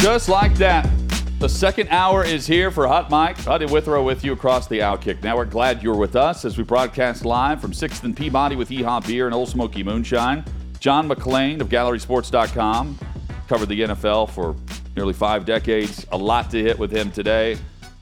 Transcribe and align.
Just 0.00 0.30
like 0.30 0.54
that. 0.54 0.88
The 1.40 1.48
second 1.48 1.90
hour 1.90 2.24
is 2.24 2.46
here 2.46 2.70
for 2.70 2.86
Hot 2.86 3.10
Mic. 3.10 3.36
Hutton 3.44 3.70
Withrow 3.70 4.02
with 4.02 4.24
you 4.24 4.32
across 4.32 4.66
the 4.66 4.78
Outkick 4.78 5.22
Now 5.22 5.36
we're 5.36 5.44
Glad 5.44 5.82
you're 5.82 5.94
with 5.94 6.16
us 6.16 6.46
as 6.46 6.56
we 6.56 6.64
broadcast 6.64 7.26
live 7.26 7.60
from 7.60 7.72
6th 7.72 8.02
and 8.04 8.16
Peabody 8.16 8.56
with 8.56 8.70
Yeehaw 8.70 9.06
Beer 9.06 9.26
and 9.26 9.34
Ole 9.34 9.44
Smoky 9.44 9.82
Moonshine. 9.82 10.42
John 10.78 11.06
McClain 11.06 11.60
of 11.60 11.68
GallerySports.com 11.68 12.98
covered 13.46 13.68
the 13.68 13.80
NFL 13.80 14.30
for 14.30 14.56
nearly 14.96 15.12
five 15.12 15.44
decades. 15.44 16.06
A 16.12 16.16
lot 16.16 16.50
to 16.52 16.62
hit 16.62 16.78
with 16.78 16.90
him 16.90 17.12
today. 17.12 17.58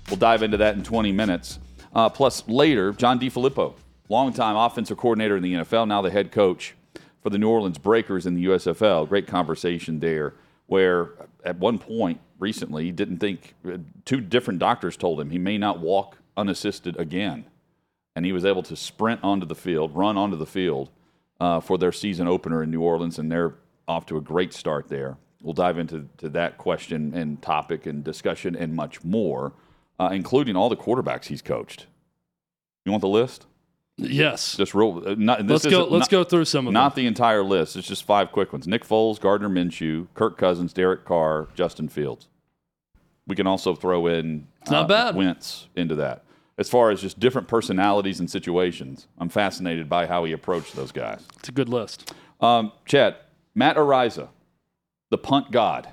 We'll 0.08 0.18
dive 0.18 0.44
into 0.44 0.56
that 0.58 0.76
in 0.76 0.84
20 0.84 1.10
minutes. 1.10 1.58
Uh, 1.92 2.08
plus, 2.08 2.46
later, 2.46 2.92
John 2.92 3.18
DeFilippo, 3.18 3.74
longtime 4.08 4.54
offensive 4.54 4.98
coordinator 4.98 5.36
in 5.36 5.42
the 5.42 5.54
NFL, 5.54 5.88
now 5.88 6.00
the 6.00 6.12
head 6.12 6.30
coach 6.30 6.76
for 7.24 7.30
the 7.30 7.38
New 7.38 7.48
Orleans 7.48 7.78
Breakers 7.78 8.24
in 8.24 8.36
the 8.36 8.44
USFL. 8.44 9.08
Great 9.08 9.26
conversation 9.26 9.98
there 9.98 10.34
where 10.68 11.10
at 11.44 11.58
one 11.58 11.78
point 11.78 12.20
recently 12.38 12.84
he 12.84 12.92
didn't 12.92 13.18
think 13.18 13.54
two 14.04 14.20
different 14.20 14.58
doctors 14.58 14.96
told 14.96 15.20
him 15.20 15.30
he 15.30 15.38
may 15.38 15.58
not 15.58 15.80
walk 15.80 16.18
unassisted 16.36 16.96
again. 16.98 17.44
And 18.14 18.26
he 18.26 18.32
was 18.32 18.44
able 18.44 18.64
to 18.64 18.74
sprint 18.76 19.20
onto 19.22 19.46
the 19.46 19.54
field 19.54 19.94
run 19.94 20.16
onto 20.16 20.36
the 20.36 20.46
field 20.46 20.90
uh, 21.40 21.60
for 21.60 21.78
their 21.78 21.92
season 21.92 22.26
opener 22.26 22.62
in 22.62 22.70
new 22.70 22.80
orleans 22.80 23.18
and 23.18 23.30
they're 23.30 23.54
off 23.86 24.06
to 24.06 24.16
a 24.16 24.20
great 24.20 24.52
start 24.52 24.88
there. 24.88 25.16
We'll 25.42 25.54
dive 25.54 25.78
into 25.78 26.08
to 26.18 26.28
that 26.30 26.58
question 26.58 27.14
and 27.14 27.40
topic 27.40 27.86
and 27.86 28.02
discussion 28.02 28.56
and 28.56 28.74
much 28.74 29.04
more 29.04 29.52
uh, 29.98 30.10
including 30.12 30.56
all 30.56 30.68
the 30.68 30.76
quarterbacks 30.76 31.24
he's 31.24 31.42
coached. 31.42 31.86
You 32.84 32.92
want 32.92 33.02
the 33.02 33.08
list 33.08 33.46
Yes. 33.98 34.56
just 34.56 34.74
real. 34.74 35.02
Uh, 35.04 35.14
not, 35.18 35.44
let's 35.46 35.66
go. 35.66 35.84
Let's 35.84 36.04
not, 36.04 36.10
go 36.10 36.24
through 36.24 36.44
some 36.44 36.66
of 36.66 36.72
not 36.72 36.80
them. 36.80 36.84
Not 36.84 36.94
the 36.94 37.06
entire 37.06 37.42
list. 37.42 37.76
It's 37.76 37.88
just 37.88 38.04
five 38.04 38.30
quick 38.32 38.52
ones. 38.52 38.66
Nick 38.66 38.84
Foles, 38.84 39.20
Gardner 39.20 39.48
Minshew, 39.48 40.06
Kirk 40.14 40.38
Cousins, 40.38 40.72
Derek 40.72 41.04
Carr, 41.04 41.48
Justin 41.54 41.88
Fields. 41.88 42.28
We 43.26 43.36
can 43.36 43.46
also 43.46 43.74
throw 43.74 44.06
in 44.06 44.46
It's 44.62 44.70
not 44.70 44.88
bad. 44.88 45.14
Wentz 45.14 45.66
into 45.76 45.94
that. 45.96 46.24
As 46.56 46.68
far 46.68 46.90
as 46.90 47.00
just 47.00 47.20
different 47.20 47.46
personalities 47.46 48.18
and 48.18 48.30
situations, 48.30 49.06
I'm 49.18 49.28
fascinated 49.28 49.88
by 49.88 50.06
how 50.06 50.24
he 50.24 50.32
approached 50.32 50.74
those 50.74 50.90
guys. 50.90 51.24
It's 51.38 51.48
a 51.48 51.52
good 51.52 51.68
list. 51.68 52.12
Um, 52.40 52.72
Chet, 52.86 53.28
Matt 53.54 53.76
Araiza, 53.76 54.28
the 55.10 55.18
punt 55.18 55.50
god. 55.52 55.88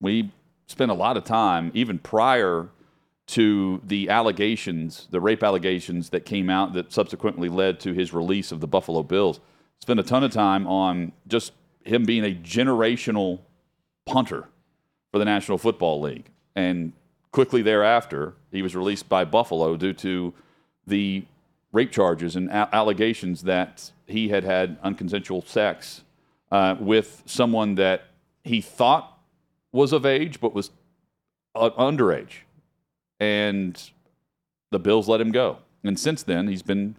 We 0.00 0.32
spent 0.66 0.90
a 0.90 0.94
lot 0.94 1.16
of 1.16 1.24
time, 1.24 1.70
even 1.74 1.98
prior 1.98 2.68
to 3.26 3.80
the 3.84 4.08
allegations, 4.08 5.08
the 5.10 5.20
rape 5.20 5.42
allegations 5.42 6.10
that 6.10 6.24
came 6.24 6.48
out 6.48 6.72
that 6.74 6.92
subsequently 6.92 7.48
led 7.48 7.80
to 7.80 7.92
his 7.92 8.12
release 8.12 8.52
of 8.52 8.60
the 8.60 8.66
Buffalo 8.66 9.02
Bills. 9.02 9.40
Spent 9.80 9.98
a 9.98 10.04
ton 10.04 10.22
of 10.22 10.30
time 10.30 10.66
on 10.66 11.12
just 11.26 11.52
him 11.84 12.04
being 12.04 12.24
a 12.24 12.34
generational 12.34 13.40
punter 14.06 14.48
for 15.10 15.18
the 15.18 15.24
National 15.24 15.58
Football 15.58 16.00
League. 16.00 16.30
And 16.54 16.92
quickly 17.32 17.62
thereafter, 17.62 18.34
he 18.52 18.62
was 18.62 18.76
released 18.76 19.08
by 19.08 19.24
Buffalo 19.24 19.76
due 19.76 19.92
to 19.94 20.32
the 20.86 21.24
rape 21.72 21.90
charges 21.90 22.36
and 22.36 22.48
a- 22.48 22.68
allegations 22.72 23.42
that 23.42 23.90
he 24.06 24.28
had 24.28 24.44
had 24.44 24.80
unconsensual 24.82 25.46
sex 25.46 26.02
uh, 26.52 26.76
with 26.78 27.22
someone 27.26 27.74
that 27.74 28.04
he 28.44 28.60
thought 28.60 29.18
was 29.72 29.92
of 29.92 30.06
age 30.06 30.40
but 30.40 30.54
was 30.54 30.70
uh, 31.54 31.70
underage 31.70 32.45
and 33.20 33.90
the 34.70 34.78
Bills 34.78 35.08
let 35.08 35.20
him 35.20 35.32
go. 35.32 35.58
And 35.84 35.98
since 35.98 36.22
then, 36.22 36.48
he's 36.48 36.62
been 36.62 36.96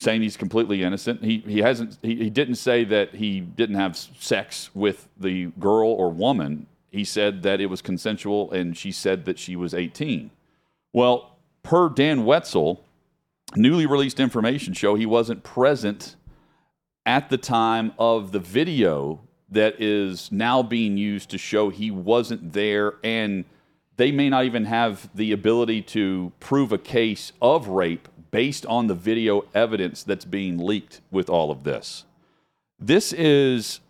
saying 0.00 0.22
he's 0.22 0.36
completely 0.36 0.82
innocent. 0.82 1.22
He 1.24 1.38
he 1.46 1.58
hasn't 1.58 1.98
he, 2.02 2.16
he 2.16 2.30
didn't 2.30 2.56
say 2.56 2.84
that 2.84 3.14
he 3.14 3.40
didn't 3.40 3.76
have 3.76 3.96
sex 3.96 4.70
with 4.74 5.08
the 5.18 5.46
girl 5.58 5.90
or 5.90 6.10
woman. 6.10 6.66
He 6.90 7.04
said 7.04 7.42
that 7.42 7.60
it 7.60 7.66
was 7.66 7.82
consensual, 7.82 8.50
and 8.50 8.76
she 8.76 8.92
said 8.92 9.26
that 9.26 9.38
she 9.38 9.56
was 9.56 9.74
18. 9.74 10.30
Well, 10.92 11.36
per 11.62 11.90
Dan 11.90 12.24
Wetzel, 12.24 12.82
newly 13.56 13.86
released 13.86 14.20
information 14.20 14.72
show 14.72 14.94
he 14.94 15.06
wasn't 15.06 15.42
present 15.42 16.16
at 17.04 17.28
the 17.28 17.38
time 17.38 17.92
of 17.98 18.32
the 18.32 18.38
video 18.38 19.20
that 19.50 19.80
is 19.80 20.30
now 20.30 20.62
being 20.62 20.96
used 20.96 21.30
to 21.30 21.38
show 21.38 21.70
he 21.70 21.90
wasn't 21.90 22.52
there 22.52 22.94
and 23.02 23.44
they 23.98 24.12
may 24.12 24.30
not 24.30 24.44
even 24.44 24.64
have 24.64 25.10
the 25.14 25.32
ability 25.32 25.82
to 25.82 26.32
prove 26.38 26.72
a 26.72 26.78
case 26.78 27.32
of 27.42 27.66
rape 27.66 28.08
based 28.30 28.64
on 28.66 28.86
the 28.86 28.94
video 28.94 29.44
evidence 29.54 30.04
that's 30.04 30.24
being 30.24 30.56
leaked 30.56 31.00
with 31.10 31.28
all 31.28 31.50
of 31.50 31.64
this. 31.64 32.04
This 32.78 33.12
is 33.12 33.80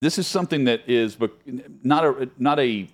this 0.00 0.18
is 0.18 0.26
something 0.26 0.64
that 0.64 0.88
is 0.88 1.18
not 1.82 2.04
a 2.04 2.30
not 2.38 2.58
a 2.58 2.88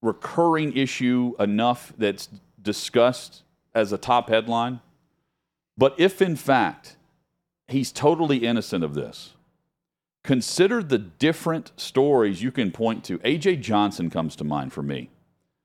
recurring 0.00 0.76
issue 0.76 1.34
enough 1.40 1.92
that's 1.98 2.28
discussed 2.62 3.42
as 3.74 3.92
a 3.92 3.98
top 3.98 4.28
headline. 4.28 4.80
But 5.76 5.96
if 5.98 6.22
in 6.22 6.36
fact 6.36 6.96
he's 7.66 7.90
totally 7.90 8.46
innocent 8.46 8.84
of 8.84 8.94
this, 8.94 9.33
consider 10.24 10.82
the 10.82 10.98
different 10.98 11.70
stories 11.76 12.42
you 12.42 12.50
can 12.50 12.72
point 12.72 13.04
to. 13.04 13.18
AJ 13.20 13.60
Johnson 13.60 14.10
comes 14.10 14.34
to 14.36 14.44
mind 14.44 14.72
for 14.72 14.82
me 14.82 15.10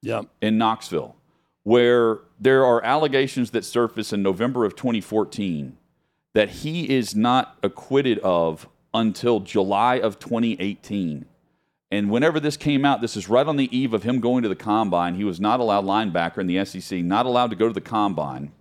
Yeah. 0.01 0.23
in 0.41 0.57
Knoxville, 0.59 1.15
where 1.63 2.19
there 2.39 2.63
are 2.63 2.83
allegations 2.83 3.51
that 3.51 3.65
surface 3.65 4.13
in 4.13 4.21
November 4.21 4.65
of 4.65 4.75
2014 4.75 5.77
that 6.33 6.49
he 6.49 6.89
is 6.89 7.15
not 7.15 7.57
acquitted 7.63 8.19
of 8.19 8.69
until 8.93 9.39
July 9.39 9.95
of 9.95 10.19
2018. 10.19 11.25
And 11.91 12.11
whenever 12.11 12.39
this 12.39 12.55
came 12.55 12.85
out, 12.85 13.01
this 13.01 13.17
is 13.17 13.27
right 13.29 13.47
on 13.47 13.55
the 13.57 13.75
eve 13.75 13.93
of 13.95 14.03
him 14.03 14.19
going 14.19 14.43
to 14.43 14.49
the 14.49 14.55
combine. 14.55 15.15
He 15.15 15.23
was 15.23 15.39
not 15.39 15.59
allowed 15.59 15.85
linebacker 15.85 16.37
in 16.37 16.47
the 16.47 16.63
SEC, 16.63 17.01
not 17.03 17.25
allowed 17.25 17.49
to 17.49 17.55
go 17.55 17.67
to 17.67 17.73
the 17.73 17.81
combine. 17.81 18.51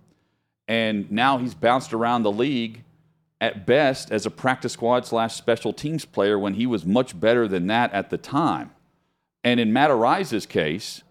And 0.67 1.11
now 1.11 1.37
he's 1.37 1.53
bounced 1.53 1.93
around 1.93 2.23
the 2.23 2.31
league 2.31 2.83
at 3.41 3.65
best 3.65 4.11
as 4.11 4.25
a 4.25 4.31
practice 4.31 4.73
squad 4.73 5.05
slash 5.05 5.35
special 5.35 5.73
teams 5.73 6.05
player 6.05 6.37
when 6.37 6.55
he 6.55 6.65
was 6.65 6.85
much 6.85 7.19
better 7.19 7.47
than 7.47 7.67
that 7.67 7.91
at 7.93 8.09
the 8.09 8.17
time. 8.17 8.71
And 9.43 9.59
in 9.59 9.71
Matt 9.71 9.89
Araiza's 9.89 10.45
case, 10.45 11.03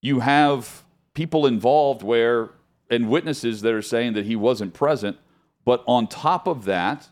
you 0.00 0.20
have 0.20 0.84
people 1.14 1.46
involved 1.46 2.02
where 2.02 2.50
and 2.92 3.08
witnesses 3.08 3.62
that 3.62 3.72
are 3.72 3.82
saying 3.82 4.12
that 4.12 4.26
he 4.26 4.36
wasn't 4.36 4.74
present. 4.74 5.16
But 5.64 5.82
on 5.86 6.06
top 6.06 6.46
of 6.46 6.66
that, 6.66 7.08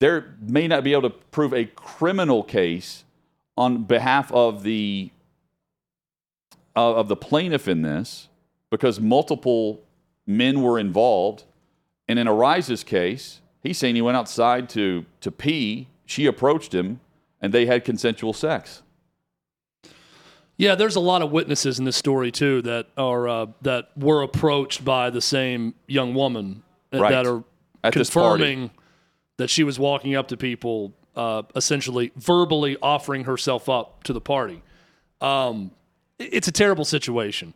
there 0.00 0.34
may 0.40 0.66
not 0.66 0.82
be 0.82 0.92
able 0.92 1.10
to 1.10 1.10
prove 1.10 1.52
a 1.52 1.66
criminal 1.66 2.42
case 2.42 3.04
on 3.56 3.84
behalf 3.84 4.32
of 4.32 4.62
the 4.62 5.10
uh, 6.74 6.94
of 6.94 7.08
the 7.08 7.16
plaintiff 7.16 7.68
in 7.68 7.82
this 7.82 8.28
because 8.70 8.98
multiple 8.98 9.82
men 10.26 10.62
were 10.62 10.78
involved. 10.78 11.44
And 12.12 12.18
in 12.18 12.26
Araiza's 12.26 12.84
case, 12.84 13.40
he's 13.62 13.78
saying 13.78 13.94
he 13.94 14.02
went 14.02 14.18
outside 14.18 14.68
to 14.70 15.06
to 15.22 15.32
pee. 15.32 15.88
She 16.04 16.26
approached 16.26 16.74
him, 16.74 17.00
and 17.40 17.54
they 17.54 17.64
had 17.64 17.86
consensual 17.86 18.34
sex. 18.34 18.82
Yeah, 20.58 20.74
there's 20.74 20.94
a 20.94 21.00
lot 21.00 21.22
of 21.22 21.32
witnesses 21.32 21.78
in 21.78 21.86
this 21.86 21.96
story 21.96 22.30
too 22.30 22.60
that 22.62 22.88
are 22.98 23.26
uh, 23.26 23.46
that 23.62 23.96
were 23.96 24.20
approached 24.20 24.84
by 24.84 25.08
the 25.08 25.22
same 25.22 25.72
young 25.86 26.12
woman 26.12 26.62
Right. 26.92 27.12
that 27.12 27.26
are 27.26 27.44
At 27.82 27.94
confirming 27.94 28.72
that 29.38 29.48
she 29.48 29.64
was 29.64 29.78
walking 29.78 30.14
up 30.14 30.28
to 30.28 30.36
people, 30.36 30.92
uh, 31.16 31.44
essentially 31.56 32.12
verbally 32.16 32.76
offering 32.82 33.24
herself 33.24 33.70
up 33.70 34.04
to 34.04 34.12
the 34.12 34.20
party. 34.20 34.60
Um, 35.22 35.70
it's 36.18 36.46
a 36.46 36.52
terrible 36.52 36.84
situation, 36.84 37.54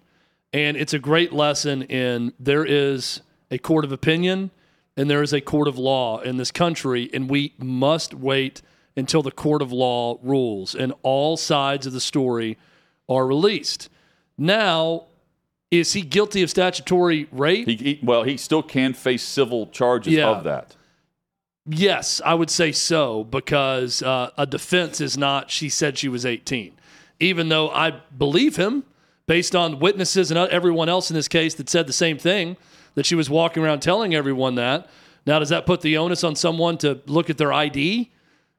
and 0.55 0.79
it's 0.79 0.94
a 0.94 0.99
great 0.99 1.35
lesson 1.35 1.82
in 1.82 2.32
there 2.41 2.64
is 2.64 3.20
a 3.51 3.59
court 3.59 3.85
of 3.85 3.93
opinion 3.93 4.51
and 4.97 5.11
there 5.11 5.23
is 5.23 5.33
a 5.33 5.41
court 5.41 5.69
of 5.69 5.77
law 5.77 6.21
in 6.21 6.39
this 6.39 6.51
country, 6.51 7.11
and 7.13 7.29
we 7.29 7.53
must 7.59 8.15
wait 8.15 8.63
until 8.97 9.23
the 9.23 9.31
court 9.31 9.61
of 9.61 9.71
law 9.71 10.19
rules 10.23 10.75
and 10.75 10.93
all 11.03 11.37
sides 11.37 11.87
of 11.87 11.93
the 11.93 12.01
story 12.01 12.57
are 13.09 13.27
released. 13.27 13.91
Now, 14.39 15.05
is 15.71 15.93
he 15.93 16.01
guilty 16.01 16.43
of 16.43 16.49
statutory 16.49 17.29
rape? 17.31 17.69
He, 17.69 17.77
he 17.77 18.01
well, 18.03 18.23
he 18.23 18.39
still 18.39 18.63
can 18.63 18.95
face 18.95 19.23
civil 19.23 19.67
charges 19.67 20.15
Yeah. 20.15 20.29
of 20.29 20.45
that. 20.45 20.75
Yes, 21.69 22.23
I 22.25 22.33
would 22.33 22.49
say 22.51 22.73
so 22.73 23.25
because 23.25 24.01
uh, 24.01 24.31
a 24.39 24.47
defense 24.47 25.01
is 25.01 25.19
not. 25.19 25.51
She 25.51 25.69
said 25.69 25.99
she 25.99 26.09
was 26.09 26.25
18, 26.25 26.73
even 27.21 27.49
though 27.49 27.69
I 27.71 27.91
believe 28.17 28.57
him 28.57 28.85
based 29.27 29.57
on 29.57 29.81
witnesses 29.81 30.31
and 30.31 30.39
everyone 30.39 30.89
else 30.89 31.11
in 31.11 31.15
this 31.17 31.27
case 31.29 31.55
that 31.55 31.69
said 31.69 31.87
the 31.89 31.93
same 31.93 32.17
thing 32.17 32.57
that 32.97 33.07
she 33.07 33.15
was 33.15 33.31
walking 33.31 33.63
around 33.63 33.81
telling 33.81 34.15
everyone 34.15 34.57
that. 34.57 34.89
Now, 35.25 35.39
does 35.39 35.51
that 35.51 35.67
put 35.67 35.83
the 35.83 35.97
onus 35.97 36.25
on 36.25 36.35
someone 36.35 36.79
to 36.79 37.01
look 37.07 37.31
at 37.31 37.39
their 37.39 37.53
ID, 37.53 38.11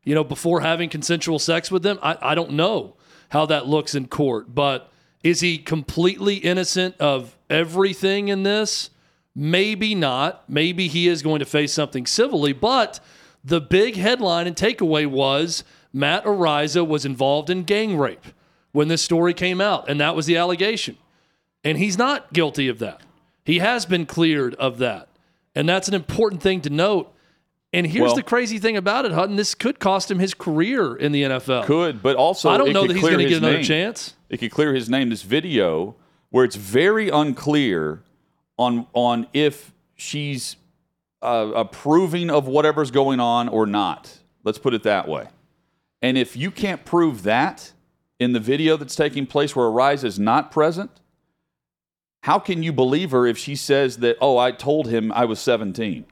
you 0.04 0.16
know, 0.16 0.24
before 0.24 0.62
having 0.62 0.90
consensual 0.90 1.40
sex 1.40 1.70
with 1.70 1.84
them? 1.84 2.00
I, 2.02 2.18
I 2.22 2.36
don't 2.36 2.52
know 2.52 2.96
how 3.30 3.46
that 3.48 3.68
looks 3.68 3.96
in 3.96 4.08
court, 4.08 4.54
but 4.56 4.90
is 5.24 5.42
he 5.42 5.58
completely 5.58 6.36
innocent 6.36 6.96
of 7.00 7.36
everything 7.50 8.30
in 8.30 8.44
this? 8.44 8.92
Maybe 9.36 9.96
not. 9.96 10.50
Maybe 10.50 10.88
he 10.88 11.08
is 11.08 11.22
going 11.22 11.40
to 11.40 11.46
face 11.46 11.74
something 11.74 12.06
civilly, 12.06 12.54
but 12.54 13.00
the 13.44 13.62
big 13.62 13.96
headline 13.96 14.48
and 14.48 14.56
takeaway 14.56 15.08
was 15.08 15.64
Matt 15.94 16.26
Araiza 16.26 16.88
was 16.88 17.06
involved 17.06 17.50
in 17.50 17.64
gang 17.64 17.98
rape 17.98 18.26
when 18.72 18.88
this 18.88 19.02
story 19.02 19.34
came 19.34 19.62
out, 19.62 19.90
and 19.90 20.00
that 20.00 20.16
was 20.16 20.26
the 20.26 20.38
allegation. 20.38 20.98
And 21.64 21.78
he's 21.78 21.98
not 21.98 22.34
guilty 22.34 22.68
of 22.68 22.80
that. 22.80 23.02
He 23.48 23.60
has 23.60 23.86
been 23.86 24.06
cleared 24.06 24.56
of 24.56 24.78
that. 24.80 25.08
And 25.56 25.70
that's 25.70 25.88
an 25.88 25.94
important 25.94 26.42
thing 26.44 26.60
to 26.62 26.70
note. 26.70 27.14
And 27.72 27.88
here's 27.88 28.08
Well- 28.08 28.16
the 28.16 28.24
crazy 28.24 28.60
thing 28.60 28.76
about 28.76 29.06
it, 29.06 29.14
Hutton. 29.14 29.38
This 29.38 29.56
could 29.56 29.80
cost 29.80 30.12
him 30.12 30.20
his 30.20 30.34
career 30.34 30.94
in 30.94 31.14
the 31.14 31.24
NFL. 31.24 31.64
Could, 31.64 32.04
but 32.04 32.18
also 32.18 32.50
I 32.50 32.58
don't 32.58 32.74
know 32.74 32.86
that 32.86 32.94
he's 32.94 33.02
going 33.02 33.20
to 33.20 33.26
get 33.26 33.38
another 33.38 33.54
name. 33.56 33.64
chance. 33.64 34.16
It 34.30 34.38
could 34.38 34.52
clear 34.52 34.74
his 34.74 34.90
name. 34.90 35.10
This 35.10 35.22
video 35.22 35.96
where 36.30 36.44
it's 36.44 36.58
very 36.58 37.08
unclear 37.08 38.04
on 38.58 38.86
on 38.92 39.28
if 39.32 39.72
she's 39.96 40.58
uh, 41.22 41.52
approving 41.56 42.30
of 42.30 42.48
whatever's 42.48 42.92
going 42.92 43.22
on 43.22 43.48
or 43.48 43.66
not. 43.66 44.20
Let's 44.44 44.58
put 44.58 44.74
it 44.74 44.84
that 44.84 45.08
way. 45.08 45.28
And 46.02 46.18
if 46.18 46.36
you 46.36 46.52
can't 46.52 46.84
prove 46.84 47.24
that 47.24 47.72
in 48.20 48.34
the 48.34 48.42
video 48.42 48.76
that's 48.76 48.96
taking 48.96 49.26
place 49.26 49.56
where 49.56 49.68
Araiza 49.68 50.04
is 50.04 50.20
not 50.20 50.52
present, 50.52 50.92
how 52.28 52.40
can 52.40 52.62
you 52.62 52.74
believe 52.74 53.12
her 53.12 53.26
if 53.26 53.38
she 53.38 53.56
says 53.56 54.00
that, 54.00 54.18
oh, 54.20 54.38
I 54.38 54.52
told 54.52 54.90
him 54.90 55.14
I 55.14 55.24
was 55.24 55.40
17? 55.40 56.04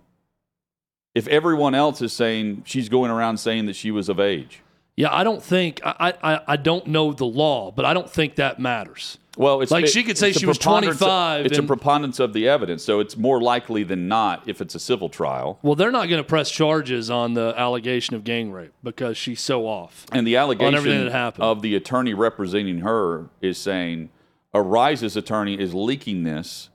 If 1.14 1.28
everyone 1.28 1.76
else 1.76 2.02
is 2.02 2.14
saying 2.14 2.64
she's 2.66 2.88
going 2.88 3.12
around 3.12 3.38
saying 3.38 3.66
that 3.66 3.76
she 3.76 3.92
was 3.92 4.08
of 4.08 4.18
age. 4.18 4.62
Yeah, 4.96 5.10
I 5.14 5.26
don't 5.26 5.44
think 5.44 5.82
I, 5.84 6.14
I 6.24 6.40
I 6.48 6.56
don't 6.56 6.88
know 6.88 7.12
the 7.12 7.26
law, 7.26 7.70
but 7.70 7.84
I 7.84 7.94
don't 7.94 8.10
think 8.10 8.36
that 8.36 8.60
matters. 8.60 9.18
Well, 9.38 9.60
it's 9.60 9.72
Like, 9.74 9.88
she 9.88 10.06
could 10.06 10.18
say 10.18 10.32
she 10.32 10.46
was 10.46 10.58
preponderance 10.58 11.02
of- 11.02 11.08
25 11.08 11.46
It's 11.48 11.58
and- 11.58 11.66
a 11.66 11.68
preponderance 11.68 12.20
of 12.22 12.32
the 12.32 12.48
evidence, 12.48 12.86
so 12.86 13.02
it's 13.02 13.18
more 13.18 13.42
likely 13.42 13.84
than 13.84 14.08
not 14.08 14.44
if 14.48 14.62
it's 14.62 14.74
a 14.74 14.80
civil 14.80 15.10
trial. 15.10 15.60
Well, 15.62 15.76
they're 15.76 15.92
not 15.92 16.08
going 16.08 16.24
to 16.24 16.28
press 16.28 16.50
charges 16.50 17.10
on 17.10 17.34
the 17.34 17.54
allegation 17.58 18.16
of 18.16 18.24
gang 18.24 18.54
rape 18.54 18.72
because 18.82 19.18
she's 19.18 19.42
so 19.42 19.68
off. 19.68 20.06
And 20.14 20.26
the 20.26 20.38
allegation 20.38 21.10
of 21.40 21.62
the 21.62 21.76
attorney 21.76 22.14
representing 22.14 22.80
her 22.80 23.26
is 23.42 23.58
saying 23.58 24.12
Araiza's 24.56 25.18
attorney 25.18 25.60
is 25.60 25.74
leaking 25.74 26.24
this 26.24 26.70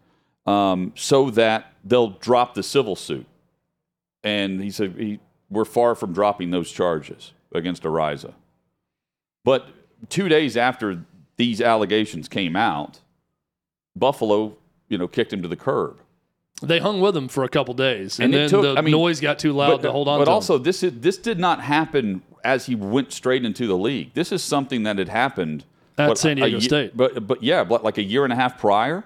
um, 0.46 0.92
so 0.94 1.30
that 1.30 1.72
they'll 1.82 2.10
drop 2.10 2.54
the 2.54 2.62
civil 2.62 2.94
suit. 2.94 3.26
And 4.22 4.62
he 4.62 4.70
said 4.70 4.94
he, 4.98 5.18
we're 5.48 5.64
far 5.64 5.94
from 5.94 6.12
dropping 6.12 6.50
those 6.50 6.70
charges 6.70 7.32
against 7.54 7.82
Araiza. 7.84 8.34
But 9.44 9.66
two 10.10 10.28
days 10.28 10.58
after 10.58 11.04
these 11.36 11.62
allegations 11.62 12.28
came 12.28 12.54
out, 12.54 13.00
Buffalo, 13.96 14.58
you 14.88 14.98
know, 14.98 15.08
kicked 15.08 15.32
him 15.32 15.40
to 15.40 15.48
the 15.48 15.56
curb. 15.56 16.00
They 16.62 16.78
hung 16.78 17.00
with 17.00 17.16
him 17.16 17.28
for 17.28 17.42
a 17.42 17.48
couple 17.48 17.72
days, 17.72 18.18
and, 18.18 18.26
And 18.26 18.34
then 18.34 18.50
took- 18.50 18.62
the 18.62 18.74
I 18.76 18.82
mean, 18.82 18.92
noise 18.92 19.18
got 19.18 19.38
too 19.38 19.54
loud 19.54 19.76
but, 19.76 19.82
to 19.82 19.92
hold 19.92 20.08
on. 20.08 20.18
But 20.18 20.26
to 20.26 20.30
him. 20.30 20.34
also, 20.34 20.58
this 20.58 20.82
is, 20.82 20.92
this 21.00 21.16
did 21.16 21.38
not 21.38 21.62
happen 21.62 22.20
as 22.44 22.66
he 22.66 22.74
went 22.74 23.12
straight 23.12 23.46
into 23.46 23.66
the 23.66 23.76
league. 23.78 24.12
This 24.12 24.30
is 24.30 24.42
something 24.42 24.82
that 24.82 24.98
had 24.98 25.08
happened 25.08 25.64
At 26.08 26.18
San 26.18 26.32
a 26.38 26.42
Diego 26.42 26.56
ye- 26.58 26.60
State. 26.60 26.96
But 26.96 27.26
but 27.26 27.42
yeah, 27.42 27.64
but 27.64 27.84
like 27.84 27.98
a 27.98 28.02
year 28.02 28.24
and 28.24 28.32
a 28.32 28.36
half 28.36 28.58
prior, 28.58 29.04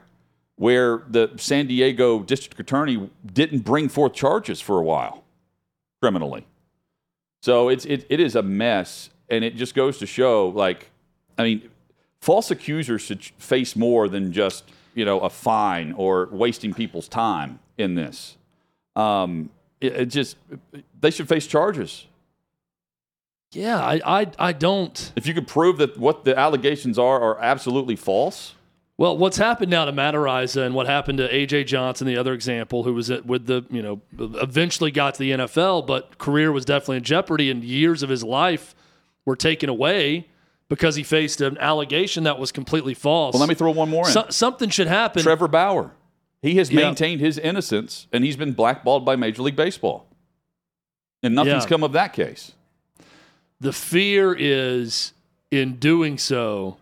where 0.56 1.02
the 1.08 1.32
San 1.36 1.66
Diego 1.66 2.20
district 2.20 2.60
attorney 2.60 3.10
didn't 3.24 3.60
bring 3.60 3.88
forth 3.88 4.12
charges 4.12 4.60
for 4.60 4.78
a 4.78 4.82
while, 4.82 5.24
criminally. 6.00 6.46
So 7.42 7.68
it's 7.68 7.84
it, 7.84 8.06
it 8.08 8.20
is 8.20 8.36
a 8.36 8.42
mess, 8.42 9.10
and 9.28 9.44
it 9.44 9.56
just 9.56 9.74
goes 9.74 9.98
to 9.98 10.06
show, 10.06 10.48
like, 10.48 10.90
I 11.36 11.42
mean, 11.42 11.70
false 12.20 12.50
accusers 12.50 13.02
should 13.02 13.24
face 13.24 13.76
more 13.76 14.08
than 14.08 14.32
just 14.32 14.64
you 14.94 15.04
know 15.04 15.20
a 15.20 15.30
fine 15.30 15.92
or 15.92 16.28
wasting 16.30 16.72
people's 16.72 17.08
time 17.08 17.58
in 17.76 17.94
this. 17.94 18.36
Um, 18.96 19.50
it, 19.80 19.92
it 19.94 20.06
just 20.06 20.36
they 21.00 21.10
should 21.10 21.28
face 21.28 21.46
charges 21.46 22.06
yeah, 23.54 23.78
I, 23.84 24.00
I 24.22 24.26
I 24.38 24.52
don't. 24.52 25.12
if 25.16 25.26
you 25.26 25.34
could 25.34 25.46
prove 25.48 25.78
that 25.78 25.96
what 25.98 26.24
the 26.24 26.38
allegations 26.38 26.98
are 26.98 27.20
are 27.20 27.40
absolutely 27.40 27.96
false. 27.96 28.54
Well, 28.96 29.16
what's 29.18 29.38
happened 29.38 29.72
now 29.72 29.86
to 29.86 29.92
Matt 29.92 30.14
Araiza 30.14 30.64
and 30.64 30.72
what 30.72 30.86
happened 30.86 31.18
to 31.18 31.28
AJ 31.28 31.66
Johnson, 31.66 32.06
the 32.06 32.16
other 32.16 32.32
example, 32.32 32.84
who 32.84 32.94
was 32.94 33.10
at, 33.10 33.26
with 33.26 33.46
the 33.46 33.64
you 33.70 33.82
know 33.82 34.00
eventually 34.18 34.90
got 34.92 35.14
to 35.14 35.20
the 35.20 35.30
NFL, 35.32 35.86
but 35.86 36.16
career 36.18 36.52
was 36.52 36.64
definitely 36.64 36.98
in 36.98 37.02
jeopardy, 37.02 37.50
and 37.50 37.64
years 37.64 38.02
of 38.04 38.08
his 38.10 38.22
life 38.22 38.74
were 39.24 39.34
taken 39.36 39.68
away 39.68 40.28
because 40.68 40.94
he 40.96 41.02
faced 41.02 41.40
an 41.40 41.58
allegation 41.58 42.22
that 42.24 42.38
was 42.38 42.52
completely 42.52 42.94
false. 42.94 43.32
Well, 43.34 43.40
let 43.40 43.48
me 43.48 43.54
throw 43.54 43.70
one 43.72 43.90
more 43.90 44.06
in. 44.06 44.12
So- 44.12 44.26
something 44.30 44.70
should 44.70 44.86
happen. 44.86 45.22
Trevor 45.22 45.48
Bauer. 45.48 45.90
He 46.40 46.56
has 46.56 46.70
Yeah. 46.70 46.82
maintained 46.82 47.20
his 47.20 47.36
innocence, 47.38 48.06
and 48.12 48.22
he's 48.24 48.36
been 48.36 48.52
blackballed 48.52 49.04
by 49.04 49.16
Major 49.16 49.42
League 49.42 49.56
Baseball. 49.56 50.06
And 51.22 51.34
nothing's 51.34 51.64
Yeah. 51.64 51.68
come 51.68 51.82
of 51.82 51.92
that 51.92 52.12
case. 52.12 52.52
The 53.64 53.72
fear 53.72 54.36
is 54.38 55.14
in 55.50 55.76
doing 55.76 56.18
so, 56.18 56.76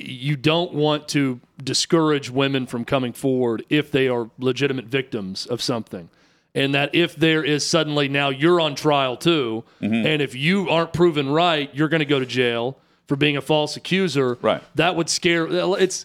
you 0.00 0.34
don't 0.34 0.74
want 0.74 1.06
to 1.10 1.40
discourage 1.62 2.28
women 2.28 2.66
from 2.66 2.84
coming 2.84 3.12
forward 3.12 3.64
if 3.68 3.92
they 3.92 4.08
are 4.08 4.30
legitimate 4.40 4.86
victims 4.86 5.46
of 5.46 5.62
something. 5.62 6.08
And 6.56 6.74
that 6.74 6.92
if 6.92 7.14
there 7.14 7.44
is 7.44 7.64
suddenly 7.64 8.08
now 8.08 8.30
you're 8.30 8.60
on 8.60 8.74
trial 8.74 9.16
too, 9.16 9.62
Mm-hmm. 9.80 10.06
and 10.06 10.20
if 10.22 10.34
you 10.34 10.68
aren't 10.68 10.92
proven 10.92 11.28
right, 11.28 11.72
you're 11.72 11.88
going 11.88 12.00
to 12.00 12.04
go 12.04 12.18
to 12.18 12.26
jail 12.26 12.76
for 13.06 13.14
being 13.14 13.36
a 13.36 13.40
false 13.40 13.76
accuser. 13.76 14.38
Right. 14.42 14.62
That 14.74 14.96
would 14.96 15.08
scare. 15.08 15.46
It's 15.78 16.04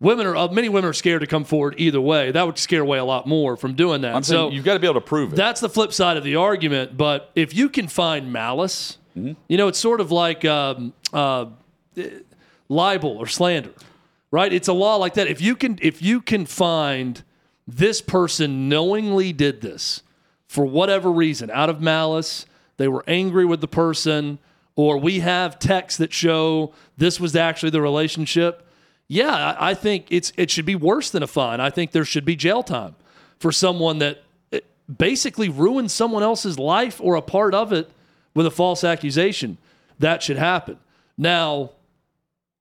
women 0.00 0.26
are 0.26 0.36
uh, 0.36 0.48
many 0.48 0.68
women 0.68 0.88
are 0.90 0.92
scared 0.94 1.20
to 1.20 1.26
come 1.26 1.44
forward 1.44 1.74
either 1.78 2.00
way. 2.00 2.30
That 2.30 2.46
would 2.46 2.58
scare 2.58 2.82
away 2.82 2.98
a 2.98 3.04
lot 3.04 3.26
more 3.26 3.56
from 3.56 3.74
doing 3.74 4.02
that. 4.02 4.14
I'm 4.14 4.22
so 4.22 4.50
you've 4.50 4.64
got 4.64 4.74
to 4.74 4.80
be 4.80 4.86
able 4.86 5.00
to 5.00 5.06
prove 5.06 5.32
it. 5.32 5.36
that's 5.36 5.60
the 5.60 5.68
flip 5.68 5.92
side 5.92 6.16
of 6.16 6.24
the 6.24 6.36
argument. 6.36 6.96
But 6.96 7.30
if 7.34 7.54
you 7.54 7.68
can 7.68 7.88
find 7.88 8.32
malice, 8.32 8.98
Mm-hmm. 9.16 9.32
you 9.48 9.56
know, 9.56 9.66
it's 9.66 9.78
sort 9.80 10.00
of 10.00 10.12
like 10.12 10.44
um, 10.44 10.92
uh, 11.12 11.46
libel 12.68 13.16
or 13.16 13.26
slander, 13.26 13.72
right? 14.30 14.52
It's 14.52 14.68
a 14.68 14.72
law 14.72 14.96
like 14.96 15.14
that. 15.14 15.26
If 15.26 15.40
you 15.40 15.56
can, 15.56 15.78
if 15.82 16.00
you 16.02 16.20
can 16.20 16.46
find 16.46 17.22
this 17.66 18.00
person 18.00 18.68
knowingly 18.68 19.32
did 19.32 19.60
this 19.60 20.02
for 20.46 20.64
whatever 20.64 21.10
reason, 21.10 21.50
out 21.50 21.68
of 21.68 21.80
malice, 21.80 22.46
they 22.76 22.86
were 22.86 23.02
angry 23.08 23.44
with 23.44 23.60
the 23.60 23.66
person, 23.68 24.38
or 24.76 24.98
we 24.98 25.18
have 25.20 25.58
texts 25.58 25.98
that 25.98 26.12
show 26.12 26.72
this 26.96 27.18
was 27.18 27.34
actually 27.34 27.70
the 27.70 27.82
relationship. 27.82 28.67
Yeah, 29.08 29.56
I 29.58 29.72
think 29.74 30.06
it's 30.10 30.32
it 30.36 30.50
should 30.50 30.66
be 30.66 30.74
worse 30.74 31.10
than 31.10 31.22
a 31.22 31.26
fine. 31.26 31.60
I 31.60 31.70
think 31.70 31.92
there 31.92 32.04
should 32.04 32.24
be 32.26 32.36
jail 32.36 32.62
time 32.62 32.94
for 33.38 33.50
someone 33.50 33.98
that 34.00 34.22
eh, 34.52 34.60
basically 34.98 35.48
ruined 35.48 35.90
someone 35.90 36.22
else's 36.22 36.58
life 36.58 37.00
or 37.02 37.14
a 37.16 37.22
part 37.22 37.54
of 37.54 37.72
it 37.72 37.90
with 38.34 38.46
a 38.46 38.50
false 38.50 38.84
accusation. 38.84 39.56
That 39.98 40.22
should 40.22 40.36
happen. 40.36 40.78
Now, 41.16 41.70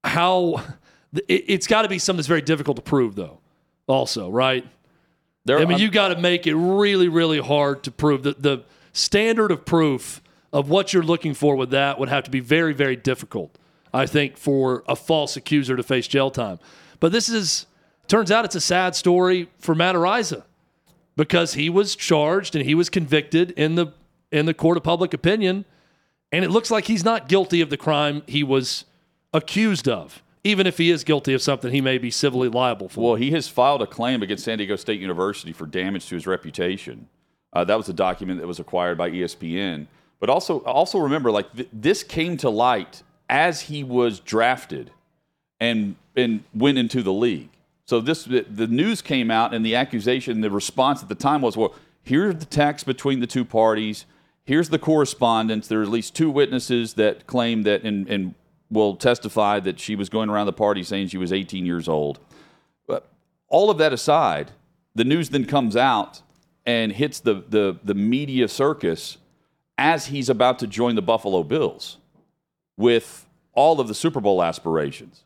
how 0.04 0.64
it, 1.28 1.44
it's 1.48 1.68
got 1.68 1.82
to 1.84 1.90
be 1.90 2.00
something 2.00 2.18
that's 2.18 2.28
very 2.28 2.42
difficult 2.42 2.78
to 2.78 2.84
prove, 2.84 3.16
though. 3.16 3.40
Also, 3.88 4.30
right? 4.30 4.66
There- 5.46 5.58
I 5.58 5.62
mean, 5.62 5.72
I'm- 5.74 5.80
you 5.82 5.90
got 5.92 6.10
to 6.10 6.18
make 6.20 6.48
it 6.48 6.56
really, 6.56 7.10
really 7.10 7.40
hard 7.40 7.84
to 7.84 7.92
prove 7.92 8.24
that 8.24 8.42
the 8.42 8.64
standard 8.94 9.52
of 9.52 9.66
proof 9.66 10.22
of 10.54 10.70
what 10.70 10.94
you're 10.94 11.04
looking 11.04 11.34
for 11.34 11.56
with 11.58 11.72
that 11.72 12.00
would 12.00 12.10
have 12.10 12.24
to 12.24 12.32
be 12.32 12.40
very, 12.40 12.74
very 12.74 12.96
difficult. 12.96 13.54
I 13.94 14.06
think 14.06 14.38
for 14.38 14.84
a 14.88 14.96
false 14.96 15.36
accuser 15.38 15.76
to 15.76 15.84
face 15.84 16.08
jail 16.08 16.32
time. 16.32 16.60
But 17.00 17.12
this 17.12 17.30
is 17.30 17.66
turns 18.08 18.32
out 18.32 18.46
it's 18.46 18.56
a 18.56 18.62
sad 18.62 18.96
story 18.96 19.50
for 19.60 19.76
Matt 19.76 19.96
Araiza 19.96 20.44
because 21.16 21.56
he 21.56 21.70
was 21.70 21.96
charged 21.96 22.56
and 22.56 22.66
he 22.66 22.76
was 22.76 22.90
convicted 22.90 23.52
in 23.52 23.76
the 23.76 23.94
in 24.32 24.46
the 24.46 24.54
court 24.54 24.78
of 24.78 24.84
public 24.84 25.14
opinion, 25.14 25.66
and 26.32 26.44
it 26.44 26.50
looks 26.50 26.70
like 26.70 26.86
he's 26.86 27.04
not 27.04 27.30
guilty 27.30 27.62
of 27.62 27.70
the 27.70 27.78
crime 27.78 28.24
he 28.28 28.44
was 28.44 28.86
accused 29.34 29.88
of. 29.88 30.22
Even 30.44 30.66
if 30.66 30.78
he 30.78 30.92
is 30.92 31.04
guilty 31.04 31.34
of 31.34 31.42
something, 31.42 31.74
he 31.74 31.82
may 31.82 31.98
be 31.98 32.10
civilly 32.10 32.48
liable 32.48 32.88
for. 32.88 33.02
Well, 33.02 33.16
he 33.16 33.32
has 33.32 33.48
filed 33.50 33.82
a 33.82 33.88
claim 33.88 34.24
against 34.24 34.46
San 34.46 34.58
Diego 34.60 34.76
State 34.78 35.02
University 35.02 35.52
for 35.52 35.66
damage 35.66 36.08
to 36.08 36.16
his 36.16 36.26
reputation. 36.26 37.10
Uh, 37.52 37.64
that 37.66 37.76
was 37.76 37.90
a 37.90 37.94
document 37.94 38.40
that 38.40 38.48
was 38.48 38.60
acquired 38.60 38.98
by 38.98 39.10
ESPN. 39.10 39.88
But 40.20 40.30
also, 40.30 40.60
also 40.60 41.00
remember, 41.00 41.32
like 41.32 41.52
th- 41.54 41.70
this 41.74 42.04
came 42.04 42.38
to 42.38 42.50
light 42.50 43.04
as 43.30 43.62
he 43.62 43.84
was 43.84 44.20
drafted 44.20 44.92
and 45.60 45.96
and 46.16 46.44
went 46.54 46.78
into 46.78 47.04
the 47.04 47.14
league. 47.14 47.50
So 47.86 48.02
this 48.02 48.26
the, 48.26 48.68
news 48.68 49.02
came 49.02 49.32
out, 49.32 49.54
and 49.54 49.66
the 49.66 49.76
accusation, 49.76 50.42
the 50.42 50.52
response 50.52 51.02
at 51.02 51.08
the 51.08 51.16
time 51.16 51.42
was, 51.42 51.56
well, 51.56 51.74
here's 52.04 52.36
the 52.36 52.46
text 52.46 52.86
between 52.86 53.22
the 53.22 53.28
two 53.28 53.46
parties. 53.46 54.06
Here's 54.44 54.68
the 54.70 54.80
correspondence. 54.80 55.68
There 55.68 55.80
are 55.80 55.84
at 55.84 55.90
least 55.90 56.14
two 56.14 56.30
witnesses 56.30 56.96
that 56.96 57.28
claim 57.28 57.64
that 57.64 57.84
and, 57.84 58.08
and 58.10 58.36
will 58.70 58.98
testify 58.98 59.62
that 59.62 59.80
she 59.80 59.96
was 59.96 60.10
going 60.10 60.30
around 60.30 60.48
the 60.48 60.54
party 60.54 60.84
saying 60.84 61.08
she 61.08 61.18
was 61.18 61.32
18 61.32 61.66
years 61.66 61.88
old. 61.88 62.20
But 62.88 63.08
all 63.48 63.70
of 63.70 63.78
that 63.78 63.94
aside, 63.94 64.52
the 64.94 65.06
news 65.06 65.30
then 65.30 65.46
comes 65.46 65.78
out 65.78 66.22
and 66.66 66.92
hits 66.92 67.22
the, 67.22 67.36
the, 67.48 67.78
the 67.86 67.94
media 67.94 68.50
circus 68.50 69.18
as 69.78 70.08
he's 70.08 70.28
about 70.28 70.60
to 70.60 70.68
join 70.68 70.96
the 70.96 71.02
Buffalo 71.02 71.44
Bills 71.44 71.98
with 72.78 73.26
all 73.54 73.82
of 73.82 73.88
the 73.88 73.96
Super 73.96 74.22
Bowl 74.22 74.44
aspirations. 74.44 75.24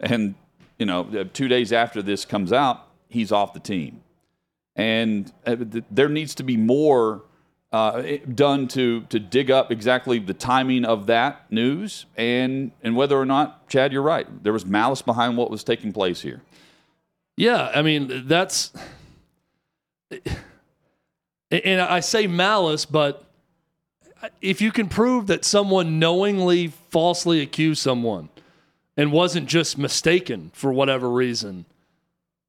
And, 0.00 0.34
you 0.78 0.86
know, 0.86 1.24
two 1.32 1.48
days 1.48 1.72
after 1.72 2.02
this 2.02 2.24
comes 2.24 2.52
out, 2.52 2.88
he's 3.08 3.30
off 3.30 3.52
the 3.52 3.60
team. 3.60 4.02
And 4.74 5.30
uh, 5.46 5.56
there 5.90 6.08
needs 6.08 6.34
to 6.36 6.42
be 6.42 6.56
more 6.56 7.22
uh, 7.72 8.02
done 8.34 8.68
to, 8.68 9.02
to 9.02 9.20
dig 9.20 9.50
up 9.50 9.70
exactly 9.70 10.18
the 10.18 10.34
timing 10.34 10.84
of 10.84 11.06
that 11.06 11.50
news 11.52 12.06
and, 12.16 12.72
and 12.82 12.96
whether 12.96 13.18
or 13.18 13.26
not, 13.26 13.68
Chad, 13.68 13.92
you're 13.92 14.02
right. 14.02 14.26
There 14.42 14.52
was 14.52 14.66
malice 14.66 15.02
behind 15.02 15.36
what 15.36 15.50
was 15.50 15.62
taking 15.62 15.92
place 15.92 16.22
here. 16.22 16.42
Yeah, 17.36 17.70
I 17.74 17.82
mean, 17.82 18.26
that's. 18.26 18.72
And 21.50 21.80
I 21.80 22.00
say 22.00 22.26
malice, 22.26 22.84
but 22.84 23.24
if 24.40 24.60
you 24.60 24.72
can 24.72 24.88
prove 24.88 25.26
that 25.26 25.44
someone 25.44 25.98
knowingly 25.98 26.68
falsely 26.68 27.40
accused 27.40 27.82
someone 27.82 28.28
and 28.96 29.12
wasn't 29.12 29.48
just 29.48 29.78
mistaken 29.78 30.50
for 30.54 30.72
whatever 30.72 31.10
reason, 31.10 31.64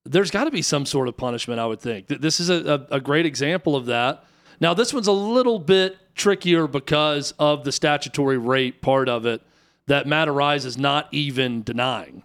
there's 0.06 0.32
got 0.32 0.44
to 0.46 0.52
be 0.52 0.62
some 0.62 0.86
sort 0.86 1.08
of 1.08 1.18
punishment, 1.18 1.60
I 1.60 1.66
would 1.66 1.80
think. 1.80 2.08
This 2.08 2.40
is 2.40 2.50
a, 2.50 2.86
a, 2.92 3.00
great 3.00 3.26
example 3.26 3.76
of 3.76 3.86
that. 3.86 4.26
Now, 4.60 4.74
this 4.74 4.94
one's 4.94 5.08
a 5.08 5.14
little 5.14 5.60
bit 5.60 5.98
trickier 6.16 6.68
because 6.68 7.34
of 7.40 7.64
the 7.64 7.72
statutory 7.72 8.38
rape 8.38 8.82
part 8.82 9.08
of 9.08 9.26
it 9.26 9.42
that 9.88 10.08
Matt 10.08 10.28
Araiza 10.28 10.66
is 10.66 10.78
not 10.78 11.08
even 11.12 11.64
denying. 11.64 12.24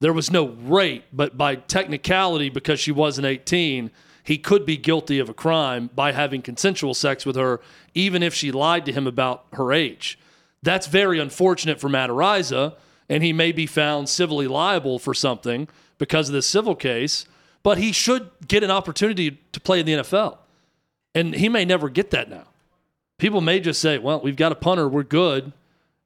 There 0.00 0.12
was 0.12 0.30
no 0.30 0.48
rape, 0.48 1.04
but 1.12 1.36
by 1.38 1.56
technicality, 1.56 2.50
because 2.50 2.78
she 2.78 2.92
wasn't 2.92 3.26
18, 3.26 3.90
he 4.26 4.38
could 4.38 4.66
be 4.66 4.76
guilty 4.76 5.20
of 5.20 5.28
a 5.28 5.34
crime 5.34 5.88
by 5.94 6.10
having 6.10 6.42
consensual 6.42 6.94
sex 6.94 7.24
with 7.24 7.36
her, 7.36 7.60
even 7.94 8.24
if 8.24 8.34
she 8.34 8.50
lied 8.50 8.84
to 8.86 8.92
him 8.92 9.06
about 9.06 9.46
her 9.52 9.72
age. 9.72 10.18
That's 10.64 10.88
very 10.88 11.20
unfortunate 11.20 11.78
for 11.78 11.88
Matt 11.88 12.10
Araiza, 12.10 12.74
and 13.08 13.22
he 13.22 13.32
may 13.32 13.52
be 13.52 13.66
found 13.66 14.08
civilly 14.08 14.48
liable 14.48 14.98
for 14.98 15.14
something 15.14 15.68
because 15.96 16.28
of 16.28 16.32
this 16.32 16.46
civil 16.46 16.74
case, 16.74 17.24
but 17.62 17.78
he 17.78 17.92
should 17.92 18.28
get 18.48 18.64
an 18.64 18.70
opportunity 18.70 19.38
to 19.52 19.60
play 19.60 19.78
in 19.78 19.86
the 19.86 19.92
NFL. 19.92 20.38
And 21.14 21.32
he 21.36 21.48
may 21.48 21.64
never 21.64 21.88
get 21.88 22.10
that 22.10 22.28
now. 22.28 22.46
People 23.18 23.40
may 23.40 23.60
just 23.60 23.80
say, 23.80 23.96
well, 23.96 24.20
we've 24.20 24.34
got 24.34 24.50
a 24.50 24.56
punter, 24.56 24.88
we're 24.88 25.04
good, 25.04 25.52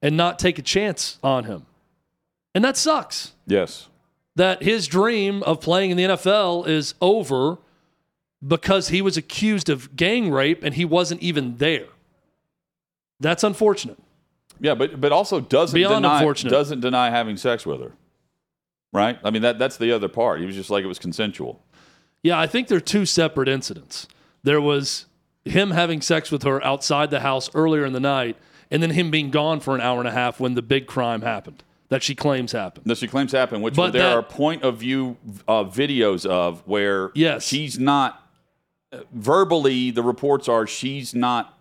and 0.03 0.15
not 0.15 0.39
take 0.39 0.59
a 0.59 0.63
chance 0.63 1.19
on 1.23 1.45
him. 1.45 1.65
And 2.55 2.63
that 2.63 2.77
sucks. 2.77 3.33
Yes. 3.47 3.89
That 4.37 4.63
his 4.63 4.87
dream 4.87 5.43
of 5.45 5.63
playing 5.63 5.91
in 5.91 5.97
the 5.97 6.05
NFL 6.05 6.69
is 6.69 6.95
over 7.01 7.57
because 8.47 8.89
he 8.89 9.03
was 9.03 9.17
accused 9.17 9.69
of 9.69 9.95
gang 9.97 10.31
rape 10.31 10.63
and 10.63 10.75
he 10.75 10.85
wasn't 10.85 11.21
even 11.23 11.57
there. 11.59 11.87
That's 13.21 13.45
unfortunate. 13.45 13.99
Yeah, 14.61 14.75
but 14.75 15.01
but 15.01 15.13
also 15.13 15.41
doesn't 15.41 15.75
Beyond 15.75 16.03
deny 16.03 16.19
unfortunate. 16.19 16.51
doesn't 16.51 16.81
deny 16.81 17.11
having 17.11 17.37
sex 17.37 17.65
with 17.67 17.81
her. 17.81 17.93
Right? 18.93 19.19
I 19.25 19.31
mean 19.31 19.43
that 19.43 19.59
that's 19.59 19.77
the 19.77 19.93
other 19.93 20.09
part. 20.09 20.41
He 20.41 20.47
was 20.47 20.55
just 20.57 20.71
like 20.71 20.85
it 20.85 20.89
was 20.89 20.99
consensual. 20.99 21.63
Yeah, 22.23 22.39
I 22.39 22.47
think 22.47 22.69
they're 22.69 22.81
two 22.81 23.07
separate 23.07 23.49
incidents. 23.49 24.07
There 24.43 24.61
was 24.61 25.07
him 25.45 25.71
having 25.71 26.03
sex 26.03 26.31
with 26.31 26.43
her 26.43 26.63
outside 26.65 27.11
the 27.11 27.21
house 27.21 27.49
earlier 27.55 27.85
in 27.87 27.95
the 27.95 28.01
night, 28.01 28.37
and 28.71 28.83
then 28.83 28.91
him 28.91 29.11
being 29.11 29.31
gone 29.31 29.61
for 29.61 29.75
an 29.75 29.81
hour 29.81 29.99
and 30.01 30.09
a 30.09 30.13
half 30.13 30.39
when 30.39 30.55
the 30.55 30.61
big 30.63 30.87
crime 30.87 31.23
happened 31.23 31.63
that 31.89 32.03
she 32.03 32.15
claims 32.15 32.53
happened. 32.53 32.85
That 32.87 32.99
she 32.99 33.09
claims 33.09 33.33
happened, 33.33 33.63
which 33.63 33.75
But 33.75 33.93
there 33.93 34.03
that- 34.03 34.17
are 34.17 34.23
point 34.23 34.63
of 34.63 34.77
view 34.79 35.17
uh, 35.49 35.65
videos 35.65 36.27
of 36.27 36.63
where 36.67 37.11
Yes. 37.15 37.45
she's 37.47 37.79
not 37.79 38.30
verbally. 39.13 39.91
The 39.91 40.03
reports 40.03 40.49
are 40.49 40.67
she's 40.67 41.15
not 41.15 41.59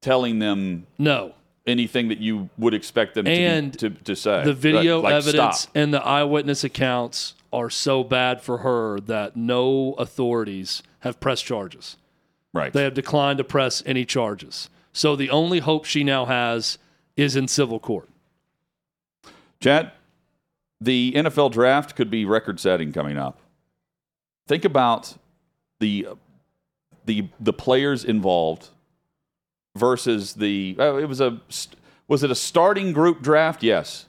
telling 0.00 0.38
them 0.38 0.86
No. 0.98 1.34
anything 1.66 2.08
that 2.08 2.18
you 2.18 2.50
would 2.58 2.74
expect 2.74 3.14
them 3.14 3.26
And 3.26 3.72
to, 3.78 3.90
to 3.90 4.04
to 4.04 4.16
say. 4.16 4.44
The 4.44 4.52
video 4.54 4.96
Like, 5.00 5.04
like, 5.12 5.14
evidence 5.14 5.60
stop. 5.60 5.72
and 5.76 5.94
the 5.94 6.02
eyewitness 6.04 6.64
accounts 6.64 7.34
are 7.52 7.70
so 7.70 8.02
bad 8.04 8.40
for 8.42 8.58
her 8.58 8.98
that 9.00 9.36
no 9.36 9.92
authorities 9.94 10.82
have 11.00 11.20
pressed 11.20 11.44
charges. 11.44 11.96
Right. 12.52 12.72
They 12.72 12.82
have 12.82 12.94
declined 12.94 13.38
to 13.38 13.44
press 13.44 13.82
any 13.86 14.04
charges. 14.04 14.68
So 14.92 15.16
the 15.16 15.30
only 15.30 15.60
hope 15.60 15.84
she 15.84 16.04
now 16.04 16.24
has 16.26 16.78
is 17.16 17.34
in 17.36 17.48
civil 17.48 17.78
court. 17.80 18.08
Chad, 19.60 19.92
the 20.80 21.12
NFL 21.16 21.50
draft 21.52 21.96
could 21.96 22.10
be 22.10 22.24
record 22.24 22.60
setting 22.60 22.92
coming 22.92 23.16
up. 23.16 23.38
Think 24.46 24.64
about 24.64 25.16
the 25.80 26.08
the 27.04 27.28
the 27.40 27.52
players 27.52 28.04
involved 28.04 28.68
versus 29.76 30.34
the 30.34 30.76
oh, 30.78 30.98
it 30.98 31.08
was 31.08 31.20
a 31.20 31.40
was 32.06 32.22
it 32.22 32.30
a 32.30 32.34
starting 32.34 32.92
group 32.92 33.22
draft? 33.22 33.62
Yes. 33.62 34.06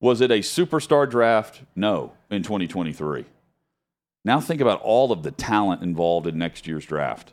Was 0.00 0.20
it 0.20 0.30
a 0.32 0.38
superstar 0.38 1.08
draft? 1.08 1.62
No, 1.76 2.14
in 2.28 2.42
2023. 2.42 3.24
Now 4.24 4.40
think 4.40 4.60
about 4.60 4.80
all 4.82 5.12
of 5.12 5.22
the 5.22 5.30
talent 5.30 5.82
involved 5.82 6.26
in 6.26 6.38
next 6.38 6.66
year's 6.66 6.84
draft. 6.84 7.32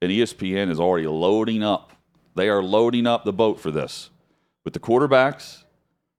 And 0.00 0.10
ESPN 0.10 0.70
is 0.70 0.80
already 0.80 1.06
loading 1.06 1.62
up. 1.62 1.92
They 2.34 2.48
are 2.48 2.62
loading 2.62 3.06
up 3.06 3.24
the 3.24 3.32
boat 3.32 3.60
for 3.60 3.70
this. 3.70 4.10
With 4.64 4.74
the 4.74 4.80
quarterbacks, 4.80 5.64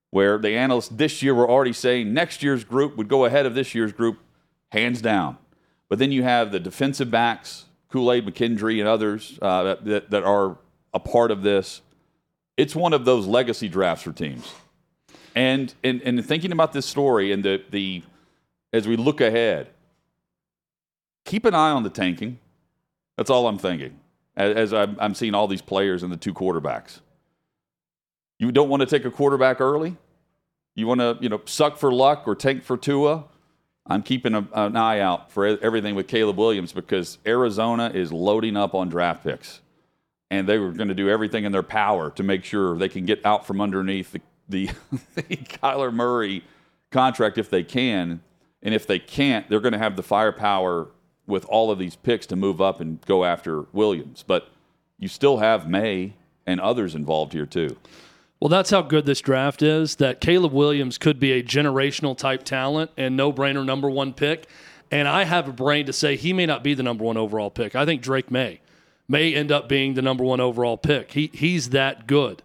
where 0.10 0.38
the 0.38 0.56
analysts 0.56 0.90
this 0.90 1.22
year 1.22 1.36
were 1.36 1.50
already 1.50 1.74
saying 1.74 2.14
next 2.14 2.42
year's 2.42 2.64
group 2.64 2.96
would 2.98 3.08
go 3.08 3.26
ahead 3.26 3.46
of 3.46 3.54
this 3.54 3.76
year's 3.76 3.92
group, 3.92 4.20
hands 4.72 5.02
down. 5.02 5.38
But 5.90 6.00
then 6.00 6.12
you 6.12 6.24
have 6.24 6.52
the 6.52 6.60
defensive 6.60 7.12
backs, 7.12 7.66
Kool 7.90 8.12
Aid 8.12 8.26
McKinstry, 8.26 8.80
and 8.80 8.88
others 8.88 9.40
uh, 9.42 9.76
that, 9.76 10.10
that 10.10 10.24
are 10.24 10.58
a 10.94 11.00
part 11.00 11.32
of 11.32 11.42
this. 11.44 11.82
It's 12.58 12.76
one 12.76 12.94
of 12.94 13.06
those 13.06 13.26
legacy 13.28 13.70
drafts 13.70 14.04
for 14.04 14.12
teams. 14.12 14.52
And, 15.36 15.74
and, 15.84 16.02
and 16.02 16.26
thinking 16.26 16.52
about 16.52 16.74
this 16.74 16.86
story 16.86 17.32
and 17.32 17.44
the, 17.44 17.64
the, 17.70 18.04
as 18.74 18.88
we 18.88 18.96
look 18.96 19.22
ahead, 19.22 19.70
keep 21.26 21.46
an 21.46 21.54
eye 21.54 21.70
on 21.70 21.84
the 21.84 21.92
tanking. 21.92 22.40
That's 23.16 23.30
all 23.30 23.48
I'm 23.48 23.60
thinking 23.60 24.00
as, 24.36 24.56
as 24.56 24.74
I'm, 24.74 24.98
I'm 25.00 25.14
seeing 25.14 25.36
all 25.36 25.48
these 25.48 25.62
players 25.62 26.02
and 26.04 26.12
the 26.12 26.18
two 26.18 26.34
quarterbacks. 26.34 27.02
You 28.40 28.52
don't 28.52 28.70
want 28.70 28.82
to 28.82 28.88
take 28.88 29.06
a 29.06 29.12
quarterback 29.12 29.62
early. 29.62 29.98
You 30.76 30.88
want 30.88 31.02
to, 31.02 31.18
you 31.22 31.30
know, 31.30 31.42
suck 31.46 31.78
for 31.78 31.92
luck 31.92 32.24
or 32.28 32.36
tank 32.36 32.64
for 32.64 32.78
Tua. 32.78 33.26
I'm 33.88 34.04
keeping 34.04 34.34
a, 34.34 34.48
an 34.54 34.76
eye 34.76 35.00
out 35.00 35.32
for 35.32 35.46
everything 35.46 35.96
with 35.96 36.08
Caleb 36.08 36.38
Williams 36.38 36.74
because 36.74 37.18
Arizona 37.26 37.90
is 37.94 38.12
loading 38.12 38.58
up 38.58 38.76
on 38.76 38.90
draft 38.90 39.24
picks, 39.24 39.62
and 40.30 40.48
they 40.48 40.58
were 40.58 40.72
going 40.72 40.90
to 40.90 40.94
do 40.94 41.10
everything 41.10 41.46
in 41.46 41.52
their 41.52 41.64
power 41.64 42.12
to 42.12 42.24
make 42.24 42.44
sure 42.44 42.78
they 42.78 42.90
can 42.90 43.06
get 43.06 43.26
out 43.26 43.48
from 43.48 43.62
underneath 43.62 44.12
the 44.12 44.22
the, 44.50 44.70
the 45.16 45.24
Kyler 45.24 45.94
Murray 45.94 46.44
contract 46.92 47.38
if 47.38 47.50
they 47.50 47.64
can, 47.64 48.22
and 48.62 48.74
if 48.74 48.88
they 48.88 49.00
can't, 49.00 49.50
they're 49.50 49.60
going 49.60 49.74
to 49.74 49.80
have 49.80 49.96
the 49.96 50.04
firepower 50.04 50.90
with 51.26 51.46
all 51.46 51.72
of 51.72 51.80
these 51.80 51.96
picks 51.96 52.26
to 52.28 52.36
move 52.36 52.62
up 52.62 52.80
and 52.80 53.02
go 53.02 53.26
after 53.26 53.64
Williams. 53.74 54.24
But 54.26 54.50
you 54.98 55.08
still 55.08 55.38
have 55.38 55.70
Maye 55.70 56.14
and 56.46 56.62
others 56.62 56.96
involved 56.96 57.34
here 57.34 57.46
too. 57.46 57.78
Well, 58.40 58.50
that's 58.50 58.70
how 58.70 58.84
good 58.84 59.06
this 59.06 59.22
draft 59.22 59.62
is. 59.62 59.96
That 59.96 60.22
Caleb 60.22 60.54
Williams 60.54 60.98
could 60.98 61.20
be 61.20 61.32
a 61.32 61.44
generational 61.44 62.16
type 62.18 62.44
talent 62.44 62.92
and 62.98 63.18
no 63.18 63.34
brainer 63.34 63.66
number 63.66 63.90
one 63.90 64.14
pick. 64.14 64.48
And 64.92 65.08
I 65.08 65.24
have 65.24 65.48
a 65.48 65.54
brain 65.54 65.86
to 65.88 65.94
say 65.94 66.16
he 66.16 66.34
may 66.34 66.46
not 66.46 66.64
be 66.64 66.74
the 66.74 66.84
number 66.84 67.04
one 67.04 67.18
overall 67.18 67.50
pick. 67.50 67.76
I 67.76 67.86
think 67.86 68.02
Drake 68.02 68.32
Maye 68.32 68.62
may 69.08 69.34
end 69.34 69.52
up 69.52 69.68
being 69.68 69.96
the 69.96 70.02
number 70.02 70.24
one 70.24 70.40
overall 70.40 70.78
pick. 70.78 71.12
He 71.12 71.32
he's 71.34 71.70
that 71.70 72.08
good. 72.08 72.42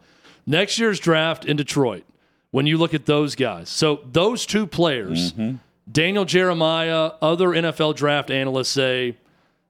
Next 0.47 0.79
year's 0.79 0.99
draft 0.99 1.45
in 1.45 1.57
Detroit, 1.57 2.05
when 2.51 2.67
you 2.67 2.79
look 2.79 2.95
at 2.95 3.07
those 3.07 3.37
guys, 3.37 3.69
so 3.69 4.01
those 4.11 4.45
two 4.45 4.67
players, 4.67 5.33
mm-hmm. 5.33 5.57
Daniel 5.91 6.25
Jeremiah, 6.25 7.13
other 7.21 7.49
NFL 7.49 7.95
draft 7.95 8.31
analysts 8.31 8.71
say 8.71 9.17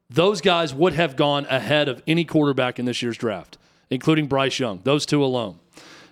those 0.08 0.40
guys 0.40 0.74
would 0.74 0.94
have 0.94 1.16
gone 1.16 1.46
ahead 1.46 1.88
of 1.88 2.02
any 2.06 2.24
quarterback 2.24 2.78
in 2.78 2.86
this 2.86 3.02
year's 3.02 3.18
draft, 3.18 3.58
including 3.90 4.28
Bryce 4.28 4.58
Young. 4.58 4.80
Those 4.84 5.04
two 5.04 5.22
alone. 5.22 5.58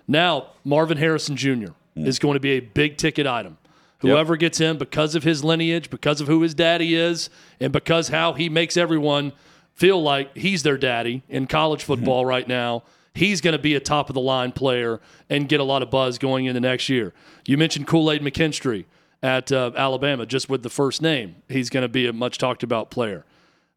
Now, 0.07 0.47
Marvin 0.63 0.97
Harrison 0.97 1.35
Jr. 1.35 1.71
is 1.95 2.19
going 2.19 2.35
to 2.35 2.39
be 2.39 2.51
a 2.51 2.59
big 2.59 2.97
ticket 2.97 3.27
item. 3.27 3.57
Whoever 3.99 4.35
gets 4.35 4.57
him 4.57 4.77
because 4.77 5.13
of 5.13 5.23
his 5.23 5.43
lineage, 5.43 5.91
because 5.91 6.21
of 6.21 6.27
who 6.27 6.41
his 6.41 6.55
daddy 6.55 6.95
is, 6.95 7.29
and 7.59 7.71
because 7.71 8.07
how 8.07 8.33
he 8.33 8.49
makes 8.49 8.75
everyone 8.75 9.31
feel 9.75 10.01
like 10.01 10.35
he's 10.35 10.63
their 10.63 10.77
daddy 10.77 11.21
in 11.29 11.45
college 11.45 11.83
football 11.83 12.25
right 12.25 12.47
now, 12.47 12.81
he's 13.13 13.41
going 13.41 13.51
to 13.53 13.61
be 13.61 13.75
a 13.75 13.79
top 13.79 14.09
of 14.09 14.15
the 14.15 14.21
line 14.21 14.51
player 14.53 14.99
and 15.29 15.47
get 15.47 15.59
a 15.59 15.63
lot 15.63 15.83
of 15.83 15.91
buzz 15.91 16.17
going 16.17 16.45
into 16.45 16.59
next 16.59 16.89
year. 16.89 17.13
You 17.45 17.57
mentioned 17.57 17.85
Kool 17.85 18.11
Aid 18.11 18.23
McKinstry 18.23 18.85
at 19.21 19.51
uh, 19.51 19.71
Alabama, 19.75 20.25
just 20.25 20.49
with 20.49 20.63
the 20.63 20.69
first 20.69 21.01
name. 21.01 21.35
He's 21.47 21.69
going 21.69 21.83
to 21.83 21.89
be 21.89 22.07
a 22.07 22.13
much 22.13 22.39
talked 22.39 22.63
about 22.63 22.89
player. 22.89 23.23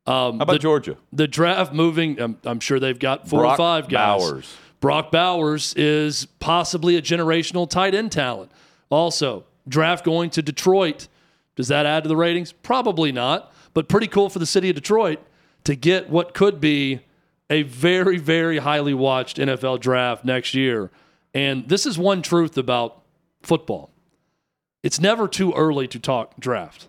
Um, 0.06 0.38
How 0.38 0.44
about 0.44 0.52
the, 0.54 0.58
Georgia? 0.58 0.96
the 1.12 1.26
draft 1.28 1.72
moving? 1.72 2.20
I'm, 2.20 2.38
I'm 2.44 2.60
sure 2.60 2.80
they've 2.80 2.98
got 2.98 3.28
four 3.28 3.40
Brock 3.40 3.54
or 3.54 3.56
five 3.56 3.88
guys. 3.88 4.22
Bowers. 4.22 4.56
Brock 4.84 5.10
Bowers 5.10 5.72
is 5.78 6.26
possibly 6.40 6.94
a 6.94 7.00
generational 7.00 7.66
tight 7.66 7.94
end 7.94 8.12
talent. 8.12 8.52
Also, 8.90 9.44
draft 9.66 10.04
going 10.04 10.28
to 10.28 10.42
Detroit. 10.42 11.08
Does 11.56 11.68
that 11.68 11.86
add 11.86 12.02
to 12.02 12.08
the 12.10 12.18
ratings? 12.18 12.52
Probably 12.52 13.10
not, 13.10 13.50
but 13.72 13.88
pretty 13.88 14.08
cool 14.08 14.28
for 14.28 14.40
the 14.40 14.44
city 14.44 14.68
of 14.68 14.74
Detroit 14.74 15.20
to 15.64 15.74
get 15.74 16.10
what 16.10 16.34
could 16.34 16.60
be 16.60 17.00
a 17.48 17.62
very, 17.62 18.18
very 18.18 18.58
highly 18.58 18.92
watched 18.92 19.38
NFL 19.38 19.80
draft 19.80 20.22
next 20.22 20.52
year. 20.52 20.90
And 21.32 21.66
this 21.66 21.86
is 21.86 21.96
one 21.96 22.20
truth 22.20 22.58
about 22.58 23.00
football 23.42 23.90
it's 24.82 25.00
never 25.00 25.26
too 25.26 25.54
early 25.54 25.88
to 25.88 25.98
talk 25.98 26.38
draft. 26.38 26.88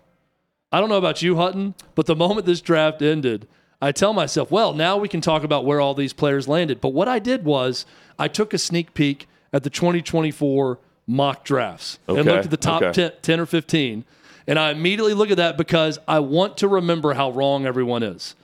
I 0.69 0.81
don't 0.81 0.89
know 0.89 0.97
about 0.97 1.21
you, 1.21 1.37
Hutton, 1.37 1.75
but 1.95 2.07
the 2.07 2.15
moment 2.17 2.45
this 2.45 2.59
draft 2.59 3.01
ended, 3.01 3.47
I 3.81 3.91
tell 3.91 4.13
myself, 4.13 4.51
well, 4.51 4.73
now 4.73 4.97
we 4.97 5.07
can 5.07 5.21
talk 5.21 5.43
about 5.43 5.65
where 5.65 5.79
all 5.81 5.93
these 5.93 6.13
players 6.13 6.47
landed. 6.47 6.81
But 6.81 6.89
what 6.89 7.07
I 7.07 7.19
did 7.19 7.45
was 7.45 7.85
I 8.17 8.27
took 8.27 8.53
a 8.53 8.57
sneak 8.57 8.93
peek 8.93 9.27
at 9.53 9.63
the 9.63 9.69
2024 9.69 10.79
mock 11.07 11.43
drafts 11.43 11.99
and 12.07 12.17
looked 12.25 12.45
at 12.45 12.51
the 12.51 12.57
top 12.57 12.81
okay. 12.81 13.09
10, 13.09 13.11
10 13.21 13.39
or 13.39 13.45
15. 13.45 14.05
And 14.47 14.59
I 14.59 14.71
immediately 14.71 15.13
look 15.13 15.31
at 15.31 15.37
that 15.37 15.57
because 15.57 15.99
I 16.07 16.19
want 16.19 16.57
to 16.57 16.67
remember 16.67 17.13
how 17.13 17.31
wrong 17.31 17.65
everyone 17.65 18.03
is. 18.03 18.35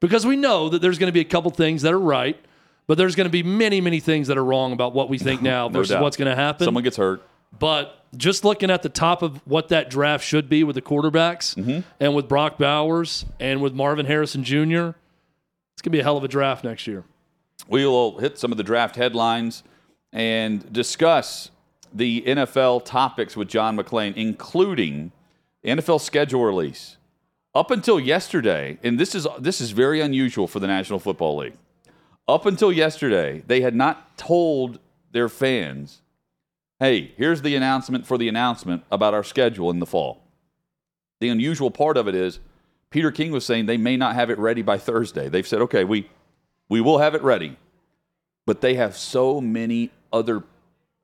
Because 0.00 0.24
we 0.24 0.36
know 0.36 0.68
that 0.68 0.80
there's 0.80 0.98
going 0.98 1.08
to 1.08 1.12
be 1.12 1.20
a 1.20 1.24
couple 1.24 1.50
things 1.50 1.82
that 1.82 1.92
are 1.92 1.98
right, 1.98 2.38
but 2.86 2.96
there's 2.96 3.16
going 3.16 3.26
to 3.26 3.30
be 3.30 3.42
many, 3.42 3.80
many 3.80 3.98
things 3.98 4.28
that 4.28 4.38
are 4.38 4.44
wrong 4.44 4.72
about 4.72 4.94
what 4.94 5.08
we 5.08 5.18
think 5.18 5.42
now 5.54 5.68
No 5.68 5.80
versus 5.80 5.90
doubt. 5.90 6.02
what's 6.02 6.16
going 6.16 6.30
to 6.30 6.36
happen. 6.36 6.64
Someone 6.64 6.84
gets 6.84 6.96
hurt. 6.96 7.22
But 7.56 8.04
just 8.16 8.44
looking 8.44 8.70
at 8.70 8.82
the 8.82 8.88
top 8.88 9.22
of 9.22 9.40
what 9.46 9.68
that 9.68 9.90
draft 9.90 10.24
should 10.24 10.48
be 10.48 10.64
with 10.64 10.74
the 10.74 10.82
quarterbacks 10.82 11.54
Mm-hmm. 11.54 11.80
and 12.00 12.14
with 12.14 12.28
Brock 12.28 12.58
Bowers 12.58 13.24
and 13.38 13.60
with 13.60 13.74
Marvin 13.74 14.06
Harrison 14.06 14.42
Jr., 14.44 14.90
it's 15.74 15.82
going 15.82 15.84
to 15.84 15.90
be 15.90 16.00
a 16.00 16.02
hell 16.04 16.16
of 16.16 16.24
a 16.24 16.28
draft 16.28 16.64
next 16.64 16.86
year. 16.86 17.04
We 17.68 17.84
will 17.86 18.18
hit 18.18 18.38
some 18.38 18.50
of 18.50 18.58
the 18.58 18.64
draft 18.64 18.96
headlines 18.96 19.62
and 20.12 20.72
discuss 20.72 21.50
the 21.92 22.22
NFL 22.26 22.84
topics 22.84 23.36
with 23.36 23.48
John 23.48 23.76
McClain, 23.76 24.14
including 24.16 25.12
NFL 25.64 26.00
schedule 26.00 26.44
release. 26.44 26.96
Up 27.54 27.70
until 27.70 27.98
yesterday, 27.98 28.78
and 28.82 28.98
this 29.00 29.14
is 29.14 29.26
this 29.38 29.60
is 29.60 29.70
very 29.72 30.00
unusual 30.00 30.46
for 30.46 30.60
the 30.60 30.66
National 30.66 30.98
Football 30.98 31.38
League. 31.38 31.54
Up 32.28 32.46
until 32.46 32.70
yesterday, 32.70 33.42
they 33.46 33.62
had 33.62 33.74
not 33.74 34.16
told 34.18 34.78
their 35.12 35.28
fans, 35.28 36.02
"Hey, 36.80 37.12
here's 37.16 37.42
the 37.42 37.56
announcement 37.56 38.06
for 38.06 38.18
the 38.18 38.28
announcement 38.28 38.84
about 38.90 39.14
our 39.14 39.24
schedule 39.24 39.70
in 39.70 39.78
the 39.78 39.86
fall." 39.86 40.22
The 41.20 41.28
unusual 41.28 41.70
part 41.70 41.96
of 41.96 42.06
it 42.08 42.14
is 42.14 42.40
Peter 42.90 43.10
King 43.10 43.32
was 43.32 43.44
saying 43.44 43.66
they 43.66 43.76
may 43.76 43.96
not 43.96 44.14
have 44.14 44.30
it 44.30 44.38
ready 44.38 44.62
by 44.62 44.78
Thursday. 44.78 45.28
They've 45.28 45.46
said, 45.46 45.60
"Okay, 45.62 45.84
we 45.84 46.08
we 46.68 46.80
will 46.80 46.98
have 46.98 47.14
it 47.14 47.22
ready." 47.22 47.56
but 48.48 48.62
they 48.62 48.76
have 48.76 48.96
so 48.96 49.42
many 49.42 49.90
other 50.10 50.42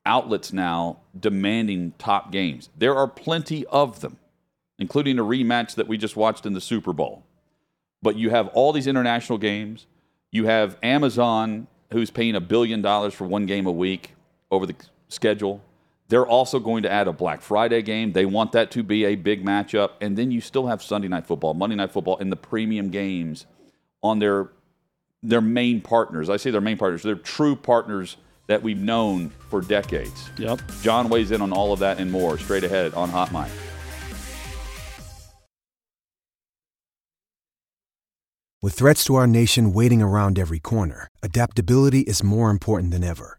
outlets 0.06 0.50
now 0.50 0.96
demanding 1.20 1.92
top 1.98 2.32
games. 2.32 2.70
There 2.74 2.96
are 2.96 3.06
plenty 3.06 3.66
of 3.66 4.00
them, 4.00 4.16
including 4.78 5.18
a 5.18 5.22
rematch 5.22 5.74
that 5.74 5.86
we 5.86 5.98
just 5.98 6.16
watched 6.16 6.46
in 6.46 6.54
the 6.54 6.60
Super 6.62 6.94
Bowl. 6.94 7.22
But 8.00 8.16
you 8.16 8.30
have 8.30 8.48
all 8.54 8.72
these 8.72 8.86
international 8.86 9.36
games. 9.36 9.84
You 10.32 10.46
have 10.46 10.78
Amazon, 10.82 11.66
who's 11.92 12.10
paying 12.10 12.34
a 12.34 12.40
billion 12.40 12.80
dollars 12.80 13.12
for 13.12 13.26
one 13.26 13.44
game 13.44 13.66
a 13.66 13.72
week 13.72 14.14
over 14.50 14.64
the 14.64 14.74
schedule. 15.14 15.62
They're 16.08 16.26
also 16.26 16.58
going 16.58 16.82
to 16.82 16.92
add 16.92 17.08
a 17.08 17.12
Black 17.12 17.40
Friday 17.40 17.80
game. 17.80 18.12
They 18.12 18.26
want 18.26 18.52
that 18.52 18.70
to 18.72 18.82
be 18.82 19.04
a 19.04 19.14
big 19.14 19.44
matchup. 19.44 19.92
And 20.00 20.18
then 20.18 20.30
you 20.30 20.40
still 20.40 20.66
have 20.66 20.82
Sunday 20.82 21.08
Night 21.08 21.26
Football, 21.26 21.54
Monday 21.54 21.76
Night 21.76 21.92
Football, 21.92 22.18
and 22.18 22.30
the 22.30 22.36
premium 22.36 22.90
games 22.90 23.46
on 24.02 24.18
their 24.18 24.50
their 25.22 25.40
main 25.40 25.80
partners. 25.80 26.28
I 26.28 26.36
say 26.36 26.50
their 26.50 26.60
main 26.60 26.76
partners. 26.76 27.02
They're 27.02 27.14
true 27.14 27.56
partners 27.56 28.18
that 28.46 28.62
we've 28.62 28.78
known 28.78 29.30
for 29.48 29.62
decades. 29.62 30.28
Yep. 30.36 30.60
John 30.82 31.08
weighs 31.08 31.30
in 31.30 31.40
on 31.40 31.52
all 31.52 31.72
of 31.72 31.78
that 31.78 31.98
and 31.98 32.12
more 32.12 32.36
straight 32.36 32.64
ahead 32.64 32.92
on 32.92 33.08
Hot 33.08 33.32
Mic. 33.32 33.50
With 38.60 38.74
threats 38.74 39.04
to 39.04 39.14
our 39.16 39.26
nation 39.26 39.72
waiting 39.72 40.00
around 40.00 40.38
every 40.38 40.58
corner, 40.58 41.08
adaptability 41.22 42.00
is 42.00 42.22
more 42.22 42.50
important 42.50 42.92
than 42.92 43.04
ever. 43.04 43.38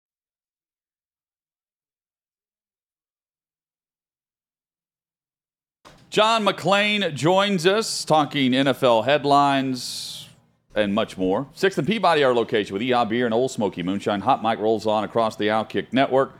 John 6.11 6.43
McClain 6.43 7.15
joins 7.15 7.65
us 7.65 8.03
talking 8.03 8.51
NFL 8.51 9.05
headlines 9.05 10.27
and 10.75 10.93
much 10.93 11.17
more. 11.17 11.47
Sixth 11.53 11.77
and 11.77 11.87
Peabody, 11.87 12.21
our 12.21 12.33
location 12.33 12.73
with 12.73 12.81
Yeehaw 12.81 13.07
Beer 13.07 13.23
and 13.23 13.33
Ole 13.33 13.47
Smoky 13.47 13.81
Moonshine. 13.81 14.19
Hot 14.19 14.43
Mic 14.43 14.59
rolls 14.59 14.85
on 14.85 15.05
across 15.05 15.37
the 15.37 15.47
Outkick 15.47 15.93
Network. 15.93 16.37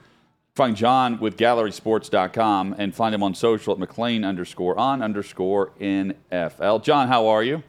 Find 0.55 0.75
John 0.75 1.21
with 1.21 1.38
GallerySports.com 1.38 2.75
and 2.79 2.93
find 2.93 3.15
him 3.15 3.23
on 3.23 3.34
social 3.34 3.73
at 3.73 3.79
McClain 3.79 4.27
underscore 4.27 4.77
on 4.77 5.01
underscore 5.01 5.71
NFL. 5.79 6.84
John, 6.84 7.07
how 7.07 7.27
are 7.27 7.41
you? 7.41 7.63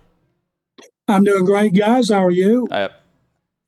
I'm 1.06 1.22
doing 1.22 1.44
great, 1.44 1.72
guys. 1.72 2.08
How 2.08 2.24
are 2.24 2.32
you? 2.32 2.66
Uh, 2.68 2.88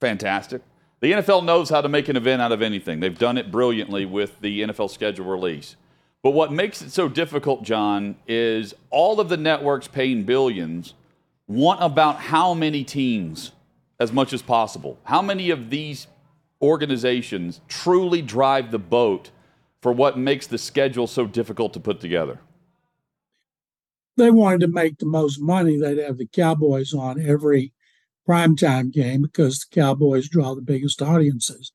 fantastic. 0.00 0.60
The 0.98 1.12
NFL 1.12 1.44
knows 1.44 1.70
how 1.70 1.82
to 1.82 1.88
make 1.88 2.08
an 2.08 2.16
event 2.16 2.42
out 2.42 2.50
of 2.50 2.62
anything. 2.62 2.98
They've 2.98 3.16
done 3.16 3.38
it 3.38 3.52
brilliantly 3.52 4.06
with 4.06 4.40
the 4.40 4.62
NFL 4.62 4.90
schedule 4.90 5.26
release. 5.26 5.76
But 6.24 6.30
what 6.30 6.50
makes 6.50 6.80
it 6.80 6.90
so 6.90 7.06
difficult, 7.06 7.64
John, 7.64 8.16
is 8.26 8.74
all 8.88 9.20
of 9.20 9.28
the 9.28 9.36
networks 9.36 9.88
paying 9.88 10.22
billions 10.24 10.94
want 11.46 11.82
about 11.82 12.16
how 12.16 12.54
many 12.54 12.82
teams 12.82 13.52
as 14.00 14.10
much 14.10 14.32
as 14.32 14.40
possible. 14.40 14.98
How 15.04 15.20
many 15.20 15.50
of 15.50 15.68
these 15.68 16.06
organizations 16.62 17.60
truly 17.68 18.22
drive 18.22 18.70
the 18.70 18.78
boat 18.78 19.30
for 19.82 19.92
what 19.92 20.16
makes 20.18 20.46
the 20.46 20.56
schedule 20.56 21.06
so 21.06 21.26
difficult 21.26 21.74
to 21.74 21.80
put 21.80 22.00
together? 22.00 22.40
They 24.16 24.30
wanted 24.30 24.60
to 24.60 24.68
make 24.68 24.96
the 24.96 25.06
most 25.06 25.38
money. 25.42 25.78
They'd 25.78 25.98
have 25.98 26.16
the 26.16 26.26
Cowboys 26.26 26.94
on 26.94 27.20
every 27.20 27.74
primetime 28.26 28.90
game 28.90 29.20
because 29.20 29.58
the 29.58 29.78
Cowboys 29.78 30.30
draw 30.30 30.54
the 30.54 30.62
biggest 30.62 31.02
audiences. 31.02 31.70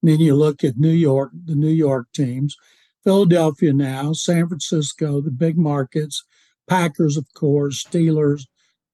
And 0.00 0.10
then 0.10 0.20
you 0.20 0.34
look 0.34 0.64
at 0.64 0.78
New 0.78 0.88
York, 0.88 1.32
the 1.44 1.54
New 1.54 1.68
York 1.68 2.06
teams, 2.14 2.56
Philadelphia 3.04 3.72
now, 3.72 4.12
San 4.12 4.48
Francisco, 4.48 5.20
the 5.20 5.30
big 5.30 5.56
markets, 5.56 6.24
Packers, 6.68 7.16
of 7.16 7.26
course, 7.34 7.84
Steelers, 7.84 8.42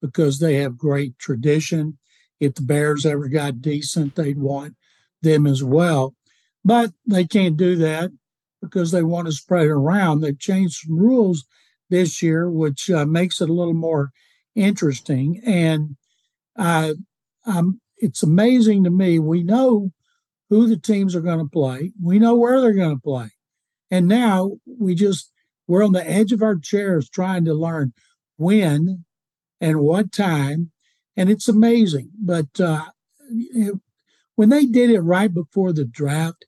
because 0.00 0.38
they 0.38 0.54
have 0.56 0.78
great 0.78 1.18
tradition. 1.18 1.98
If 2.40 2.54
the 2.54 2.62
Bears 2.62 3.04
ever 3.04 3.28
got 3.28 3.62
decent, 3.62 4.14
they'd 4.14 4.38
want 4.38 4.74
them 5.22 5.46
as 5.46 5.62
well. 5.62 6.14
But 6.64 6.92
they 7.06 7.24
can't 7.24 7.56
do 7.56 7.76
that 7.76 8.10
because 8.62 8.90
they 8.90 9.02
want 9.02 9.26
to 9.26 9.32
spread 9.32 9.66
it 9.66 9.70
around. 9.70 10.20
They've 10.20 10.38
changed 10.38 10.80
some 10.86 10.98
rules 10.98 11.44
this 11.90 12.22
year, 12.22 12.50
which 12.50 12.90
uh, 12.90 13.06
makes 13.06 13.40
it 13.40 13.48
a 13.48 13.52
little 13.52 13.74
more 13.74 14.10
interesting. 14.54 15.40
And 15.44 15.96
uh, 16.56 16.94
um, 17.46 17.80
it's 17.98 18.22
amazing 18.22 18.84
to 18.84 18.90
me. 18.90 19.18
We 19.18 19.42
know 19.42 19.92
who 20.50 20.68
the 20.68 20.76
teams 20.76 21.14
are 21.14 21.20
going 21.20 21.38
to 21.40 21.50
play, 21.50 21.92
we 22.00 22.18
know 22.18 22.36
where 22.36 22.60
they're 22.60 22.72
going 22.72 22.96
to 22.96 23.02
play. 23.02 23.30
And 23.90 24.08
now 24.08 24.52
we 24.66 24.94
just, 24.94 25.32
we're 25.66 25.84
on 25.84 25.92
the 25.92 26.08
edge 26.08 26.32
of 26.32 26.42
our 26.42 26.56
chairs 26.56 27.08
trying 27.08 27.44
to 27.44 27.54
learn 27.54 27.92
when 28.36 29.04
and 29.60 29.80
what 29.80 30.12
time. 30.12 30.72
And 31.16 31.30
it's 31.30 31.48
amazing. 31.48 32.10
But 32.18 32.60
uh, 32.60 32.86
it, 33.30 33.74
when 34.34 34.50
they 34.50 34.66
did 34.66 34.90
it 34.90 35.00
right 35.00 35.32
before 35.32 35.72
the 35.72 35.84
draft, 35.84 36.44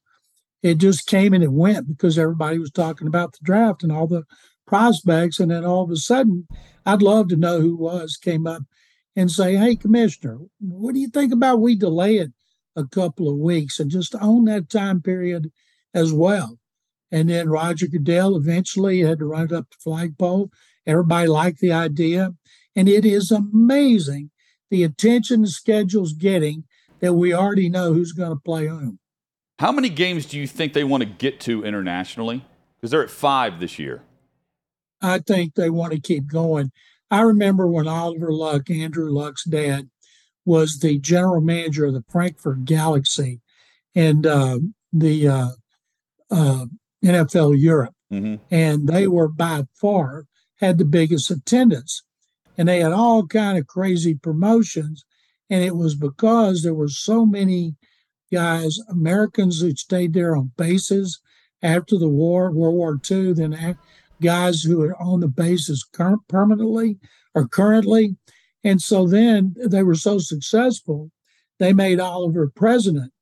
it 0.63 0.79
just 0.79 1.07
came 1.07 1.33
and 1.33 1.45
it 1.45 1.53
went 1.53 1.89
because 1.89 2.19
everybody 2.19 2.59
was 2.59 2.71
talking 2.71 3.07
about 3.07 3.33
the 3.33 3.39
draft 3.43 3.83
and 3.83 3.93
all 3.93 4.07
the 4.07 4.25
prospects. 4.67 5.41
And 5.41 5.51
then 5.51 5.65
all 5.65 5.85
of 5.85 5.91
a 5.91 5.97
sudden, 5.97 6.47
I'd 6.85 7.03
love 7.03 7.29
to 7.29 7.37
know 7.37 7.61
who 7.61 7.77
was 7.77 8.17
came 8.17 8.47
up 8.47 8.63
and 9.17 9.31
say, 9.31 9.57
Hey, 9.57 9.77
Commissioner, 9.77 10.39
what 10.61 10.95
do 10.95 11.01
you 11.01 11.09
think 11.09 11.33
about 11.33 11.61
we 11.61 11.75
delay 11.77 12.19
it 12.19 12.33
a 12.77 12.85
couple 12.85 13.29
of 13.29 13.39
weeks 13.39 13.81
and 13.81 13.91
just 13.91 14.15
own 14.21 14.45
that 14.45 14.69
time 14.69 15.01
period 15.01 15.51
as 15.95 16.13
well? 16.13 16.58
And 17.11 17.31
then 17.31 17.49
Roger 17.49 17.87
Goodell 17.87 18.37
eventually 18.37 19.01
had 19.01 19.19
to 19.19 19.27
run 19.27 19.47
it 19.47 19.53
up 19.53 19.71
the 19.71 19.77
flagpole. 19.81 20.51
Everybody 20.87 21.29
liked 21.29 21.61
the 21.61 21.73
idea. 21.73 22.35
And 22.77 22.89
it 22.89 23.05
is 23.05 23.31
amazing 23.31 24.31
the 24.71 24.85
attention 24.85 25.43
the 25.43 25.49
schedule's 25.49 26.13
getting 26.13 26.65
that 27.01 27.15
we 27.15 27.33
already 27.33 27.69
know 27.69 27.93
who's 27.93 28.13
going 28.13 28.31
to 28.31 28.41
play 28.45 28.67
whom. 28.67 28.99
How 29.59 29.73
many 29.73 29.89
games 29.89 30.27
do 30.27 30.39
you 30.39 30.47
think 30.47 30.73
they 30.73 30.85
want 30.85 31.03
to 31.03 31.09
get 31.09 31.41
to 31.41 31.65
internationally? 31.65 32.45
Because 32.77 32.91
they're 32.91 33.03
at 33.03 33.11
five 33.11 33.59
this 33.59 33.79
year. 33.79 34.03
I 35.01 35.19
think 35.19 35.55
they 35.55 35.71
want 35.71 35.93
to 35.93 36.01
keep 36.01 36.27
going. 36.27 36.71
I 37.11 37.23
remember 37.23 37.67
when 37.67 37.89
Oliver 37.89 38.33
Luck, 38.33 38.71
Andrew 38.71 39.11
Luck's 39.11 39.45
dad, 39.45 39.89
was 40.45 40.79
the 40.79 40.99
general 40.99 41.41
manager 41.41 41.87
of 41.87 41.95
the 41.95 42.05
Frankfurt 42.09 42.65
Galaxy 42.65 43.41
and 43.95 44.27
uh, 44.27 44.59
the 44.93 45.29
uh, 45.29 45.49
uh, 46.31 46.67
NFL 47.05 47.61
Europe. 47.61 47.95
Mm-hmm. 48.13 48.37
And 48.51 48.89
they 48.89 49.07
were 49.07 49.29
by 49.29 49.65
far 49.75 50.27
had 50.57 50.79
the 50.79 50.85
biggest 50.85 51.31
attendance. 51.31 52.03
And 52.57 52.69
they 52.69 52.81
had 52.81 52.93
all 52.93 53.27
kind 53.27 53.59
of 53.59 53.67
crazy 53.67 54.15
promotions. 54.15 55.05
And 55.51 55.63
it 55.63 55.77
was 55.77 55.95
because 55.95 56.63
there 56.63 56.75
were 56.75 56.89
so 56.89 57.25
many 57.25 57.77
guys, 58.33 58.79
Americans 58.89 59.61
who 59.61 59.75
stayed 59.75 60.13
there 60.13 60.37
on 60.37 60.53
bases 60.57 61.21
after 61.63 61.97
the 61.97 62.09
war, 62.09 62.51
World 62.51 62.75
War 62.75 63.01
II, 63.11 63.35
then 63.35 63.77
guys 64.21 64.63
who 64.63 64.83
are 64.83 65.01
on 65.01 65.21
the 65.21 65.29
bases 65.29 65.87
permanently 66.29 66.99
or 67.35 67.47
currently. 67.47 68.17
And 68.65 68.83
so 68.83 69.07
then 69.07 69.55
they 69.57 69.83
were 69.83 69.95
so 69.95 70.19
successful, 70.19 71.11
they 71.59 71.73
made 71.73 72.01
Oliver 72.01 72.51
president 72.55 73.13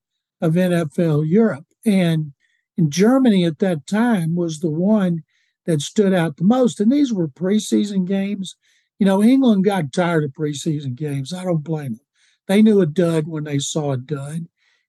of 0.40 0.54
NFL 0.54 1.28
Europe. 1.28 1.66
And 1.84 2.32
in 2.76 2.90
Germany 2.90 3.44
at 3.44 3.58
that 3.60 3.86
time 3.86 4.34
was 4.34 4.60
the 4.60 4.70
one 4.70 5.22
that 5.66 5.80
stood 5.80 6.14
out 6.14 6.36
the 6.36 6.44
most. 6.44 6.80
And 6.80 6.90
these 6.90 7.12
were 7.12 7.28
preseason 7.28 8.06
games. 8.06 8.56
You 8.98 9.06
know, 9.06 9.22
England 9.22 9.64
got 9.64 9.92
tired 9.92 10.24
of 10.24 10.32
preseason 10.32 10.94
games. 10.94 11.32
I 11.32 11.44
don't 11.44 11.64
blame 11.64 11.92
them. 11.92 12.00
They 12.46 12.62
knew 12.62 12.80
a 12.80 12.86
dud 12.86 13.26
when 13.26 13.44
they 13.44 13.58
saw 13.58 13.92
a 13.92 13.96
dud. 13.96 14.46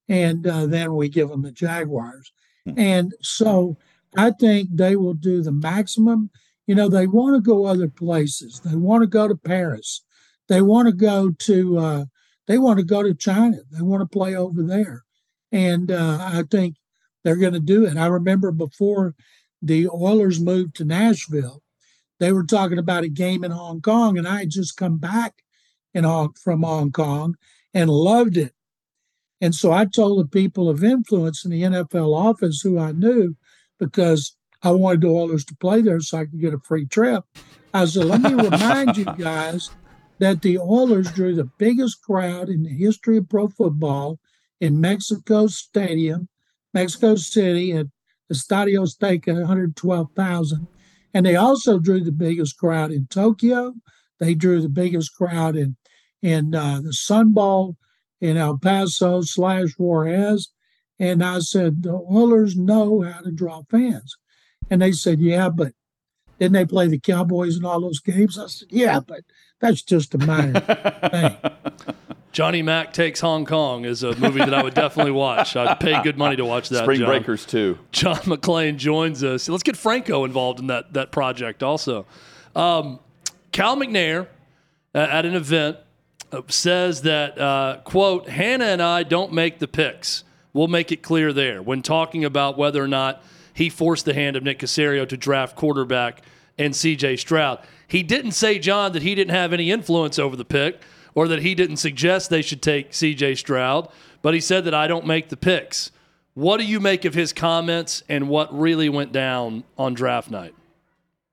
And 0.08 0.48
uh, 0.48 0.68
then 0.68 0.96
we 0.96 1.10
give 1.10 1.30
them 1.30 1.42
the 1.42 1.52
Jaguars. 1.52 2.32
Hmm. 2.66 2.80
And 2.80 3.14
so 3.22 3.78
I 4.16 4.32
think 4.32 4.70
they 4.72 4.96
will 4.96 5.14
do 5.14 5.42
the 5.42 5.52
maximum. 5.52 6.30
You 6.66 6.76
know, 6.76 6.88
they 6.88 7.08
want 7.08 7.36
to 7.36 7.42
go 7.42 7.66
other 7.66 7.90
places. 7.90 8.62
They 8.64 8.76
want 8.76 9.02
to 9.02 9.08
go 9.08 9.28
to 9.28 9.36
Paris. 9.36 10.04
They 10.48 10.62
want 10.62 10.88
to 10.88 10.94
go 10.94 11.32
to 11.32 11.78
uh, 11.78 12.06
they 12.48 12.58
want 12.58 12.80
to 12.80 12.86
go 12.86 13.04
to 13.04 13.14
China. 13.14 13.58
They 13.72 13.82
want 13.82 14.02
to 14.02 14.18
play 14.18 14.36
over 14.36 14.64
there. 14.64 15.04
And 15.52 15.92
uh, 15.92 16.20
I 16.22 16.44
think 16.50 16.76
they're 17.24 17.36
going 17.36 17.54
to 17.54 17.60
do 17.60 17.86
it. 17.86 17.98
I 17.98 18.08
remember 18.08 18.52
before 18.52 19.16
the 19.62 19.88
Oilers 19.90 20.40
moved 20.40 20.76
to 20.76 20.86
Nashville, 20.86 21.64
they 22.20 22.32
were 22.32 22.44
talking 22.44 22.78
about 22.78 23.04
a 23.04 23.10
game 23.10 23.44
in 23.44 23.52
Hong 23.52 23.82
Kong, 23.82 24.18
and 24.18 24.28
I 24.28 24.40
had 24.40 24.50
just 24.50 24.78
come 24.78 24.98
back 24.98 25.44
in 25.94 26.04
Hong, 26.04 26.34
from 26.34 26.64
Hong 26.64 26.92
Kong 26.92 27.36
and 27.74 27.90
loved 27.90 28.38
it. 28.38 28.54
And 29.40 29.54
so 29.54 29.72
I 29.72 29.86
told 29.86 30.20
the 30.20 30.28
people 30.28 30.70
of 30.70 30.84
influence 30.84 31.46
in 31.46 31.52
the 31.52 31.62
NFL 31.62 32.16
office 32.16 32.62
who 32.62 32.80
I 32.80 32.92
knew 32.92 33.36
because 33.80 34.36
I 34.64 34.72
wanted 34.72 35.02
the 35.02 35.10
Oilers 35.10 35.46
to 35.46 35.56
play 35.56 35.82
there 35.82 36.00
so 36.00 36.18
I 36.18 36.26
could 36.26 36.42
get 36.42 36.54
a 36.54 36.60
free 36.60 36.86
trip. 36.88 37.24
I 37.74 37.86
said, 37.86 38.06
let 38.06 38.22
me 38.22 38.34
remind 38.34 38.98
you 38.98 39.06
guys 39.18 39.70
that 40.20 40.42
the 40.42 40.58
Oilers 40.58 41.12
drew 41.12 41.36
the 41.36 41.50
biggest 41.58 42.02
crowd 42.02 42.50
in 42.50 42.64
the 42.64 42.70
history 42.70 43.18
of 43.18 43.30
pro 43.30 43.48
football 43.48 44.20
in 44.60 44.82
Mexico 44.82 45.46
Stadium, 45.46 46.28
Mexico 46.78 47.16
City 47.16 47.72
at 47.72 47.88
the 48.30 48.36
Estadio 48.36 48.84
Azteca, 48.84 49.34
112,000. 49.34 50.68
And 51.12 51.26
they 51.26 51.36
also 51.36 51.80
drew 51.80 52.04
the 52.04 52.12
biggest 52.12 52.56
crowd 52.60 52.92
in 52.92 53.08
Tokyo. 53.08 53.74
They 54.20 54.36
drew 54.36 54.62
the 54.62 54.70
biggest 54.70 55.16
crowd 55.16 55.56
in 55.56 55.76
in 56.22 56.54
uh, 56.54 56.82
the 56.84 56.94
Sun 56.94 57.34
Bowl 57.34 57.78
in 58.22 58.38
El 58.38 58.60
Paso 58.60 59.22
slash 59.22 59.70
Juarez. 59.78 60.50
And 61.00 61.24
I 61.24 61.40
said, 61.40 61.84
the 61.84 61.94
Oilers 61.94 62.56
know 62.56 63.02
how 63.02 63.22
to 63.22 63.32
draw 63.32 63.64
fans. 63.70 64.16
And 64.70 64.82
they 64.82 64.92
said, 64.92 65.20
yeah, 65.20 65.50
but 65.50 65.74
didn't 66.40 66.54
they 66.54 66.66
play 66.66 66.88
the 66.88 67.00
Cowboys 67.00 67.58
in 67.58 67.66
all 67.66 67.82
those 67.82 68.00
games? 68.00 68.38
I 68.38 68.48
said, 68.48 68.68
yeah, 68.72 69.00
but 69.00 69.22
that's 69.62 69.82
just 69.82 70.14
a 70.16 70.18
minor 70.20 70.60
thing. 71.12 71.38
Johnny 72.32 72.62
Mack 72.62 72.94
Takes 72.94 73.20
Hong 73.20 73.46
Kong 73.46 73.86
is 73.86 74.04
a 74.04 74.16
movie 74.16 74.40
that 74.40 74.54
I 74.54 74.62
would 74.62 74.74
definitely 74.74 75.12
watch. 75.12 75.56
I'd 75.56 75.80
pay 75.80 76.02
good 76.04 76.18
money 76.18 76.36
to 76.36 76.46
watch 76.46 76.70
that. 76.70 76.84
Spring 76.84 77.00
John. 77.00 77.08
Breakers 77.08 77.46
too. 77.46 77.80
John 77.92 78.16
McClain 78.26 78.78
joins 78.78 79.24
us. 79.24 79.50
Let's 79.50 79.64
get 79.64 79.76
Franco 79.78 80.24
involved 80.24 80.60
in 80.60 80.68
that 80.68 80.94
that 80.94 81.12
project 81.12 81.64
also. 81.64 82.06
Um, 82.56 83.00
Cal 83.52 83.76
McNair 83.76 84.28
uh, 84.94 85.00
at 85.00 85.26
an 85.26 85.36
event 85.36 85.78
uh, 86.32 86.42
says 86.48 87.02
that 87.04 87.40
uh, 87.40 87.80
quote 87.84 88.30
Hannah 88.30 88.66
and 88.66 88.82
I 88.82 89.04
don't 89.04 89.34
make 89.34 89.60
the 89.60 89.68
picks. 89.68 90.24
We'll 90.54 90.68
make 90.68 90.92
it 90.92 91.02
clear 91.02 91.34
there 91.34 91.62
when 91.62 91.82
talking 91.82 92.26
about 92.26 92.58
whether 92.58 92.84
or 92.84 92.88
not 92.88 93.24
he 93.54 93.70
forced 93.70 94.06
the 94.06 94.14
hand 94.14 94.36
of 94.36 94.44
Nick 94.44 94.60
Caserio 94.60 95.08
to 95.08 95.18
draft 95.18 95.56
quarterback 95.56 96.22
and 96.58 96.76
C.J. 96.76 97.18
Stroud. 97.18 97.60
He 97.88 98.04
didn't 98.04 98.32
say 98.34 98.60
John 98.60 98.92
that 98.94 99.02
he 99.02 99.16
didn't 99.16 99.34
have 99.34 99.54
any 99.54 99.72
influence 99.72 100.20
over 100.20 100.36
the 100.36 100.46
pick 100.46 100.82
or 101.18 101.28
that 101.28 101.42
he 101.42 101.56
didn't 101.56 101.78
suggest 101.78 102.30
they 102.30 102.44
should 102.44 102.62
take 102.62 102.92
CJ 102.92 103.40
Stroud, 103.40 103.90
but 104.22 104.36
he 104.36 104.40
said 104.40 104.64
that 104.66 104.76
I 104.76 104.86
don't 104.86 105.08
make 105.08 105.30
the 105.30 105.36
picks. 105.36 105.90
What 106.36 106.58
do 106.58 106.64
you 106.64 106.80
make 106.80 107.06
of 107.06 107.16
his 107.16 107.34
comments 107.34 108.04
and 108.08 108.30
what 108.30 108.56
really 108.56 108.88
went 108.88 109.14
down 109.14 109.64
on 109.80 109.96
draft 109.96 110.30
night? 110.30 110.54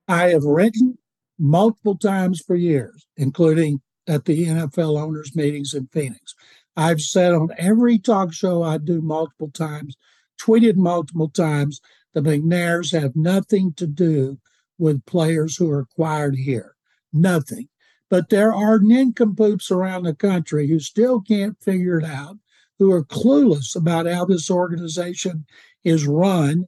I 0.08 0.30
have 0.30 0.44
written 0.44 0.96
multiple 1.38 1.98
times 1.98 2.40
for 2.40 2.56
years, 2.56 3.06
including 3.18 3.82
at 4.08 4.24
the 4.24 4.46
NFL 4.46 4.98
owners' 4.98 5.36
meetings 5.36 5.74
in 5.74 5.86
Phoenix. 5.88 6.34
I've 6.78 7.02
said 7.02 7.34
on 7.34 7.50
every 7.58 7.98
talk 7.98 8.32
show 8.32 8.62
I 8.62 8.78
do 8.78 9.02
multiple 9.02 9.50
times, 9.50 9.98
tweeted 10.40 10.76
multiple 10.76 11.28
times, 11.28 11.82
the 12.14 12.22
McNairs 12.22 12.98
have 12.98 13.14
nothing 13.14 13.74
to 13.74 13.86
do 13.86 14.38
with 14.78 15.04
players 15.04 15.58
who 15.58 15.70
are 15.70 15.80
acquired 15.80 16.36
here. 16.36 16.74
Nothing. 17.12 17.68
But 18.10 18.28
there 18.28 18.52
are 18.52 18.78
nincompoops 18.78 19.70
around 19.70 20.02
the 20.02 20.14
country 20.14 20.68
who 20.68 20.78
still 20.78 21.20
can't 21.20 21.60
figure 21.62 21.98
it 21.98 22.04
out, 22.04 22.38
who 22.78 22.92
are 22.92 23.04
clueless 23.04 23.74
about 23.74 24.06
how 24.06 24.24
this 24.24 24.50
organization 24.50 25.46
is 25.84 26.06
run, 26.06 26.66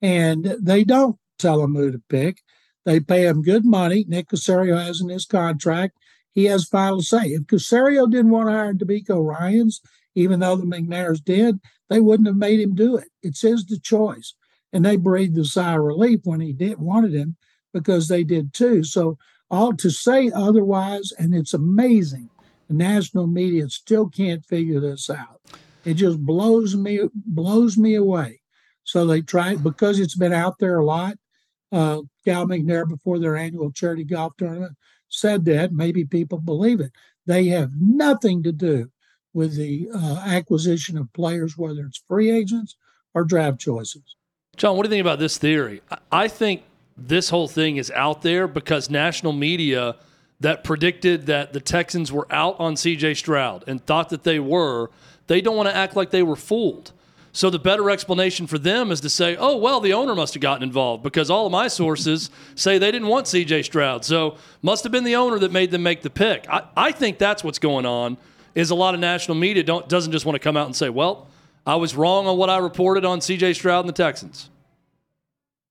and 0.00 0.56
they 0.60 0.84
don't 0.84 1.16
tell 1.38 1.60
them 1.60 1.74
who 1.74 1.90
to 1.90 2.02
pick. 2.08 2.42
They 2.84 3.00
pay 3.00 3.26
him 3.26 3.42
good 3.42 3.64
money. 3.64 4.04
Nick 4.08 4.28
Caserio 4.28 4.82
has 4.82 5.00
in 5.00 5.08
his 5.08 5.26
contract. 5.26 5.98
He 6.32 6.44
has 6.46 6.64
final 6.64 7.02
say. 7.02 7.26
If 7.26 7.42
Caserio 7.42 8.10
didn't 8.10 8.30
want 8.30 8.48
to 8.48 8.52
hire 8.52 8.72
DeMeco 8.72 9.24
Ryans, 9.24 9.80
even 10.14 10.40
though 10.40 10.56
the 10.56 10.64
McNairs 10.64 11.22
did, 11.22 11.60
they 11.90 12.00
wouldn't 12.00 12.26
have 12.28 12.36
made 12.36 12.60
him 12.60 12.74
do 12.74 12.96
it. 12.96 13.08
It's 13.22 13.42
his 13.42 13.66
the 13.66 13.78
choice. 13.78 14.34
And 14.72 14.84
they 14.84 14.96
breathed 14.96 15.38
a 15.38 15.44
sigh 15.44 15.74
of 15.74 15.82
relief 15.82 16.20
when 16.24 16.40
he 16.40 16.52
did 16.52 16.78
wanted 16.78 17.14
him 17.14 17.36
because 17.72 18.08
they 18.08 18.24
did 18.24 18.52
too. 18.52 18.84
So 18.84 19.18
all 19.50 19.74
to 19.74 19.90
say 19.90 20.30
otherwise, 20.34 21.12
and 21.18 21.34
it's 21.34 21.54
amazing. 21.54 22.30
The 22.68 22.74
national 22.74 23.26
media 23.26 23.68
still 23.70 24.08
can't 24.08 24.44
figure 24.44 24.80
this 24.80 25.08
out. 25.08 25.40
It 25.84 25.94
just 25.94 26.20
blows 26.20 26.76
me 26.76 27.00
blows 27.14 27.78
me 27.78 27.94
away. 27.94 28.40
So 28.84 29.06
they 29.06 29.22
try 29.22 29.54
because 29.56 30.00
it's 30.00 30.16
been 30.16 30.32
out 30.32 30.58
there 30.58 30.78
a 30.78 30.84
lot. 30.84 31.16
Uh, 31.70 32.02
Cal 32.24 32.46
McNair 32.46 32.88
before 32.88 33.18
their 33.18 33.36
annual 33.36 33.70
charity 33.70 34.04
golf 34.04 34.34
tournament 34.38 34.76
said 35.08 35.44
that. 35.46 35.72
Maybe 35.72 36.04
people 36.04 36.38
believe 36.38 36.80
it. 36.80 36.92
They 37.26 37.46
have 37.48 37.72
nothing 37.78 38.42
to 38.42 38.52
do 38.52 38.90
with 39.34 39.56
the 39.56 39.88
uh, 39.94 40.22
acquisition 40.26 40.96
of 40.96 41.12
players, 41.12 41.56
whether 41.56 41.82
it's 41.82 42.02
free 42.08 42.30
agents 42.30 42.76
or 43.14 43.24
draft 43.24 43.60
choices. 43.60 44.16
John, 44.56 44.76
what 44.76 44.82
do 44.82 44.88
you 44.88 44.92
think 44.92 45.02
about 45.02 45.18
this 45.18 45.38
theory? 45.38 45.82
I 46.10 46.26
think 46.28 46.62
this 46.98 47.30
whole 47.30 47.48
thing 47.48 47.76
is 47.76 47.90
out 47.92 48.22
there 48.22 48.48
because 48.48 48.90
national 48.90 49.32
media 49.32 49.96
that 50.40 50.64
predicted 50.64 51.26
that 51.26 51.52
the 51.52 51.60
Texans 51.60 52.12
were 52.12 52.26
out 52.30 52.58
on 52.58 52.74
CJ 52.74 53.16
Stroud 53.16 53.64
and 53.66 53.84
thought 53.84 54.08
that 54.10 54.24
they 54.24 54.38
were, 54.38 54.90
they 55.26 55.40
don't 55.40 55.56
want 55.56 55.68
to 55.68 55.74
act 55.74 55.96
like 55.96 56.10
they 56.10 56.22
were 56.22 56.36
fooled. 56.36 56.92
So 57.32 57.50
the 57.50 57.58
better 57.58 57.90
explanation 57.90 58.46
for 58.46 58.58
them 58.58 58.90
is 58.90 59.00
to 59.02 59.10
say, 59.10 59.36
oh, 59.36 59.56
well, 59.56 59.80
the 59.80 59.92
owner 59.92 60.14
must 60.14 60.34
have 60.34 60.40
gotten 60.40 60.62
involved 60.62 61.02
because 61.02 61.30
all 61.30 61.46
of 61.46 61.52
my 61.52 61.68
sources 61.68 62.30
say 62.54 62.78
they 62.78 62.90
didn't 62.90 63.08
want 63.08 63.26
CJ 63.26 63.64
Stroud. 63.64 64.04
So 64.04 64.36
must 64.62 64.82
have 64.84 64.92
been 64.92 65.04
the 65.04 65.16
owner 65.16 65.38
that 65.38 65.52
made 65.52 65.70
them 65.70 65.82
make 65.82 66.02
the 66.02 66.10
pick. 66.10 66.48
I, 66.48 66.64
I 66.76 66.92
think 66.92 67.18
that's 67.18 67.44
what's 67.44 67.58
going 67.58 67.86
on 67.86 68.16
is 68.54 68.70
a 68.70 68.74
lot 68.74 68.94
of 68.94 69.00
national 69.00 69.36
media 69.36 69.62
don't 69.62 69.88
doesn't 69.88 70.10
just 70.10 70.24
want 70.26 70.34
to 70.34 70.40
come 70.40 70.56
out 70.56 70.66
and 70.66 70.74
say, 70.74 70.88
well, 70.88 71.28
I 71.66 71.76
was 71.76 71.94
wrong 71.94 72.26
on 72.26 72.38
what 72.38 72.50
I 72.50 72.58
reported 72.58 73.04
on 73.04 73.20
CJ 73.20 73.54
Stroud 73.54 73.84
and 73.84 73.88
the 73.88 74.02
Texans. 74.02 74.50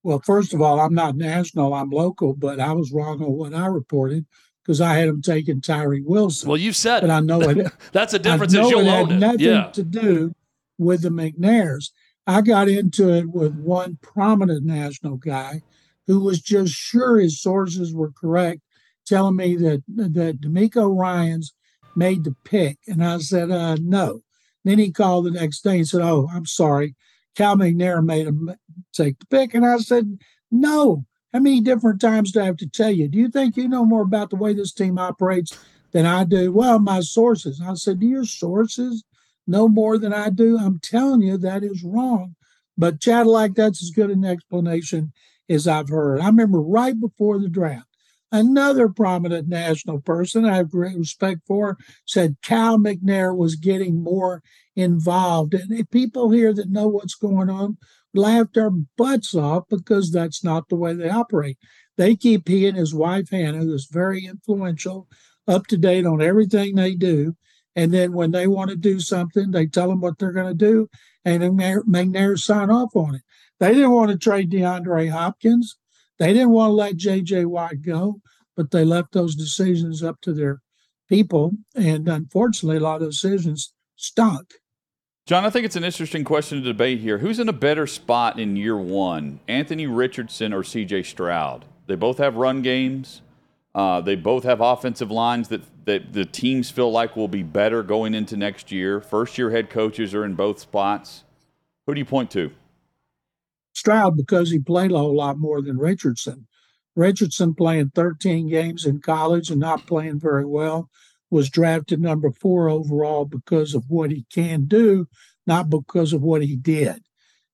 Well, 0.08 0.22
first 0.24 0.54
of 0.54 0.62
all, 0.62 0.80
I'm 0.80 0.94
not 0.94 1.18
national, 1.18 1.74
I'm 1.74 1.90
local, 1.90 2.34
but 2.34 2.62
I 2.62 2.72
was 2.72 2.94
wrong 2.94 3.22
on 3.22 3.34
what 3.34 3.54
I 3.54 3.66
reported 3.66 4.26
because 4.64 4.80
I 4.80 4.94
had 4.94 5.10
him 5.10 5.22
taking 5.22 5.60
Tyree 5.60 6.02
Wilson. 6.02 6.48
Well, 6.48 6.58
you 6.58 6.72
said 6.72 7.02
but. 7.02 7.10
I 7.10 7.20
know 7.20 7.42
it. 7.42 7.74
That's 7.92 8.14
a 8.14 8.20
difference. 8.20 8.56
I 8.56 8.62
know 8.62 8.80
it 8.80 8.86
had 8.86 9.12
it. 9.12 9.16
nothing 9.18 9.40
yeah. 9.42 9.64
to 9.66 9.84
do 9.84 10.34
with 10.78 11.02
the 11.02 11.10
McNairs. 11.10 11.90
I 12.26 12.40
got 12.40 12.70
into 12.70 13.14
it 13.16 13.28
with 13.30 13.54
one 13.56 13.98
prominent 14.02 14.64
national 14.64 15.18
guy 15.18 15.62
who 16.06 16.22
was 16.22 16.40
just 16.40 16.74
sure 16.74 17.20
his 17.20 17.42
sources 17.42 17.94
were 17.94 18.14
correct, 18.14 18.62
telling 19.06 19.36
me 19.36 19.58
that 19.58 19.84
that 19.98 20.40
DeMeco 20.40 20.98
Ryans 20.98 21.54
made 21.98 22.24
the 22.24 22.34
pick, 22.46 22.78
and 22.88 23.04
I 23.04 23.18
said 23.18 23.52
uh, 23.52 23.76
no. 23.82 24.22
Then 24.64 24.80
he 24.80 24.90
called 24.90 25.26
the 25.26 25.32
next 25.32 25.66
day 25.66 25.80
and 25.80 25.88
said, 25.88 26.00
"Oh, 26.00 26.30
I'm 26.34 26.46
sorry, 26.46 26.96
Cal 27.38 27.56
McNair 27.56 28.04
made 28.04 28.26
him 28.26 28.50
take 28.94 29.20
the 29.20 29.26
pick. 29.28 29.54
And 29.54 29.64
I 29.66 29.78
said, 29.78 30.18
no. 30.52 31.06
How 31.34 31.40
many 31.40 31.62
different 31.62 32.02
times 32.02 32.32
do 32.32 32.42
I 32.42 32.46
have 32.46 32.58
to 32.58 32.68
tell 32.68 32.90
you? 32.90 33.08
Do 33.08 33.20
you 33.20 33.30
think 33.30 33.56
you 33.56 33.68
know 33.68 33.86
more 33.86 34.02
about 34.02 34.32
the 34.32 34.38
way 34.38 34.54
this 34.54 34.74
team 34.74 34.98
operates 34.98 35.56
than 35.92 36.08
I 36.08 36.24
do? 36.24 36.52
Well, 36.52 36.80
my 36.80 37.02
sources. 37.02 37.62
I 37.62 37.76
said, 37.76 38.00
do 38.00 38.08
your 38.08 38.26
sources 38.26 39.04
know 39.46 39.68
more 39.68 40.00
than 40.00 40.14
I 40.14 40.30
do? 40.30 40.58
I'm 40.58 40.80
telling 40.80 41.22
you 41.22 41.38
that 41.38 41.64
is 41.64 41.84
wrong. 41.84 42.36
But 42.76 43.06
like 43.06 43.54
that's 43.54 43.84
as 43.84 43.92
good 43.92 44.10
an 44.10 44.26
explanation 44.26 45.14
as 45.48 45.68
I've 45.68 45.90
heard. 45.90 46.22
I 46.22 46.28
remember 46.28 46.60
right 46.60 47.00
before 47.00 47.38
the 47.40 47.50
draft, 47.50 47.87
another 48.32 48.90
prominent 48.90 49.48
national 49.48 50.02
person 50.02 50.46
I 50.46 50.56
have 50.58 50.72
great 50.72 50.98
respect 50.98 51.42
for 51.48 51.78
said 52.06 52.38
Cal 52.42 52.78
McNair 52.78 53.36
was 53.36 53.56
getting 53.56 54.04
more 54.04 54.42
involved. 54.76 55.54
And 55.54 55.90
people 55.90 56.32
here 56.32 56.54
that 56.54 56.70
know 56.70 56.88
what's 56.88 57.16
going 57.16 57.50
on 57.50 57.78
laugh 58.14 58.48
their 58.54 58.72
butts 58.72 59.36
off 59.36 59.66
because 59.70 60.12
that's 60.12 60.44
not 60.44 60.70
the 60.70 60.76
way 60.76 60.94
they 60.94 61.10
operate. 61.10 61.58
They 61.98 62.16
keep 62.16 62.48
he 62.48 62.68
and 62.68 62.78
his 62.78 62.94
wife 62.94 63.30
Hannah, 63.32 63.60
who's 63.60 63.86
very 63.86 64.26
influential, 64.26 65.08
up 65.48 65.68
to 65.68 65.78
date 65.78 66.06
on 66.06 66.22
everything 66.22 66.76
they 66.76 66.96
do. 66.96 67.36
And 67.76 67.94
then 67.94 68.14
when 68.14 68.32
they 68.32 68.48
want 68.48 68.72
to 68.72 68.76
do 68.76 69.00
something, 69.00 69.52
they 69.52 69.68
tell 69.68 69.88
them 69.88 70.02
what 70.02 70.18
they're 70.18 70.32
going 70.32 70.48
to 70.48 70.54
do, 70.54 70.90
and 71.24 71.44
McNair 71.44 72.38
sign 72.38 72.72
off 72.72 72.96
on 72.96 73.16
it. 73.16 73.22
They 73.60 73.74
didn't 73.74 73.92
want 73.92 74.12
to 74.12 74.18
trade 74.18 74.52
DeAndre 74.52 75.12
Hopkins. 75.12 75.78
They 76.20 76.34
didn't 76.34 76.52
want 76.52 76.70
to 76.72 76.74
let 76.74 76.98
J.J. 76.98 77.46
Watt 77.46 77.82
go, 77.82 78.22
but 78.56 78.72
they 78.72 78.84
left 78.84 79.14
those 79.14 79.36
decisions 79.36 80.04
up 80.04 80.20
to 80.22 80.34
their 80.34 80.62
people. 81.08 81.52
And 81.76 82.08
unfortunately, 82.08 82.78
a 82.78 82.82
lot 82.82 83.02
of 83.02 83.10
decisions 83.10 83.74
stunk. 83.96 84.54
John, 85.26 85.46
I 85.46 85.50
think 85.50 85.66
it's 85.66 85.76
an 85.76 85.84
interesting 85.84 86.24
question 86.24 86.60
to 86.60 86.64
debate 86.64 87.00
here. 87.00 87.18
Who's 87.18 87.40
in 87.40 87.50
a 87.50 87.54
better 87.54 87.86
spot 87.86 88.40
in 88.40 88.56
year 88.56 88.78
one, 88.78 89.42
Anthony 89.48 89.86
Richardson 89.86 90.54
or 90.54 90.64
C.J. 90.64 91.04
Stroud? 91.04 91.66
They 91.86 91.96
both 91.96 92.18
have 92.18 92.38
run 92.38 92.62
games. 92.62 93.22
Uh, 93.76 94.02
they 94.02 94.16
both 94.16 94.44
have 94.44 94.62
offensive 94.62 95.12
lines 95.12 95.50
that, 95.50 95.62
that 95.86 96.14
the 96.14 96.26
teams 96.26 96.72
feel 96.72 96.92
like 96.92 97.16
will 97.16 97.28
be 97.28 97.44
better 97.44 97.84
going 97.84 98.14
into 98.14 98.36
next 98.36 98.72
year. 98.72 99.02
First 99.02 99.38
year 99.38 99.52
head 99.52 99.70
coaches 99.70 100.16
are 100.16 100.26
in 100.26 100.34
both 100.34 100.60
spots. 100.60 101.26
Who 101.86 101.94
do 101.94 102.00
you 102.00 102.06
point 102.06 102.32
to? 102.32 102.52
Stroud 103.78 104.18
because 104.18 104.50
he 104.50 104.58
played 104.58 104.92
a 104.92 104.98
whole 104.98 105.16
lot 105.16 105.38
more 105.38 105.62
than 105.62 105.78
Richardson. 105.78 106.48
Richardson 106.96 107.54
playing 107.54 107.92
13 107.94 108.50
games 108.50 108.86
in 108.86 109.02
college 109.02 109.52
and 109.52 109.60
not 109.60 109.86
playing 109.86 110.20
very 110.20 110.46
well 110.46 110.90
was 111.30 111.52
drafted 111.52 112.02
number 112.02 112.32
four 112.32 112.70
overall 112.70 113.26
because 113.26 113.76
of 113.76 113.84
what 113.88 114.10
he 114.10 114.26
can 114.34 114.66
do, 114.66 115.08
not 115.46 115.70
because 115.70 116.12
of 116.12 116.24
what 116.24 116.42
he 116.42 116.56
did. 116.56 117.04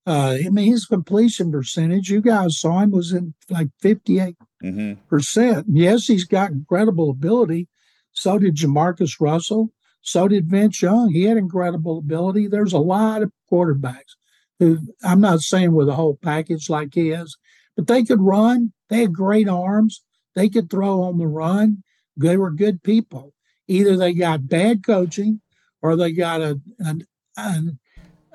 Uh, 0.06 0.38
I 0.46 0.50
mean, 0.50 0.72
his 0.72 0.86
completion 0.86 1.52
percentage, 1.52 2.10
you 2.10 2.22
guys 2.22 2.60
saw 2.60 2.80
him, 2.80 2.92
was 2.92 3.12
in 3.12 3.34
like 3.50 3.68
58%. 3.84 4.36
Mm-hmm. 4.64 5.76
Yes, 5.76 6.08
he's 6.08 6.26
got 6.26 6.52
incredible 6.52 7.10
ability. 7.10 7.68
So 8.14 8.40
did 8.40 8.56
Jamarcus 8.56 9.20
Russell. 9.20 9.74
So 10.02 10.30
did 10.30 10.50
Vince 10.50 10.82
Young. 10.82 11.10
He 11.10 11.24
had 11.24 11.38
incredible 11.38 11.98
ability. 11.98 12.48
There's 12.48 12.74
a 12.74 12.78
lot 12.78 13.24
of 13.24 13.32
quarterbacks 13.52 14.16
who 14.64 14.80
I'm 15.04 15.22
not 15.22 15.42
saying 15.42 15.74
with 15.74 15.90
a 15.90 15.96
whole 15.96 16.18
package 16.22 16.70
like 16.70 16.94
he 16.94 17.12
is, 17.12 17.38
but 17.76 17.88
they 17.88 18.04
could 18.04 18.22
run. 18.22 18.74
They 18.90 19.02
had 19.02 19.14
great 19.14 19.50
arms. 19.50 20.04
They 20.36 20.50
could 20.50 20.70
throw 20.70 21.04
on 21.04 21.18
the 21.18 21.28
run. 21.28 21.84
They 22.16 22.38
were 22.38 22.52
good 22.52 22.84
people. 22.84 23.34
Either 23.68 23.98
they 23.98 24.14
got 24.14 24.48
bad 24.48 24.86
coaching 24.86 25.42
or 25.82 25.96
they 25.96 26.12
got 26.12 26.42
a, 26.42 26.60
an, 26.80 27.06
an, 27.38 27.80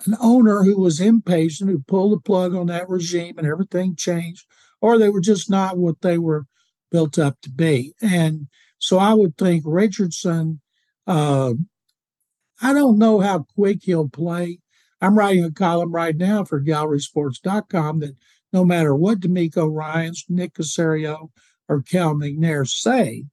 an 0.06 0.16
owner 0.20 0.62
who 0.62 0.80
was 0.80 1.00
impatient, 1.00 1.70
who 1.70 1.80
pulled 1.80 2.12
the 2.12 2.20
plug 2.20 2.54
on 2.54 2.66
that 2.66 2.88
regime 2.88 3.38
and 3.38 3.46
everything 3.46 3.96
changed, 3.96 4.46
or 4.80 4.98
they 4.98 5.08
were 5.08 5.20
just 5.20 5.50
not 5.50 5.78
what 5.78 6.00
they 6.02 6.18
were 6.18 6.46
built 6.90 7.18
up 7.18 7.36
to 7.42 7.50
be. 7.50 7.94
And 8.00 8.48
so 8.78 8.98
I 8.98 9.14
would 9.14 9.36
think 9.36 9.64
Richardson, 9.66 10.60
uh, 11.06 11.54
I 12.60 12.72
don't 12.72 12.98
know 12.98 13.20
how 13.20 13.46
quick 13.54 13.78
he'll 13.82 14.08
play. 14.08 14.60
I'm 15.00 15.16
writing 15.16 15.44
a 15.44 15.50
column 15.50 15.92
right 15.92 16.16
now 16.16 16.44
for 16.44 16.60
gallerysports.com 16.60 18.00
that 18.00 18.16
no 18.52 18.64
matter 18.64 18.94
what 18.94 19.20
DeMeco 19.20 19.72
Ryans, 19.72 20.24
Nick 20.28 20.54
Caserio, 20.54 21.30
or 21.68 21.82
Cal 21.82 22.14
McNair 22.14 22.66
say, 22.66 23.24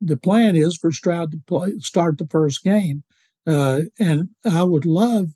the 0.00 0.16
plan 0.16 0.54
is 0.54 0.76
for 0.76 0.92
Stroud 0.92 1.32
to 1.32 1.40
play, 1.46 1.78
start 1.78 2.18
the 2.18 2.26
first 2.26 2.62
game. 2.62 3.02
Uh, 3.46 3.82
and 3.98 4.30
I 4.44 4.62
would 4.62 4.86
love 4.86 5.30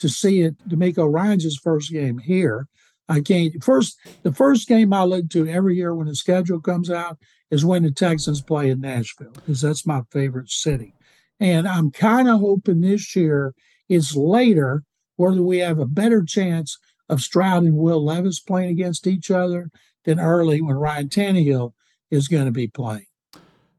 to 0.00 0.08
see 0.08 0.40
it, 0.40 0.56
DeMeco 0.68 1.10
Ryans' 1.10 1.56
first 1.56 1.92
game 1.92 2.18
here. 2.18 2.68
I 3.08 3.20
can't 3.20 3.62
first 3.62 3.98
the 4.22 4.32
first 4.32 4.66
game 4.66 4.92
I 4.92 5.04
look 5.04 5.28
to 5.30 5.46
every 5.46 5.76
year 5.76 5.94
when 5.94 6.06
the 6.06 6.14
schedule 6.14 6.60
comes 6.60 6.90
out 6.90 7.18
is 7.50 7.64
when 7.64 7.82
the 7.82 7.90
Texans 7.90 8.40
play 8.40 8.70
in 8.70 8.80
Nashville, 8.80 9.32
because 9.32 9.60
that's 9.60 9.86
my 9.86 10.02
favorite 10.10 10.50
city. 10.50 10.94
And 11.38 11.68
I'm 11.68 11.90
kind 11.90 12.28
of 12.28 12.40
hoping 12.40 12.80
this 12.80 13.14
year 13.14 13.54
it's 13.88 14.16
later 14.16 14.84
whether 15.16 15.42
we 15.42 15.58
have 15.58 15.78
a 15.78 15.86
better 15.86 16.22
chance 16.22 16.78
of 17.08 17.20
Stroud 17.20 17.64
and 17.64 17.76
Will 17.76 18.04
Levis 18.04 18.40
playing 18.40 18.70
against 18.70 19.06
each 19.06 19.30
other 19.30 19.70
than 20.04 20.20
early 20.20 20.60
when 20.60 20.76
Ryan 20.76 21.08
Tannehill 21.08 21.72
is 22.10 22.28
going 22.28 22.46
to 22.46 22.50
be 22.50 22.66
playing. 22.66 23.06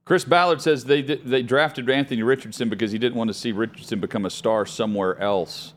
Chris 0.04 0.24
Ballard 0.24 0.62
says 0.62 0.86
they 0.86 1.02
they 1.02 1.41
drafted 1.41 1.89
Anthony 1.89 2.21
Richardson 2.21 2.69
because 2.69 2.91
he 2.91 3.00
didn't 3.00 3.17
want 3.17 3.30
to 3.30 3.34
see 3.34 3.52
Richardson 3.52 4.00
become 4.00 4.26
a 4.26 4.30
star 4.30 4.65
somewhere 4.65 5.19
else 5.19 5.74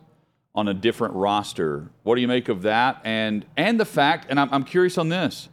on 0.54 0.68
a 0.68 0.74
different 0.74 1.14
roster. 1.14 1.88
What 2.02 2.16
do 2.16 2.20
you 2.20 2.28
make 2.28 2.50
of 2.50 2.62
that? 2.62 3.00
And 3.04 3.46
and 3.56 3.80
the 3.80 3.86
fact, 3.86 4.26
and 4.28 4.38
I'm, 4.38 4.52
I'm 4.52 4.64
curious 4.64 4.98
on 4.98 5.08
this, 5.08 5.48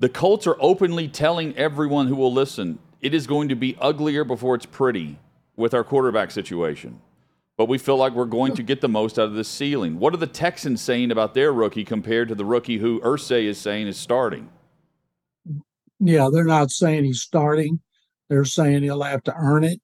the 0.00 0.10
Colts 0.10 0.46
are 0.46 0.56
openly 0.60 1.08
telling 1.08 1.56
everyone 1.56 2.08
who 2.08 2.16
will 2.16 2.32
listen, 2.32 2.78
it 3.00 3.14
is 3.14 3.26
going 3.26 3.48
to 3.48 3.54
be 3.54 3.74
uglier 3.80 4.22
before 4.22 4.54
it's 4.54 4.66
pretty 4.66 5.18
with 5.56 5.72
our 5.72 5.84
quarterback 5.84 6.30
situation 6.30 7.00
but 7.56 7.66
we 7.66 7.78
feel 7.78 7.96
like 7.96 8.12
we're 8.12 8.24
going 8.24 8.54
to 8.54 8.62
get 8.62 8.80
the 8.80 8.88
most 8.88 9.18
out 9.18 9.26
of 9.26 9.34
this 9.34 9.48
ceiling. 9.48 9.98
What 9.98 10.12
are 10.14 10.18
the 10.18 10.26
Texans 10.26 10.80
saying 10.80 11.10
about 11.10 11.34
their 11.34 11.52
rookie 11.52 11.84
compared 11.84 12.28
to 12.28 12.34
the 12.34 12.44
rookie 12.44 12.78
who 12.78 13.00
Irsay 13.00 13.44
is 13.44 13.58
saying 13.58 13.86
is 13.86 13.96
starting? 13.96 14.48
Yeah, 16.00 16.28
they're 16.32 16.44
not 16.44 16.70
saying 16.70 17.04
he's 17.04 17.20
starting. 17.20 17.80
They're 18.28 18.44
saying 18.44 18.82
he'll 18.82 19.02
have 19.02 19.22
to 19.24 19.34
earn 19.36 19.64
it. 19.64 19.80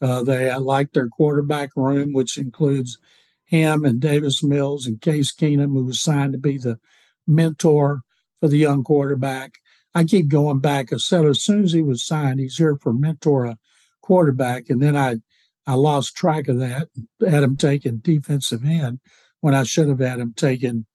Uh, 0.00 0.22
they 0.22 0.54
like 0.54 0.92
their 0.92 1.08
quarterback 1.08 1.70
room, 1.74 2.12
which 2.12 2.38
includes 2.38 2.98
him 3.44 3.84
and 3.84 4.00
Davis 4.00 4.44
Mills 4.44 4.86
and 4.86 5.00
Case 5.00 5.34
Keenum, 5.34 5.72
who 5.72 5.84
was 5.84 6.00
signed 6.00 6.34
to 6.34 6.38
be 6.38 6.58
the 6.58 6.78
mentor 7.26 8.02
for 8.40 8.48
the 8.48 8.58
young 8.58 8.84
quarterback. 8.84 9.54
I 9.94 10.04
keep 10.04 10.28
going 10.28 10.60
back. 10.60 10.92
I 10.92 10.98
said 10.98 11.24
as 11.24 11.42
soon 11.42 11.64
as 11.64 11.72
he 11.72 11.82
was 11.82 12.04
signed, 12.04 12.38
he's 12.38 12.58
here 12.58 12.76
for 12.76 12.92
mentor 12.92 13.46
a 13.46 13.58
quarterback, 14.02 14.70
and 14.70 14.80
then 14.80 14.96
I 14.96 15.16
I 15.68 15.74
lost 15.74 16.16
track 16.16 16.48
of 16.48 16.58
that. 16.60 16.88
Had 17.20 17.42
him 17.42 17.58
taking 17.58 17.98
defensive 17.98 18.64
end 18.64 19.00
when 19.40 19.54
I 19.54 19.64
should 19.64 19.88
have 19.88 19.98
had 19.98 20.18
him 20.18 20.32
taking 20.34 20.86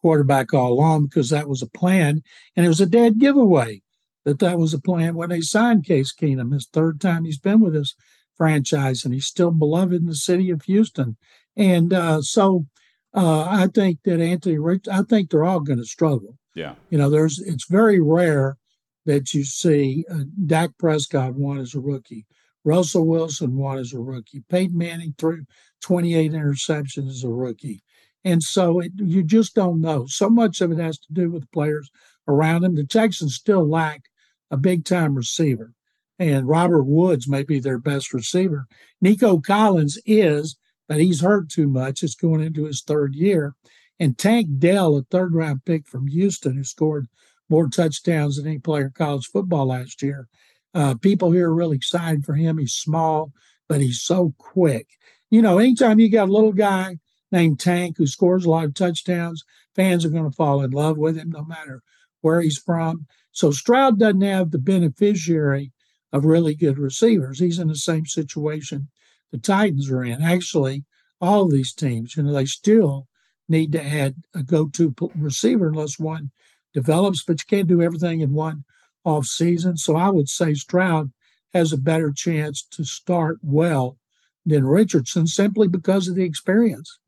quarterback 0.00 0.54
all 0.54 0.72
along 0.72 1.04
because 1.04 1.28
that 1.28 1.46
was 1.46 1.60
a 1.60 1.66
plan, 1.66 2.22
and 2.56 2.64
it 2.64 2.70
was 2.70 2.80
a 2.80 2.86
dead 2.86 3.18
giveaway 3.18 3.82
that 4.24 4.38
that 4.38 4.58
was 4.58 4.72
a 4.72 4.80
plan 4.80 5.14
when 5.14 5.28
they 5.28 5.42
signed 5.42 5.84
Case 5.84 6.12
Keenum. 6.14 6.54
His 6.54 6.66
third 6.66 7.02
time 7.02 7.26
he's 7.26 7.38
been 7.38 7.60
with 7.60 7.74
this 7.74 7.94
franchise, 8.34 9.04
and 9.04 9.12
he's 9.12 9.26
still 9.26 9.50
beloved 9.50 9.92
in 9.92 10.06
the 10.06 10.14
city 10.14 10.50
of 10.50 10.62
Houston. 10.62 11.18
And 11.54 11.92
uh, 11.92 12.22
so 12.22 12.64
uh, 13.12 13.46
I 13.48 13.66
think 13.66 13.98
that 14.04 14.20
Anthony 14.20 14.58
Rich, 14.58 14.88
I 14.90 15.02
think 15.02 15.28
they're 15.30 15.44
all 15.44 15.60
going 15.60 15.80
to 15.80 15.84
struggle. 15.84 16.38
Yeah, 16.54 16.76
you 16.88 16.96
know, 16.96 17.10
there's 17.10 17.38
it's 17.40 17.66
very 17.68 18.00
rare 18.00 18.56
that 19.04 19.34
you 19.34 19.44
see 19.44 20.06
uh, 20.10 20.20
Dak 20.46 20.70
Prescott 20.78 21.34
won 21.34 21.58
as 21.58 21.74
a 21.74 21.80
rookie. 21.80 22.24
Russell 22.64 23.06
Wilson 23.06 23.56
won 23.56 23.78
as 23.78 23.92
a 23.92 23.98
rookie. 23.98 24.42
Peyton 24.48 24.76
Manning 24.76 25.14
threw 25.18 25.44
28 25.82 26.32
interceptions 26.32 27.08
as 27.10 27.24
a 27.24 27.28
rookie. 27.28 27.82
And 28.24 28.42
so 28.42 28.80
it, 28.80 28.92
you 28.96 29.22
just 29.22 29.54
don't 29.54 29.80
know. 29.80 30.06
So 30.06 30.30
much 30.30 30.60
of 30.60 30.72
it 30.72 30.78
has 30.78 30.98
to 31.00 31.12
do 31.12 31.30
with 31.30 31.50
players 31.52 31.90
around 32.26 32.64
him. 32.64 32.74
The 32.74 32.84
Texans 32.84 33.34
still 33.34 33.68
lack 33.68 34.04
a 34.50 34.56
big 34.56 34.84
time 34.84 35.14
receiver. 35.14 35.74
And 36.18 36.48
Robert 36.48 36.84
Woods 36.84 37.28
may 37.28 37.42
be 37.42 37.60
their 37.60 37.78
best 37.78 38.14
receiver. 38.14 38.66
Nico 39.00 39.40
Collins 39.40 39.98
is, 40.06 40.56
but 40.88 41.00
he's 41.00 41.20
hurt 41.20 41.50
too 41.50 41.68
much. 41.68 42.02
It's 42.02 42.14
going 42.14 42.40
into 42.40 42.64
his 42.64 42.82
third 42.82 43.14
year. 43.14 43.54
And 43.98 44.16
Tank 44.16 44.58
Dell, 44.58 44.96
a 44.96 45.02
third 45.02 45.34
round 45.34 45.64
pick 45.64 45.86
from 45.86 46.06
Houston, 46.06 46.56
who 46.56 46.64
scored 46.64 47.08
more 47.48 47.68
touchdowns 47.68 48.36
than 48.36 48.46
any 48.46 48.58
player 48.58 48.86
in 48.86 48.92
college 48.92 49.26
football 49.26 49.66
last 49.66 50.02
year, 50.02 50.28
uh, 50.74 50.94
people 50.94 51.30
here 51.30 51.50
are 51.50 51.54
really 51.54 51.76
excited 51.76 52.24
for 52.24 52.34
him. 52.34 52.58
He's 52.58 52.74
small, 52.74 53.32
but 53.68 53.80
he's 53.80 54.02
so 54.02 54.34
quick. 54.38 54.88
You 55.30 55.42
know, 55.42 55.58
anytime 55.58 56.00
you 56.00 56.10
got 56.10 56.28
a 56.28 56.32
little 56.32 56.52
guy 56.52 56.98
named 57.32 57.60
Tank 57.60 57.96
who 57.96 58.06
scores 58.06 58.44
a 58.44 58.50
lot 58.50 58.64
of 58.64 58.74
touchdowns, 58.74 59.44
fans 59.74 60.04
are 60.04 60.10
going 60.10 60.30
to 60.30 60.36
fall 60.36 60.62
in 60.62 60.70
love 60.70 60.96
with 60.98 61.16
him 61.16 61.30
no 61.30 61.44
matter 61.44 61.82
where 62.20 62.40
he's 62.40 62.58
from. 62.58 63.06
So 63.32 63.50
Stroud 63.50 63.98
doesn't 63.98 64.20
have 64.20 64.50
the 64.50 64.58
beneficiary 64.58 65.72
of 66.12 66.24
really 66.24 66.54
good 66.54 66.78
receivers. 66.78 67.38
He's 67.38 67.58
in 67.58 67.68
the 67.68 67.76
same 67.76 68.06
situation 68.06 68.88
the 69.34 69.38
Titans 69.38 69.90
are 69.90 70.04
in. 70.04 70.22
Actually, 70.22 70.84
all 71.20 71.48
these 71.48 71.72
teams, 71.72 72.16
you 72.16 72.22
know, 72.22 72.32
they 72.32 72.44
still 72.44 73.08
need 73.48 73.72
to 73.72 73.84
add 73.84 74.14
a 74.32 74.44
go-to 74.44 74.94
receiver 75.16 75.68
unless 75.68 75.98
one 75.98 76.30
develops, 76.72 77.24
but 77.24 77.40
you 77.40 77.44
can't 77.48 77.66
do 77.66 77.82
everything 77.82 78.20
in 78.20 78.32
one 78.32 78.64
off 79.04 79.26
season. 79.26 79.76
So 79.76 79.96
I 79.96 80.08
would 80.08 80.28
say 80.28 80.54
Stroud 80.54 81.12
has 81.52 81.72
a 81.72 81.78
better 81.78 82.12
chance 82.12 82.62
to 82.72 82.84
start 82.84 83.38
well 83.42 83.96
than 84.44 84.66
Richardson 84.66 85.26
simply 85.26 85.68
because 85.68 86.08
of 86.08 86.16
the 86.16 86.24
experience. 86.24 86.98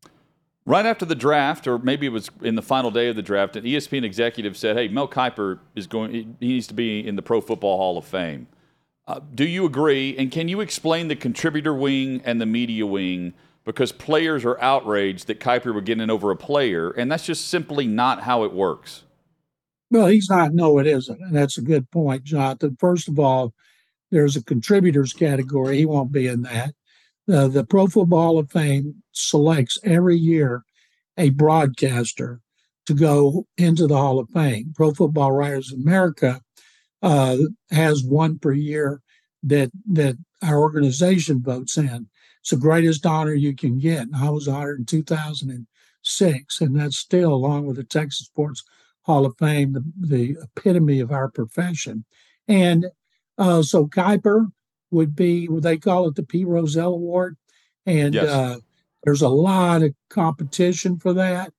Right 0.64 0.86
after 0.86 1.04
the 1.04 1.14
draft, 1.14 1.66
or 1.66 1.78
maybe 1.78 2.06
it 2.06 2.10
was 2.10 2.28
in 2.42 2.56
the 2.56 2.62
final 2.62 2.90
day 2.90 3.08
of 3.08 3.16
the 3.16 3.22
draft, 3.22 3.54
an 3.54 3.64
ESPN 3.64 4.02
executive 4.02 4.56
said, 4.56 4.76
"Hey, 4.76 4.88
Mel 4.88 5.06
Kiper 5.06 5.60
is 5.76 5.86
going. 5.86 6.36
He 6.40 6.48
needs 6.48 6.66
to 6.66 6.74
be 6.74 7.06
in 7.06 7.14
the 7.14 7.22
Pro 7.22 7.40
Football 7.40 7.76
Hall 7.76 7.98
of 7.98 8.04
Fame." 8.04 8.48
Uh, 9.06 9.20
do 9.34 9.46
you 9.46 9.64
agree? 9.64 10.16
And 10.18 10.32
can 10.32 10.48
you 10.48 10.60
explain 10.60 11.06
the 11.06 11.14
contributor 11.14 11.72
wing 11.72 12.20
and 12.24 12.40
the 12.40 12.46
media 12.46 12.84
wing? 12.84 13.34
Because 13.64 13.92
players 13.92 14.44
are 14.44 14.60
outraged 14.60 15.28
that 15.28 15.38
Kiper 15.38 15.72
would 15.72 15.84
get 15.84 16.00
in 16.00 16.10
over 16.10 16.32
a 16.32 16.36
player, 16.36 16.90
and 16.90 17.10
that's 17.10 17.26
just 17.26 17.46
simply 17.46 17.86
not 17.86 18.22
how 18.22 18.42
it 18.42 18.52
works. 18.52 19.04
Well, 19.90 20.06
he's 20.06 20.28
not. 20.28 20.52
No, 20.52 20.78
it 20.78 20.86
isn't, 20.86 21.20
and 21.20 21.34
that's 21.34 21.58
a 21.58 21.62
good 21.62 21.90
point, 21.90 22.24
Jonathan. 22.24 22.76
First 22.80 23.08
of 23.08 23.18
all, 23.18 23.54
there's 24.10 24.36
a 24.36 24.42
contributors 24.42 25.12
category. 25.12 25.78
He 25.78 25.86
won't 25.86 26.12
be 26.12 26.26
in 26.26 26.42
that. 26.42 26.74
Uh, 27.32 27.48
the 27.48 27.64
Pro 27.64 27.86
Football 27.86 28.22
Hall 28.22 28.38
of 28.38 28.50
Fame 28.50 29.02
selects 29.12 29.78
every 29.84 30.16
year 30.16 30.64
a 31.16 31.30
broadcaster 31.30 32.40
to 32.86 32.94
go 32.94 33.46
into 33.56 33.86
the 33.86 33.96
Hall 33.96 34.18
of 34.18 34.30
Fame. 34.30 34.72
Pro 34.74 34.92
Football 34.92 35.32
Writers 35.32 35.72
of 35.72 35.80
America 35.80 36.40
uh, 37.02 37.36
has 37.70 38.04
one 38.04 38.38
per 38.38 38.52
year 38.52 39.02
that 39.42 39.70
that 39.86 40.16
our 40.42 40.60
organization 40.60 41.42
votes 41.42 41.76
in. 41.76 42.08
It's 42.40 42.50
the 42.50 42.56
greatest 42.56 43.04
honor 43.06 43.34
you 43.34 43.54
can 43.54 43.78
get. 43.78 44.02
And 44.02 44.16
I 44.16 44.30
was 44.30 44.46
honored 44.46 44.78
in 44.78 44.86
2006, 44.86 46.60
and 46.60 46.78
that's 46.78 46.96
still, 46.96 47.32
along 47.32 47.66
with 47.66 47.76
the 47.76 47.84
Texas 47.84 48.26
Sports 48.26 48.62
Hall 49.06 49.24
of 49.24 49.36
Fame, 49.38 49.72
the, 49.72 49.84
the 49.98 50.36
epitome 50.42 50.98
of 50.98 51.12
our 51.12 51.28
profession. 51.28 52.04
And 52.48 52.86
uh, 53.38 53.62
so 53.62 53.86
Kiper 53.86 54.46
would 54.90 55.14
be, 55.14 55.48
they 55.48 55.76
call 55.78 56.08
it 56.08 56.16
the 56.16 56.24
Pete 56.24 56.46
Rozelle 56.46 56.94
Award. 56.94 57.36
And 57.86 58.14
yes. 58.14 58.28
uh, 58.28 58.58
there's 59.04 59.22
a 59.22 59.28
lot 59.28 59.82
of 59.82 59.94
competition 60.10 60.98
for 60.98 61.12
that. 61.12 61.52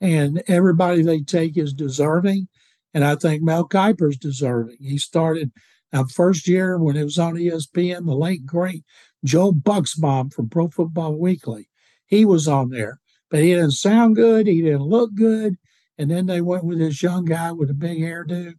And 0.00 0.42
everybody 0.48 1.02
they 1.02 1.20
take 1.20 1.56
is 1.56 1.72
deserving. 1.72 2.48
And 2.92 3.04
I 3.04 3.14
think 3.14 3.42
Mel 3.42 3.68
Kiper's 3.68 4.16
deserving. 4.16 4.78
He 4.80 4.98
started 4.98 5.52
our 5.92 6.08
first 6.08 6.48
year 6.48 6.78
when 6.78 6.96
it 6.96 7.04
was 7.04 7.18
on 7.18 7.34
ESPN, 7.34 8.06
the 8.06 8.14
late 8.14 8.44
great 8.44 8.84
Joe 9.24 9.52
Buchsbaum 9.52 10.32
from 10.32 10.48
Pro 10.48 10.68
Football 10.68 11.14
Weekly. 11.14 11.68
He 12.06 12.24
was 12.24 12.48
on 12.48 12.70
there, 12.70 13.00
but 13.30 13.40
he 13.40 13.54
didn't 13.54 13.72
sound 13.72 14.16
good. 14.16 14.48
He 14.48 14.62
didn't 14.62 14.82
look 14.82 15.14
good. 15.14 15.58
And 15.98 16.10
then 16.10 16.26
they 16.26 16.40
went 16.40 16.64
with 16.64 16.78
this 16.78 17.02
young 17.02 17.24
guy 17.24 17.52
with 17.52 17.70
a 17.70 17.74
big 17.74 17.98
hairdo 17.98 18.54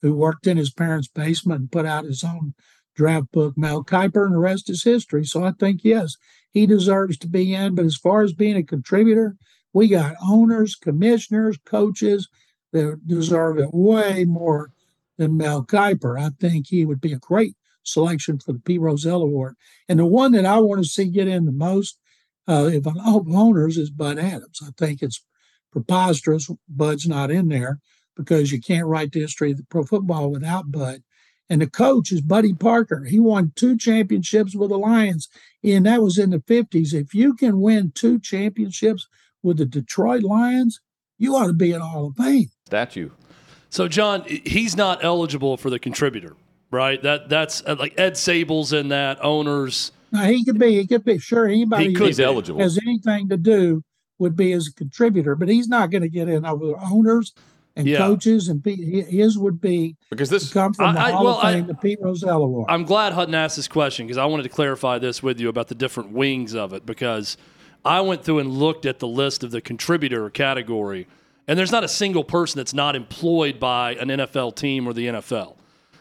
who 0.00 0.14
worked 0.14 0.46
in 0.46 0.56
his 0.56 0.70
parents' 0.70 1.08
basement 1.08 1.60
and 1.60 1.72
put 1.72 1.86
out 1.86 2.04
his 2.04 2.22
own 2.22 2.54
draft 2.94 3.32
book, 3.32 3.58
Mel 3.58 3.82
Kiper, 3.82 4.26
and 4.26 4.34
the 4.34 4.38
rest 4.38 4.70
is 4.70 4.84
history. 4.84 5.24
So 5.24 5.42
I 5.44 5.52
think, 5.52 5.80
yes, 5.82 6.16
he 6.52 6.66
deserves 6.66 7.18
to 7.18 7.26
be 7.26 7.52
in. 7.52 7.74
But 7.74 7.86
as 7.86 7.96
far 7.96 8.22
as 8.22 8.32
being 8.32 8.56
a 8.56 8.62
contributor, 8.62 9.36
we 9.72 9.88
got 9.88 10.14
owners, 10.22 10.76
commissioners, 10.76 11.58
coaches 11.64 12.28
that 12.72 13.06
deserve 13.06 13.58
it 13.58 13.70
way 13.72 14.24
more 14.24 14.70
than 15.18 15.36
Mel 15.36 15.64
Kiper. 15.64 16.20
I 16.20 16.30
think 16.40 16.68
he 16.68 16.84
would 16.84 17.00
be 17.00 17.12
a 17.12 17.18
great 17.18 17.56
selection 17.82 18.38
for 18.38 18.52
the 18.52 18.60
Pete 18.60 18.80
Rozelle 18.80 19.22
Award. 19.22 19.56
And 19.88 19.98
the 19.98 20.06
one 20.06 20.32
that 20.32 20.46
I 20.46 20.58
want 20.58 20.82
to 20.82 20.88
see 20.88 21.06
get 21.06 21.28
in 21.28 21.44
the 21.44 21.52
most, 21.52 21.98
uh, 22.46 22.70
if 22.72 22.86
I'm 22.86 22.98
owners, 23.00 23.76
is 23.76 23.90
Bud 23.90 24.18
Adams. 24.18 24.60
I 24.62 24.70
think 24.76 25.02
it's 25.02 25.24
preposterous. 25.74 26.48
Bud's 26.68 27.06
not 27.06 27.30
in 27.30 27.48
there 27.48 27.80
because 28.16 28.52
you 28.52 28.60
can't 28.60 28.86
write 28.86 29.12
the 29.12 29.20
history 29.20 29.50
of 29.50 29.58
the 29.58 29.64
pro 29.64 29.84
football 29.84 30.30
without 30.30 30.70
Bud. 30.70 31.02
And 31.50 31.60
the 31.60 31.66
coach 31.66 32.10
is 32.10 32.22
Buddy 32.22 32.54
Parker. 32.54 33.04
He 33.04 33.20
won 33.20 33.52
two 33.54 33.76
championships 33.76 34.56
with 34.56 34.70
the 34.70 34.78
Lions, 34.78 35.28
and 35.62 35.84
that 35.84 36.00
was 36.00 36.16
in 36.16 36.30
the 36.30 36.38
50s. 36.38 36.94
If 36.94 37.12
you 37.12 37.34
can 37.34 37.60
win 37.60 37.92
two 37.94 38.18
championships 38.18 39.06
with 39.42 39.58
the 39.58 39.66
Detroit 39.66 40.22
Lions, 40.22 40.80
you 41.18 41.36
ought 41.36 41.48
to 41.48 41.52
be 41.52 41.72
in 41.72 41.82
Hall 41.82 42.06
of 42.06 42.16
Fame. 42.16 42.48
Statue. 42.66 43.10
So, 43.68 43.88
John, 43.88 44.24
he's 44.26 44.76
not 44.76 45.04
eligible 45.04 45.58
for 45.58 45.68
the 45.68 45.78
contributor, 45.78 46.34
right? 46.70 47.02
That 47.02 47.28
That's 47.28 47.62
uh, 47.66 47.76
like 47.78 47.98
Ed 47.98 48.16
Sabol's 48.16 48.72
in 48.72 48.88
that, 48.88 49.22
owners. 49.22 49.92
No, 50.12 50.20
he 50.20 50.44
could 50.44 50.58
be. 50.58 50.76
He 50.76 50.86
could 50.86 51.04
be. 51.04 51.18
Sure, 51.18 51.46
anybody 51.46 51.88
he 51.88 51.94
could 51.94 52.18
eligible. 52.20 52.60
has 52.60 52.78
anything 52.86 53.28
to 53.28 53.36
do 53.36 53.82
would 54.24 54.36
be 54.36 54.52
as 54.52 54.68
a 54.68 54.72
contributor, 54.72 55.34
but 55.34 55.48
he's 55.48 55.68
not 55.68 55.90
going 55.90 56.00
to 56.00 56.08
get 56.08 56.30
in 56.30 56.46
over 56.46 56.74
owners 56.90 57.34
and 57.76 57.86
yeah. 57.86 57.98
coaches, 57.98 58.48
and 58.48 58.64
his 58.64 59.36
would 59.36 59.60
be 59.60 59.96
because 60.08 60.30
this 60.30 60.50
come 60.50 60.72
from 60.72 60.94
the 60.94 61.00
I, 61.00 61.10
Hall 61.10 61.24
well, 61.24 61.34
of 61.36 61.42
Fame, 61.42 61.64
I, 61.64 61.66
the 61.66 61.74
Pete 61.74 61.98
Rozelle 62.00 62.42
Award. 62.42 62.66
I'm 62.70 62.84
glad 62.84 63.12
Hutton 63.12 63.34
asked 63.34 63.56
this 63.56 63.68
question 63.68 64.06
because 64.06 64.16
I 64.16 64.24
wanted 64.24 64.44
to 64.44 64.48
clarify 64.48 64.98
this 64.98 65.22
with 65.22 65.40
you 65.40 65.48
about 65.50 65.68
the 65.68 65.74
different 65.74 66.12
wings 66.12 66.54
of 66.54 66.72
it 66.72 66.86
because 66.86 67.36
I 67.84 68.00
went 68.00 68.24
through 68.24 68.38
and 68.38 68.50
looked 68.50 68.86
at 68.86 69.00
the 69.00 69.08
list 69.08 69.42
of 69.42 69.50
the 69.50 69.60
contributor 69.60 70.30
category, 70.30 71.06
and 71.46 71.58
there's 71.58 71.72
not 71.72 71.84
a 71.84 71.88
single 71.88 72.24
person 72.24 72.58
that's 72.58 72.74
not 72.74 72.96
employed 72.96 73.60
by 73.60 73.94
an 73.96 74.08
NFL 74.08 74.56
team 74.56 74.86
or 74.86 74.94
the 74.94 75.06
NFL. 75.06 75.56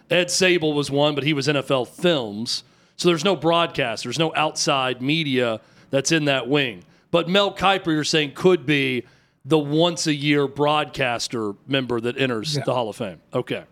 Ed 0.10 0.28
Sabol 0.28 0.76
was 0.76 0.90
one, 0.90 1.16
but 1.16 1.24
he 1.24 1.34
was 1.34 1.48
NFL 1.48 1.88
Films, 1.88 2.64
so 2.98 3.10
there's 3.10 3.26
no 3.26 3.36
broadcast, 3.36 4.04
there's 4.04 4.20
no 4.20 4.32
outside 4.36 5.02
media 5.02 5.60
that's 5.90 6.12
in 6.12 6.26
that 6.26 6.48
wing. 6.48 6.84
But 7.14 7.30
Mel 7.30 7.54
Kiper, 7.54 7.94
you're 7.94 8.04
saying 8.04 8.32
could 8.34 8.66
be 8.66 9.04
the 9.46 9.60
once 9.60 10.08
a 10.08 10.16
year 10.16 10.48
broadcaster 10.48 11.54
member 11.68 12.02
that 12.02 12.20
enters 12.20 12.56
yeah. 12.56 12.64
the 12.66 12.74
Hall 12.74 12.90
of 12.90 12.96
Fame. 12.96 13.22
Okay. 13.32 13.66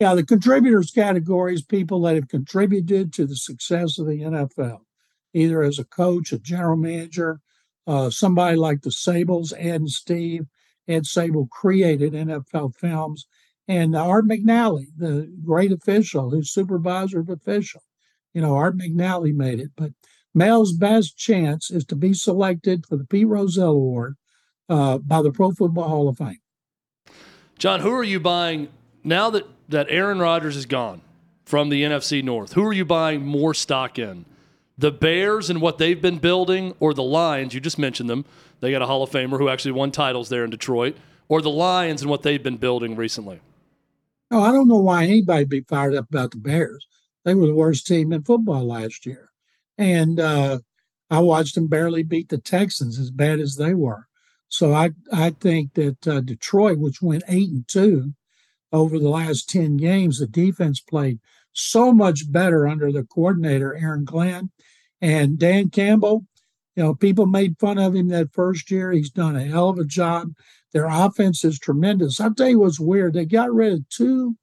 Yeah, 0.00 0.14
the 0.14 0.24
contributors 0.24 0.90
category 0.92 1.52
is 1.52 1.62
people 1.62 2.00
that 2.02 2.14
have 2.14 2.28
contributed 2.28 3.12
to 3.12 3.26
the 3.26 3.36
success 3.36 3.98
of 3.98 4.06
the 4.06 4.22
NFL, 4.22 4.78
either 5.34 5.62
as 5.62 5.78
a 5.78 5.84
coach, 5.84 6.32
a 6.32 6.38
general 6.38 6.78
manager, 6.78 7.40
uh, 7.86 8.08
somebody 8.08 8.56
like 8.56 8.80
the 8.80 8.90
Sabols, 8.90 9.52
Ed 9.58 9.82
and 9.82 9.90
Steve. 9.90 10.46
Ed 10.88 11.02
Sabol 11.02 11.50
created 11.50 12.14
NFL 12.14 12.76
films, 12.76 13.26
and 13.68 13.94
Art 13.94 14.24
McNally, 14.24 14.86
the 14.96 15.30
great 15.44 15.70
official, 15.70 16.30
who's 16.30 16.50
supervisor 16.50 17.20
of 17.20 17.28
official. 17.28 17.82
You 18.32 18.40
know, 18.40 18.54
Art 18.54 18.78
McNally 18.78 19.34
made 19.34 19.60
it. 19.60 19.72
But 19.76 19.92
Mel's 20.36 20.74
best 20.74 21.16
chance 21.16 21.70
is 21.70 21.86
to 21.86 21.96
be 21.96 22.12
selected 22.12 22.84
for 22.84 22.96
the 22.96 23.04
Pete 23.04 23.26
Rozelle 23.26 23.70
Award 23.70 24.16
uh, 24.68 24.98
by 24.98 25.22
the 25.22 25.32
Pro 25.32 25.50
Football 25.50 25.88
Hall 25.88 26.08
of 26.10 26.18
Fame. 26.18 26.40
John, 27.58 27.80
who 27.80 27.90
are 27.90 28.04
you 28.04 28.20
buying 28.20 28.68
now 29.02 29.30
that, 29.30 29.46
that 29.70 29.86
Aaron 29.88 30.18
Rodgers 30.18 30.54
is 30.54 30.66
gone 30.66 31.00
from 31.46 31.70
the 31.70 31.82
NFC 31.82 32.22
North? 32.22 32.52
Who 32.52 32.62
are 32.66 32.74
you 32.74 32.84
buying 32.84 33.24
more 33.24 33.54
stock 33.54 33.98
in? 33.98 34.26
The 34.76 34.92
Bears 34.92 35.48
and 35.48 35.62
what 35.62 35.78
they've 35.78 36.02
been 36.02 36.18
building, 36.18 36.74
or 36.80 36.92
the 36.92 37.02
Lions? 37.02 37.54
You 37.54 37.60
just 37.60 37.78
mentioned 37.78 38.10
them. 38.10 38.26
They 38.60 38.70
got 38.70 38.82
a 38.82 38.86
Hall 38.86 39.02
of 39.02 39.08
Famer 39.08 39.38
who 39.38 39.48
actually 39.48 39.72
won 39.72 39.90
titles 39.90 40.28
there 40.28 40.44
in 40.44 40.50
Detroit, 40.50 40.98
or 41.28 41.40
the 41.40 41.48
Lions 41.48 42.02
and 42.02 42.10
what 42.10 42.22
they've 42.22 42.42
been 42.42 42.58
building 42.58 42.94
recently. 42.94 43.40
No, 44.30 44.42
I 44.42 44.52
don't 44.52 44.68
know 44.68 44.76
why 44.76 45.04
anybody'd 45.04 45.48
be 45.48 45.62
fired 45.62 45.94
up 45.94 46.10
about 46.10 46.32
the 46.32 46.36
Bears. 46.36 46.86
They 47.24 47.34
were 47.34 47.46
the 47.46 47.54
worst 47.54 47.86
team 47.86 48.12
in 48.12 48.22
football 48.22 48.66
last 48.66 49.06
year. 49.06 49.25
And 49.78 50.18
uh, 50.20 50.60
I 51.10 51.20
watched 51.20 51.54
them 51.54 51.68
barely 51.68 52.02
beat 52.02 52.28
the 52.28 52.38
Texans 52.38 52.98
as 52.98 53.10
bad 53.10 53.40
as 53.40 53.56
they 53.56 53.74
were. 53.74 54.06
So 54.48 54.72
I 54.72 54.90
I 55.12 55.30
think 55.30 55.74
that 55.74 56.06
uh, 56.06 56.20
Detroit, 56.20 56.78
which 56.78 57.02
went 57.02 57.24
eight 57.28 57.50
and 57.50 57.66
two 57.68 58.12
over 58.72 58.98
the 58.98 59.08
last 59.08 59.48
ten 59.48 59.76
games, 59.76 60.18
the 60.18 60.26
defense 60.26 60.80
played 60.80 61.18
so 61.52 61.92
much 61.92 62.30
better 62.30 62.68
under 62.68 62.92
the 62.92 63.04
coordinator 63.04 63.74
Aaron 63.76 64.04
Glenn 64.04 64.50
and 65.00 65.38
Dan 65.38 65.70
Campbell. 65.70 66.26
You 66.74 66.82
know, 66.82 66.94
people 66.94 67.26
made 67.26 67.58
fun 67.58 67.78
of 67.78 67.94
him 67.94 68.08
that 68.08 68.34
first 68.34 68.70
year. 68.70 68.92
He's 68.92 69.10
done 69.10 69.34
a 69.34 69.44
hell 69.44 69.70
of 69.70 69.78
a 69.78 69.84
job. 69.84 70.32
Their 70.72 70.86
offense 70.86 71.42
is 71.42 71.58
tremendous. 71.58 72.20
I'll 72.20 72.34
tell 72.34 72.50
you 72.50 72.60
what's 72.60 72.78
weird. 72.78 73.14
They 73.14 73.24
got 73.24 73.52
rid 73.52 73.72
of 73.72 73.88
two 73.88 74.36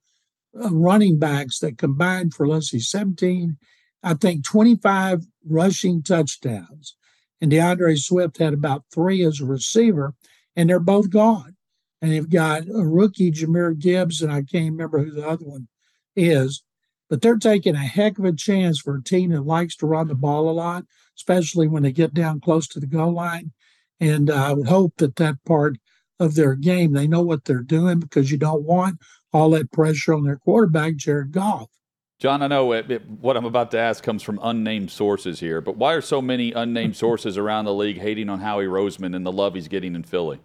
uh, 0.60 0.70
running 0.72 1.20
backs 1.20 1.60
that 1.60 1.78
combined 1.78 2.34
for, 2.34 2.48
let's 2.48 2.70
see, 2.70 2.80
17, 2.80 3.58
I 4.04 4.16
think 4.16 4.46
25 4.46 5.26
rushing 5.48 6.04
touchdowns 6.04 6.96
and 7.44 7.52
D'Andre 7.52 7.96
Swift 7.96 8.38
had 8.38 8.54
about 8.54 8.86
three 8.90 9.22
as 9.26 9.42
a 9.42 9.46
receiver, 9.46 10.14
and 10.56 10.70
they're 10.70 10.80
both 10.80 11.10
gone. 11.10 11.58
And 12.02 12.10
they've 12.10 12.30
got 12.30 12.70
a 12.70 12.86
rookie, 12.86 13.32
Jahmyr 13.32 13.78
Gibbs, 13.78 14.22
and 14.22 14.32
I 14.32 14.44
can't 14.44 14.72
remember 14.72 15.04
who 15.04 15.12
the 15.12 15.28
other 15.28 15.44
one 15.44 15.68
is, 16.16 16.64
but 17.10 17.22
they're 17.22 17.38
taking 17.38 17.76
a 17.76 17.80
heck 17.80 18.18
of 18.18 18.24
a 18.24 18.32
chance 18.32 18.80
for 18.80 18.96
a 18.96 19.04
team 19.04 19.32
that 19.32 19.46
likes 19.46 19.76
to 19.78 19.86
run 19.86 20.08
the 20.08 20.16
ball 20.16 20.50
a 20.50 20.52
lot, 20.52 20.86
especially 21.18 21.68
when 21.68 21.84
they 21.84 21.92
get 21.92 22.14
down 22.14 22.40
close 22.40 22.66
to 22.70 22.80
the 22.80 22.88
goal 22.88 23.12
line. 23.12 23.52
And 24.00 24.30
uh, 24.30 24.36
I 24.36 24.54
would 24.54 24.68
hope 24.68 24.94
that 24.98 25.18
that 25.18 25.44
part 25.46 25.78
of 26.22 26.36
their 26.36 26.56
game, 26.56 26.94
they 26.94 27.08
know 27.08 27.22
what 27.22 27.44
they're 27.44 27.60
doing 27.60 28.00
because 28.00 28.32
you 28.32 28.38
don't 28.38 28.64
want 28.64 29.00
all 29.34 29.50
that 29.50 29.72
pressure 29.74 30.14
on 30.14 30.24
their 30.24 30.38
quarterback, 30.38 30.96
Jared 30.96 31.34
Goff. 31.34 31.70
John, 32.20 32.42
I 32.42 32.48
know 32.48 32.72
it, 32.72 32.90
it, 32.90 33.10
what 33.10 33.36
I'm 33.36 33.46
about 33.46 33.72
to 33.72 33.80
ask 33.80 34.04
comes 34.04 34.24
from 34.24 34.40
unnamed 34.42 34.92
sources 34.92 35.40
here, 35.40 35.60
but 35.60 35.76
why 35.76 35.94
are 35.94 36.02
so 36.02 36.22
many 36.22 36.54
unnamed 36.54 36.96
sources 37.06 37.38
around 37.38 37.66
the 37.66 37.74
league 37.74 38.00
hating 38.00 38.30
on 38.30 38.40
Howie 38.40 38.66
Roseman 38.66 39.16
and 39.16 39.26
the 39.26 39.32
love 39.32 39.56
he's 39.56 39.68
getting 39.68 39.96
in 39.96 40.04
Philly? 40.04 40.40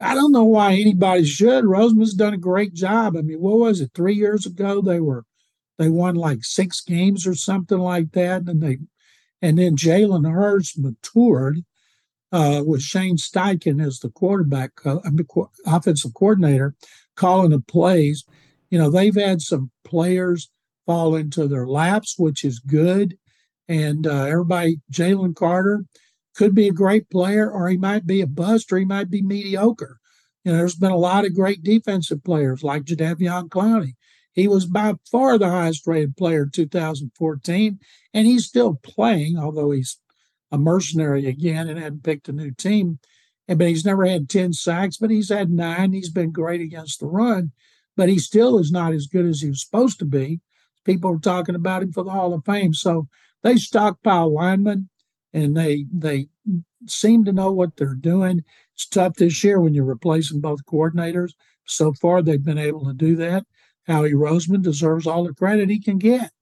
I 0.00 0.14
don't 0.14 0.32
know 0.32 0.44
why 0.44 0.72
anybody 0.72 1.24
should. 1.24 1.64
Roseman's 1.64 2.14
done 2.14 2.34
a 2.34 2.38
great 2.38 2.74
job. 2.74 3.16
I 3.16 3.22
mean, 3.22 3.40
what 3.40 3.58
was 3.58 3.80
it? 3.80 3.92
Three 3.94 4.14
years 4.14 4.46
ago, 4.46 4.80
they 4.80 5.00
were 5.00 5.24
they 5.78 5.88
won 5.88 6.16
like 6.16 6.44
six 6.44 6.80
games 6.80 7.26
or 7.26 7.34
something 7.34 7.78
like 7.78 8.12
that, 8.12 8.42
and 8.42 8.60
they 8.60 8.78
and 9.40 9.58
then 9.58 9.76
Jalen 9.76 10.30
Hurts 10.30 10.76
matured 10.76 11.64
uh, 12.32 12.62
with 12.66 12.82
Shane 12.82 13.16
Steichen 13.16 13.84
as 13.84 14.00
the 14.00 14.10
quarterback, 14.10 14.72
uh, 14.84 14.98
offensive 15.66 16.14
coordinator, 16.14 16.74
calling 17.14 17.50
the 17.50 17.60
plays. 17.60 18.24
You 18.70 18.78
know, 18.78 18.90
they've 18.90 19.14
had 19.14 19.42
some 19.42 19.70
players 19.92 20.50
fall 20.86 21.14
into 21.14 21.46
their 21.46 21.66
laps, 21.66 22.14
which 22.18 22.44
is 22.44 22.58
good. 22.58 23.18
And 23.68 24.06
uh, 24.06 24.24
everybody, 24.24 24.80
Jalen 24.90 25.36
Carter 25.36 25.84
could 26.34 26.54
be 26.54 26.66
a 26.66 26.72
great 26.72 27.10
player, 27.10 27.50
or 27.50 27.68
he 27.68 27.76
might 27.76 28.06
be 28.06 28.22
a 28.22 28.26
bust, 28.26 28.72
or 28.72 28.78
he 28.78 28.86
might 28.86 29.10
be 29.10 29.20
mediocre. 29.20 29.98
You 30.44 30.52
know, 30.52 30.58
there's 30.58 30.74
been 30.74 30.90
a 30.90 30.96
lot 30.96 31.26
of 31.26 31.34
great 31.34 31.62
defensive 31.62 32.24
players 32.24 32.64
like 32.64 32.84
Jadeveon 32.84 33.50
Clowney. 33.50 33.94
He 34.32 34.48
was 34.48 34.64
by 34.64 34.94
far 35.10 35.36
the 35.36 35.50
highest 35.50 35.86
rated 35.86 36.16
player 36.16 36.44
in 36.44 36.50
2014, 36.50 37.78
and 38.14 38.26
he's 38.26 38.46
still 38.46 38.80
playing, 38.82 39.38
although 39.38 39.70
he's 39.72 39.98
a 40.50 40.58
mercenary 40.58 41.26
again 41.26 41.68
and 41.68 41.78
hadn't 41.78 42.02
picked 42.02 42.28
a 42.28 42.32
new 42.32 42.50
team. 42.50 42.98
And 43.46 43.58
but 43.58 43.68
he's 43.68 43.84
never 43.84 44.06
had 44.06 44.30
10 44.30 44.54
sacks, 44.54 44.96
but 44.96 45.10
he's 45.10 45.28
had 45.28 45.50
nine. 45.50 45.92
He's 45.92 46.10
been 46.10 46.32
great 46.32 46.60
against 46.62 47.00
the 47.00 47.06
run, 47.06 47.52
but 47.96 48.08
he 48.08 48.18
still 48.18 48.58
is 48.58 48.70
not 48.70 48.92
as 48.92 49.06
good 49.06 49.26
as 49.26 49.40
he 49.40 49.48
was 49.48 49.62
supposed 49.62 49.98
to 49.98 50.04
be. 50.04 50.40
People 50.84 51.14
are 51.14 51.18
talking 51.18 51.54
about 51.54 51.82
him 51.82 51.92
for 51.92 52.02
the 52.02 52.10
Hall 52.10 52.34
of 52.34 52.44
Fame. 52.44 52.74
So 52.74 53.08
they 53.42 53.56
stockpile 53.56 54.32
linemen 54.32 54.88
and 55.32 55.56
they 55.56 55.86
they 55.92 56.28
seem 56.86 57.24
to 57.24 57.32
know 57.32 57.52
what 57.52 57.76
they're 57.76 57.94
doing. 57.94 58.44
It's 58.74 58.86
tough 58.86 59.14
this 59.14 59.44
year 59.44 59.60
when 59.60 59.74
you're 59.74 59.84
replacing 59.84 60.40
both 60.40 60.64
coordinators. 60.66 61.32
So 61.64 61.92
far, 61.92 62.22
they've 62.22 62.42
been 62.42 62.58
able 62.58 62.84
to 62.86 62.92
do 62.92 63.14
that. 63.16 63.46
Howie 63.86 64.12
Roseman 64.12 64.62
deserves 64.62 65.06
all 65.06 65.24
the 65.24 65.34
credit 65.34 65.68
he 65.68 65.80
can 65.80 65.98
get. 65.98 66.32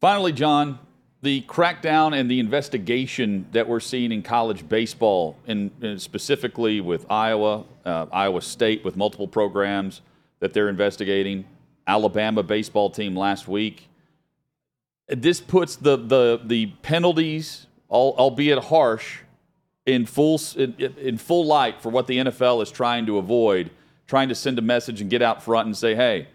Finally, 0.00 0.32
John, 0.32 0.78
the 1.22 1.42
crackdown 1.42 2.18
and 2.18 2.30
the 2.30 2.40
investigation 2.40 3.46
that 3.52 3.68
we're 3.68 3.80
seeing 3.80 4.10
in 4.10 4.22
college 4.22 4.68
baseball, 4.68 5.36
and, 5.46 5.70
specifically 6.00 6.80
with 6.80 7.08
Iowa, 7.10 7.64
uh, 7.84 8.06
Iowa 8.10 8.40
State, 8.40 8.84
with 8.84 8.96
multiple 8.96 9.28
programs 9.28 10.00
that 10.40 10.52
they're 10.52 10.68
investigating, 10.68 11.44
Alabama 11.86 12.42
baseball 12.42 12.90
team 12.90 13.16
last 13.16 13.48
week. 13.48 13.88
This 15.08 15.40
puts 15.40 15.76
the 15.76 15.96
the 15.96 16.40
the 16.44 16.66
penalties, 16.82 17.66
albeit 17.90 18.64
harsh, 18.64 19.18
in 19.86 20.06
full 20.06 20.40
in, 20.56 20.74
in 20.98 21.18
full 21.18 21.46
light 21.46 21.80
for 21.80 21.88
what 21.88 22.06
the 22.06 22.18
NFL 22.18 22.62
is 22.62 22.70
trying 22.70 23.06
to 23.06 23.18
avoid, 23.18 23.70
trying 24.06 24.28
to 24.28 24.34
send 24.34 24.58
a 24.58 24.62
message 24.62 25.00
and 25.00 25.10
get 25.10 25.22
out 25.22 25.42
front 25.42 25.66
and 25.66 25.76
say, 25.76 25.94
hey 25.94 26.28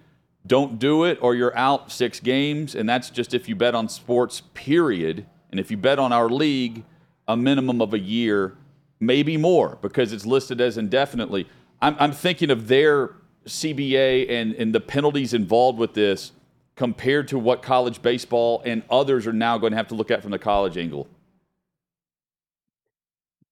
don't 0.47 0.77
do 0.77 1.05
it 1.05 1.17
or 1.21 1.35
you're 1.35 1.55
out 1.57 1.91
six 1.91 2.19
games. 2.19 2.75
And 2.75 2.87
that's 2.87 3.09
just 3.09 3.33
if 3.33 3.49
you 3.49 3.55
bet 3.55 3.73
on 3.73 3.89
sports, 3.89 4.41
period. 4.53 5.25
And 5.51 5.59
if 5.59 5.71
you 5.71 5.77
bet 5.77 5.99
on 5.99 6.11
our 6.13 6.29
league, 6.29 6.83
a 7.27 7.35
minimum 7.35 7.81
of 7.81 7.93
a 7.93 7.99
year, 7.99 8.55
maybe 8.99 9.37
more, 9.37 9.77
because 9.81 10.13
it's 10.13 10.25
listed 10.25 10.61
as 10.61 10.77
indefinitely. 10.77 11.47
I'm, 11.81 11.95
I'm 11.99 12.11
thinking 12.11 12.51
of 12.51 12.67
their 12.67 13.11
CBA 13.45 14.29
and, 14.29 14.53
and 14.55 14.73
the 14.73 14.79
penalties 14.79 15.33
involved 15.33 15.77
with 15.77 15.93
this 15.93 16.31
compared 16.75 17.27
to 17.29 17.39
what 17.39 17.61
college 17.61 18.01
baseball 18.01 18.61
and 18.65 18.83
others 18.89 19.25
are 19.27 19.33
now 19.33 19.57
going 19.57 19.71
to 19.71 19.77
have 19.77 19.87
to 19.87 19.95
look 19.95 20.11
at 20.11 20.21
from 20.21 20.31
the 20.31 20.39
college 20.39 20.77
angle. 20.77 21.07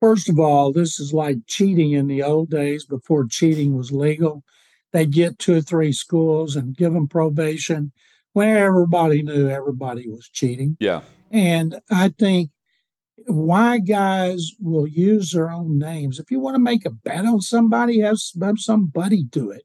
First 0.02 0.30
of 0.30 0.38
all, 0.38 0.74
this 0.74 1.00
is 1.00 1.14
like 1.14 1.38
cheating 1.48 1.94
in 1.94 2.08
the 2.08 2.24
old 2.24 2.50
days 2.50 2.86
before 2.86 3.26
cheating 3.26 3.78
was 3.78 3.92
legal 3.92 4.44
they'd 4.94 5.12
get 5.12 5.40
two 5.40 5.58
or 5.58 5.62
three 5.62 5.92
schools 5.92 6.56
and 6.56 6.78
give 6.78 6.94
them 6.94 7.08
probation 7.08 7.92
when 8.32 8.56
everybody 8.56 9.22
knew 9.22 9.50
everybody 9.50 10.08
was 10.08 10.30
cheating. 10.30 10.78
Yeah. 10.80 11.02
And 11.32 11.80
I 11.92 12.10
think 12.10 12.52
why 13.26 13.80
guys 13.80 14.52
will 14.60 14.88
use 14.88 15.32
their 15.32 15.50
own 15.50 15.78
names. 15.78 16.20
If 16.20 16.32
you 16.32 16.40
want 16.40 16.56
to 16.56 16.62
make 16.62 16.86
a 16.86 16.92
bet 16.92 17.26
on 17.26 17.42
somebody, 17.42 18.00
have, 18.00 18.18
have 18.42 18.60
somebody 18.60 19.24
do 19.24 19.52
it. 19.52 19.64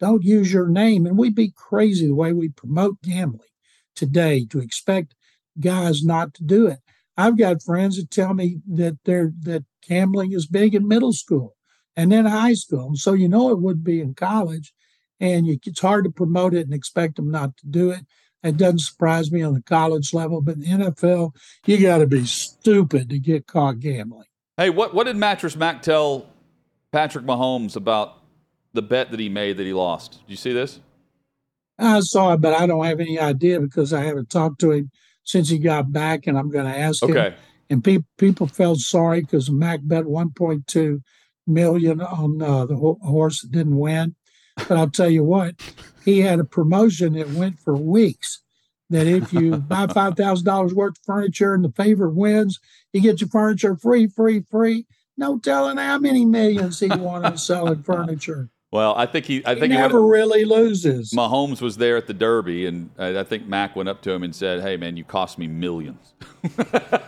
Don't 0.00 0.22
use 0.22 0.52
your 0.52 0.68
name. 0.68 1.06
And 1.06 1.18
we'd 1.18 1.34
be 1.34 1.52
crazy 1.54 2.06
the 2.06 2.14
way 2.14 2.32
we 2.32 2.48
promote 2.48 3.02
gambling 3.02 3.48
today 3.96 4.44
to 4.46 4.60
expect 4.60 5.14
guys 5.58 6.04
not 6.04 6.34
to 6.34 6.44
do 6.44 6.66
it. 6.66 6.78
I've 7.16 7.36
got 7.36 7.62
friends 7.62 7.96
that 7.96 8.10
tell 8.10 8.32
me 8.32 8.58
that 8.68 8.98
they're 9.04 9.32
that 9.40 9.64
gambling 9.86 10.32
is 10.32 10.46
big 10.46 10.74
in 10.74 10.86
middle 10.86 11.12
school 11.12 11.56
and 11.96 12.12
then 12.12 12.26
high 12.26 12.54
school. 12.54 12.86
And 12.86 12.98
so 12.98 13.12
you 13.12 13.28
know 13.28 13.50
it 13.50 13.60
would 13.60 13.82
be 13.82 14.00
in 14.00 14.14
college, 14.14 14.72
and 15.18 15.46
you, 15.46 15.58
it's 15.66 15.80
hard 15.80 16.04
to 16.04 16.10
promote 16.10 16.54
it 16.54 16.64
and 16.64 16.72
expect 16.72 17.16
them 17.16 17.30
not 17.30 17.56
to 17.56 17.66
do 17.66 17.90
it. 17.90 18.06
It 18.44 18.56
doesn't 18.56 18.78
surprise 18.78 19.32
me 19.32 19.42
on 19.42 19.54
the 19.54 19.62
college 19.62 20.14
level, 20.14 20.40
but 20.40 20.54
in 20.54 20.60
the 20.60 20.92
NFL, 20.92 21.34
you 21.66 21.82
got 21.82 21.98
to 21.98 22.06
be 22.06 22.24
stupid 22.24 23.10
to 23.10 23.18
get 23.18 23.48
caught 23.48 23.80
gambling. 23.80 24.28
Hey, 24.56 24.70
what 24.70 24.94
what 24.94 25.04
did 25.04 25.16
Mattress 25.16 25.56
Mac 25.56 25.82
tell 25.82 26.28
Patrick 26.92 27.24
Mahomes 27.24 27.74
about 27.74 28.17
the 28.78 28.82
bet 28.82 29.10
that 29.10 29.18
he 29.18 29.28
made 29.28 29.56
that 29.56 29.66
he 29.66 29.72
lost? 29.72 30.20
Did 30.20 30.30
you 30.30 30.36
see 30.36 30.52
this? 30.52 30.78
I 31.80 31.98
saw 31.98 32.34
it, 32.34 32.40
but 32.40 32.54
I 32.54 32.64
don't 32.64 32.84
have 32.84 33.00
any 33.00 33.18
idea 33.18 33.60
because 33.60 33.92
I 33.92 34.04
haven't 34.04 34.30
talked 34.30 34.60
to 34.60 34.70
him 34.70 34.92
since 35.24 35.48
he 35.48 35.58
got 35.58 35.92
back, 35.92 36.28
and 36.28 36.38
I'm 36.38 36.48
going 36.48 36.72
to 36.72 36.78
ask 36.78 37.02
okay. 37.02 37.30
him. 37.30 37.34
And 37.70 37.84
pe- 37.84 38.04
people 38.18 38.46
felt 38.46 38.78
sorry 38.78 39.22
because 39.22 39.50
Mac 39.50 39.80
bet 39.82 40.04
1.2 40.04 41.02
million 41.48 42.00
on 42.00 42.40
uh, 42.40 42.66
the 42.66 42.76
ho- 42.76 43.00
horse 43.02 43.42
that 43.42 43.50
didn't 43.50 43.76
win. 43.76 44.14
But 44.56 44.78
I'll 44.78 44.90
tell 44.90 45.10
you 45.10 45.24
what, 45.24 45.56
he 46.04 46.20
had 46.20 46.38
a 46.38 46.44
promotion 46.44 47.14
that 47.14 47.30
went 47.30 47.58
for 47.58 47.76
weeks. 47.76 48.42
That 48.90 49.08
if 49.08 49.32
you 49.32 49.56
buy 49.56 49.88
five 49.88 50.16
thousand 50.16 50.46
dollars 50.46 50.72
worth 50.72 50.98
of 50.98 51.04
furniture 51.04 51.52
and 51.52 51.64
the 51.64 51.72
favorite 51.72 52.14
wins, 52.14 52.60
you 52.92 53.00
get 53.00 53.20
your 53.20 53.28
furniture 53.28 53.76
free, 53.76 54.06
free, 54.06 54.44
free. 54.48 54.86
No 55.16 55.36
telling 55.36 55.78
how 55.78 55.98
many 55.98 56.24
millions 56.24 56.78
he 56.78 56.86
wanted 56.88 57.40
selling 57.40 57.82
furniture. 57.82 58.50
Well, 58.70 58.94
I 58.96 59.06
think 59.06 59.24
he. 59.24 59.42
I 59.46 59.54
think 59.54 59.72
he 59.72 59.78
never 59.78 59.98
he 59.98 60.10
really 60.10 60.44
loses. 60.44 61.12
Mahomes 61.12 61.62
was 61.62 61.78
there 61.78 61.96
at 61.96 62.06
the 62.06 62.12
Derby, 62.12 62.66
and 62.66 62.90
I 62.98 63.24
think 63.24 63.46
Mac 63.46 63.74
went 63.74 63.88
up 63.88 64.02
to 64.02 64.10
him 64.12 64.22
and 64.22 64.34
said, 64.34 64.60
"Hey, 64.60 64.76
man, 64.76 64.96
you 64.96 65.04
cost 65.04 65.38
me 65.38 65.46
millions. 65.46 66.12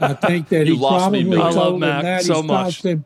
I 0.00 0.14
think 0.14 0.48
that 0.48 0.66
you 0.66 0.74
he 0.74 0.80
lost 0.80 1.02
probably 1.02 1.24
me 1.24 1.30
millions. 1.30 1.54
told 1.54 1.66
I 1.66 1.70
love 1.70 1.78
Mac 1.80 2.02
that 2.02 2.22
so 2.24 2.42
much. 2.42 2.64
cost 2.76 2.84
him 2.86 3.04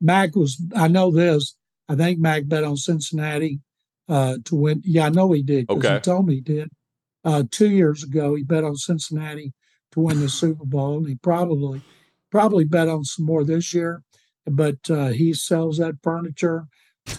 Mac 0.00 0.34
was, 0.34 0.60
I 0.74 0.88
know 0.88 1.12
this. 1.12 1.54
I 1.88 1.94
think 1.94 2.18
Mac 2.18 2.48
bet 2.48 2.64
on 2.64 2.76
Cincinnati 2.76 3.60
uh, 4.08 4.38
to 4.46 4.56
win. 4.56 4.82
Yeah, 4.84 5.06
I 5.06 5.10
know 5.10 5.30
he 5.30 5.42
did 5.44 5.68
because 5.68 5.84
Okay. 5.84 5.94
he 5.94 6.00
told 6.00 6.26
me 6.26 6.34
he 6.36 6.40
did. 6.40 6.70
Uh, 7.24 7.44
two 7.50 7.70
years 7.70 8.02
ago, 8.02 8.34
he 8.34 8.42
bet 8.42 8.64
on 8.64 8.74
Cincinnati 8.74 9.52
to 9.92 10.00
win 10.00 10.18
the 10.20 10.28
Super 10.28 10.64
Bowl, 10.64 10.98
and 10.98 11.06
he 11.06 11.14
probably 11.14 11.82
probably 12.32 12.64
bet 12.64 12.88
on 12.88 13.04
some 13.04 13.26
more 13.26 13.44
this 13.44 13.72
year. 13.72 14.02
But 14.44 14.90
uh, 14.90 15.08
he 15.10 15.32
sells 15.34 15.78
that 15.78 16.02
furniture. 16.02 16.66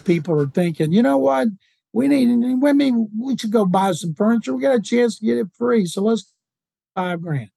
People 0.05 0.39
are 0.41 0.47
thinking, 0.47 0.91
you 0.93 1.01
know 1.03 1.17
what? 1.17 1.47
We 1.91 2.07
need. 2.07 2.29
I 2.65 2.73
mean, 2.73 3.09
we 3.19 3.37
should 3.37 3.51
go 3.51 3.65
buy 3.65 3.91
some 3.91 4.13
furniture. 4.15 4.55
We 4.55 4.61
got 4.61 4.75
a 4.75 4.81
chance 4.81 5.19
to 5.19 5.25
get 5.25 5.37
it 5.37 5.47
free, 5.57 5.85
so 5.85 6.01
let's 6.01 6.33
five 6.95 7.21
grand. 7.21 7.49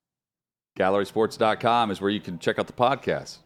GallerySports.com 0.79 1.91
is 1.91 2.01
where 2.01 2.11
you 2.11 2.21
can 2.21 2.39
check 2.39 2.59
out 2.59 2.67
the 2.67 2.73
podcast 2.73 3.39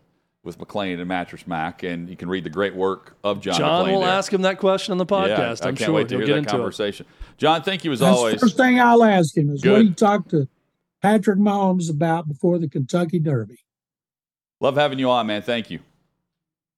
with 0.43 0.59
McClain 0.59 0.99
and 0.99 1.07
Mattress 1.07 1.47
Mac, 1.47 1.83
and 1.83 2.09
you 2.09 2.17
can 2.17 2.29
read 2.29 2.43
the 2.45 2.51
great 2.51 2.75
work 2.75 3.15
of 3.23 3.41
John. 3.41 3.55
John 3.59 3.87
McClain 3.87 3.93
will 3.93 4.01
there. 4.01 4.09
ask 4.11 4.33
him 4.33 4.43
that 4.43 4.59
question 4.59 4.93
on 4.93 4.99
the 4.99 5.07
podcast. 5.07 5.65
I 5.65 5.69
I'm 5.69 5.77
can't 5.77 5.87
sure 5.87 5.95
wait 5.95 6.09
to 6.09 6.17
he'll 6.17 6.27
hear 6.27 6.27
get 6.27 6.33
that 6.33 6.39
into 6.39 6.49
it. 6.51 6.59
conversation. 6.59 7.07
John, 7.37 7.63
thank 7.63 7.85
you 7.85 7.93
as 7.93 8.01
That's 8.01 8.17
always. 8.17 8.35
the 8.35 8.41
first 8.41 8.57
thing 8.57 8.81
I'll 8.81 9.05
ask 9.05 9.37
him 9.37 9.51
is 9.51 9.65
what 9.65 9.83
he 9.83 9.91
talked 9.93 10.31
to 10.31 10.49
Patrick 11.03 11.39
Mahomes 11.39 11.89
about 11.91 12.27
before 12.27 12.59
the 12.59 12.69
Kentucky 12.69 13.19
Derby. 13.21 13.59
Love 14.61 14.77
having 14.77 14.99
you 14.99 15.09
on, 15.11 15.27
man. 15.27 15.43
Thank 15.43 15.71
you. 15.71 15.81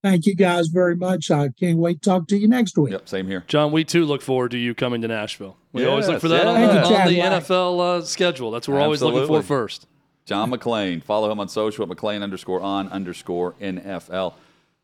Thank 0.03 0.26
you 0.26 0.34
guys 0.34 0.66
very 0.66 0.96
much. 0.96 1.30
I 1.30 1.50
can't 1.50 1.78
wait 1.78 2.03
to 2.03 2.11
talk 2.11 2.26
to 2.28 2.36
you 2.36 2.48
next 2.48 2.76
week. 2.76 2.92
Yep, 2.92 3.09
same 3.09 3.26
here. 3.28 3.44
John, 3.46 3.70
we 3.70 3.84
too 3.84 4.05
look 4.05 4.20
forward 4.20 4.50
to 4.50 4.59
you 4.59 4.74
coming 4.74 5.00
to 5.03 5.09
Nashville. 5.09 5.57
We 5.72 5.86
always 5.86 6.09
look 6.09 6.20
for 6.20 6.28
that 6.28 6.46
on, 6.46 6.61
yes. 6.61 6.88
the, 6.88 6.90
you, 6.90 6.96
on 6.96 7.09
the 7.09 7.18
White. 7.20 7.42
NFL 7.44 7.80
uh, 7.80 8.05
schedule. 8.05 8.50
That's 8.50 8.66
what 8.66 8.74
we're 8.74 8.80
always 8.80 9.00
looking 9.00 9.26
for 9.26 9.42
first. 9.42 9.86
John 10.24 10.50
McClain. 10.50 11.03
Follow 11.03 11.30
him 11.30 11.38
on 11.38 11.48
social 11.48 11.84
at 11.90 11.96
McClain 11.96 12.22
underscore 12.22 12.61
on 12.61 12.88
underscore 12.88 13.53
NFL. 13.61 14.34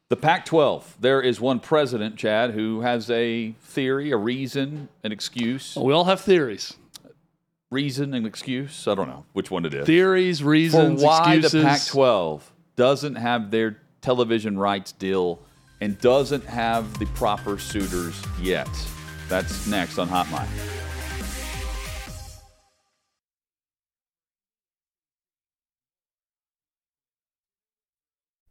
The 0.08 0.16
Pac 0.16 0.46
12, 0.46 0.96
there 1.00 1.20
is 1.20 1.38
one 1.38 1.60
president, 1.60 2.16
Chad, 2.16 2.52
who 2.52 2.80
has 2.80 3.10
a 3.10 3.52
theory, 3.60 4.10
a 4.10 4.16
reason, 4.16 4.88
an 5.04 5.12
excuse. 5.12 5.76
We 5.76 5.92
all 5.92 6.04
have 6.04 6.22
theories, 6.22 6.76
Reason 7.70 8.14
and 8.14 8.26
excuse? 8.26 8.88
I 8.88 8.94
don't 8.94 9.08
know 9.08 9.26
which 9.34 9.50
one 9.50 9.66
it 9.66 9.74
is. 9.74 9.84
theories, 9.84 10.40
For 10.40 10.46
reasons, 10.46 11.02
why 11.02 11.34
excuses. 11.34 11.52
the 11.52 11.62
Pac 11.62 11.84
12 11.84 12.52
doesn't 12.76 13.16
have 13.16 13.50
their 13.50 13.82
television 14.00 14.58
rights 14.58 14.92
deal 14.92 15.40
and 15.80 15.98
doesn't 16.00 16.44
have 16.44 16.98
the 16.98 17.06
proper 17.06 17.58
suitors 17.58 18.20
yet. 18.40 18.68
That's 19.28 19.66
next 19.66 19.98
on 19.98 20.08
Hot 20.08 20.30
Mic. 20.30 20.48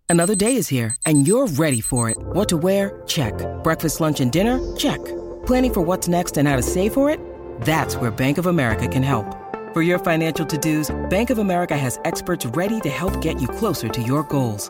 Another 0.10 0.36
day 0.36 0.56
is 0.56 0.70
here, 0.70 0.96
and 1.06 1.28
you're 1.28 1.48
ready 1.48 1.82
for 1.82 2.10
it. 2.10 2.16
What 2.18 2.48
to 2.50 2.56
wear? 2.56 3.02
Check. 3.08 3.34
Breakfast, 3.62 4.00
lunch, 4.00 4.22
and 4.22 4.32
dinner? 4.32 4.58
Check. 4.78 5.04
Planning 5.46 5.74
for 5.74 5.82
what's 5.82 6.08
next 6.08 6.38
and 6.38 6.48
how 6.48 6.56
to 6.56 6.62
save 6.62 6.94
for 6.94 7.10
it? 7.10 7.20
That's 7.62 7.98
where 7.98 8.10
Bank 8.10 8.38
of 8.38 8.46
America 8.46 8.88
can 8.88 9.04
help. 9.04 9.26
For 9.74 9.82
your 9.82 10.00
financial 10.00 10.46
to-dos, 10.46 10.96
Bank 11.10 11.30
of 11.30 11.40
America 11.40 11.76
has 11.76 12.00
experts 12.06 12.46
ready 12.46 12.80
to 12.82 12.90
help 12.90 13.20
get 13.20 13.42
you 13.42 13.50
closer 13.50 13.90
to 13.90 14.02
your 14.02 14.24
goals. 14.24 14.70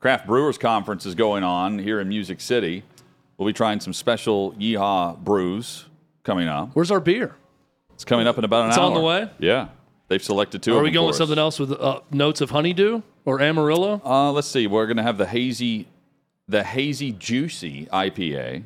Craft 0.00 0.26
Brewers 0.26 0.56
Conference 0.56 1.04
is 1.04 1.14
going 1.14 1.44
on 1.44 1.78
here 1.78 2.00
in 2.00 2.08
Music 2.08 2.40
City. 2.40 2.82
We'll 3.36 3.46
be 3.46 3.52
trying 3.52 3.80
some 3.80 3.92
special 3.92 4.52
Yeehaw 4.54 5.18
brews 5.18 5.86
coming 6.24 6.48
up. 6.48 6.70
Where's 6.72 6.90
our 6.90 7.00
beer? 7.00 7.34
It's 7.94 8.04
coming 8.04 8.26
up 8.26 8.38
in 8.38 8.44
about 8.44 8.64
an 8.64 8.68
It's 8.70 8.78
hour. 8.78 8.84
on 8.86 8.94
the 8.94 9.00
way? 9.00 9.30
Yeah. 9.38 9.68
They've 10.08 10.22
selected 10.22 10.62
two 10.62 10.74
Are 10.74 10.78
of 10.78 10.82
we 10.84 10.90
going 10.90 11.04
for 11.04 11.06
with 11.08 11.14
us. 11.14 11.18
something 11.18 11.38
else 11.38 11.58
with 11.58 11.72
uh, 11.72 12.00
notes 12.10 12.40
of 12.40 12.50
honeydew 12.50 13.02
or 13.26 13.40
Amarillo? 13.42 14.00
Uh, 14.04 14.32
let's 14.32 14.48
see. 14.48 14.66
We're 14.66 14.86
going 14.86 14.96
to 14.96 15.02
have 15.02 15.18
the 15.18 15.26
hazy, 15.26 15.86
the 16.48 16.64
hazy 16.64 17.12
juicy 17.12 17.86
IPA. 17.92 18.64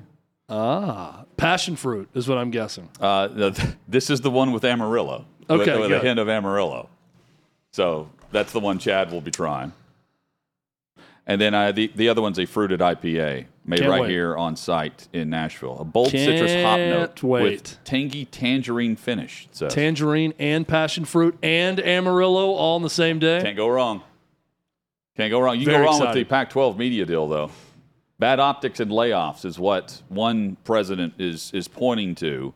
Ah, 0.49 1.24
passion 1.37 1.74
fruit 1.74 2.09
is 2.14 2.28
what 2.28 2.39
I'm 2.39 2.51
guessing. 2.53 2.89
Uh, 3.01 3.26
the, 3.28 3.74
this 3.89 4.09
is 4.09 4.20
the 4.20 4.30
one 4.30 4.53
with 4.53 4.64
Amarillo. 4.64 5.24
Okay, 5.51 5.72
with, 5.78 5.91
with 5.91 6.01
a 6.01 6.05
hint 6.05 6.20
of 6.20 6.28
Amarillo. 6.28 6.89
So 7.72 8.09
that's 8.30 8.53
the 8.53 8.61
one 8.61 8.78
Chad 8.78 9.11
will 9.11 9.20
be 9.20 9.30
trying. 9.32 9.72
And 11.27 11.41
then 11.41 11.55
uh, 11.55 11.72
the 11.72 11.91
the 11.95 12.09
other 12.09 12.20
one's 12.20 12.39
a 12.39 12.45
fruited 12.45 12.81
IPA 12.81 13.47
made 13.64 13.79
Can't 13.81 13.91
right 13.91 14.03
wait. 14.03 14.11
here 14.11 14.37
on 14.37 14.57
site 14.57 15.09
in 15.12 15.31
Nashville. 15.31 15.79
A 15.79 15.85
bold 15.85 16.11
citrus 16.11 16.53
hop 16.62 16.79
note 16.79 17.16
Can't 17.16 17.22
wait. 17.22 17.43
with 17.43 17.85
tangy 17.85 18.27
tangerine 18.27 18.95
finish. 18.97 19.49
So 19.53 19.68
Tangerine 19.68 20.35
and 20.39 20.68
passion 20.68 21.07
fruit 21.07 21.39
and 21.43 21.81
Amarillo 21.81 22.51
all 22.53 22.77
on 22.77 22.83
the 22.83 22.91
same 22.91 23.18
day. 23.18 23.41
can't 23.41 23.57
go 23.57 23.68
wrong. 23.68 24.03
Can't 25.16 25.31
go 25.31 25.41
wrong. 25.41 25.59
You 25.59 25.64
Very 25.64 25.79
can 25.79 25.85
go 25.87 25.91
wrong 25.93 26.01
with 26.01 26.14
the 26.14 26.25
Pac-12 26.25 26.77
media 26.77 27.07
deal 27.07 27.27
though. 27.27 27.51
Bad 28.18 28.39
optics 28.39 28.79
and 28.81 28.91
layoffs 28.91 29.45
is 29.45 29.59
what 29.59 30.03
one 30.09 30.57
president 30.64 31.14
is 31.18 31.51
is 31.55 31.68
pointing 31.68 32.14
to, 32.16 32.53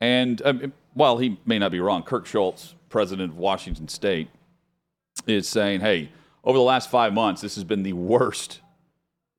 and 0.00 0.40
um, 0.44 0.72
while 0.94 1.18
he 1.18 1.38
may 1.44 1.58
not 1.58 1.70
be 1.72 1.80
wrong, 1.80 2.02
Kirk 2.02 2.26
Schulz, 2.26 2.74
president 2.88 3.32
of 3.32 3.38
Washington 3.38 3.88
State, 3.88 4.28
is 5.26 5.48
saying, 5.48 5.80
"Hey, 5.80 6.10
over 6.44 6.58
the 6.58 6.64
last 6.64 6.90
five 6.90 7.12
months, 7.12 7.40
this 7.40 7.54
has 7.54 7.64
been 7.64 7.82
the 7.82 7.92
worst, 7.92 8.60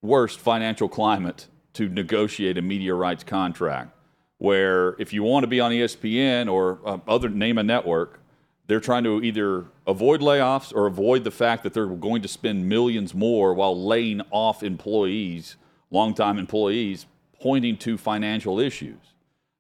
worst 0.01 0.39
financial 0.39 0.87
climate 0.87 1.47
to 1.73 1.89
negotiate 1.89 2.57
a 2.57 2.61
media 2.61 2.93
rights 2.93 3.23
contract. 3.23 3.95
Where 4.37 4.95
if 4.99 5.13
you 5.13 5.23
want 5.23 5.43
to 5.43 5.47
be 5.47 5.59
on 5.59 5.71
ESPN 5.71 6.51
or 6.51 6.79
uh, 6.85 6.97
other 7.07 7.29
name 7.29 7.57
a 7.57 7.63
network, 7.63 8.19
they're 8.67 8.79
trying 8.79 9.03
to 9.03 9.21
either 9.21 9.65
avoid 9.87 10.21
layoffs 10.21 10.73
or 10.73 10.85
avoid 10.85 11.23
the 11.23 11.31
fact 11.31 11.63
that 11.63 11.73
they're 11.73 11.87
going 11.87 12.21
to 12.21 12.27
spend 12.27 12.67
millions 12.67 13.13
more 13.13 13.53
while 13.53 13.81
laying 13.81 14.21
off 14.31 14.63
employees, 14.63 15.57
longtime 15.91 16.37
employees, 16.37 17.05
pointing 17.41 17.77
to 17.77 17.97
financial 17.97 18.59
issues. 18.59 18.99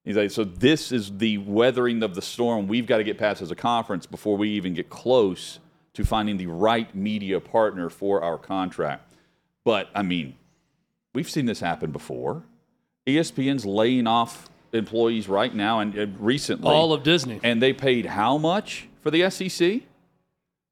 He's 0.03 0.17
like, 0.17 0.31
so 0.31 0.43
this 0.43 0.91
is 0.91 1.17
the 1.17 1.37
weathering 1.39 2.03
of 2.03 2.15
the 2.15 2.21
storm 2.21 2.67
we've 2.67 2.85
got 2.85 2.97
to 2.97 3.03
get 3.03 3.17
past 3.17 3.41
as 3.41 3.51
a 3.51 3.55
conference 3.55 4.05
before 4.05 4.35
we 4.37 4.49
even 4.51 4.73
get 4.73 4.89
close 4.89 5.59
to 5.93 6.03
finding 6.03 6.37
the 6.37 6.47
right 6.47 6.93
media 6.95 7.39
partner 7.39 7.89
for 7.89 8.21
our 8.23 8.37
contract. 8.37 9.13
But 9.63 9.89
I 9.95 10.01
mean, 10.01 10.35
we've 11.13 11.29
seen 11.29 11.45
this 11.45 11.59
happen 11.59 11.91
before. 11.91 12.43
ESPN's 13.07 13.65
laying 13.65 14.07
off 14.07 14.49
employees 14.71 15.27
right 15.27 15.53
now 15.53 15.79
and 15.79 16.19
recently 16.19 16.69
All 16.69 16.93
of 16.93 17.03
Disney. 17.03 17.39
and 17.43 17.61
they 17.61 17.73
paid 17.73 18.05
how 18.05 18.37
much 18.37 18.87
for 19.01 19.11
the 19.11 19.29
SEC? 19.29 19.81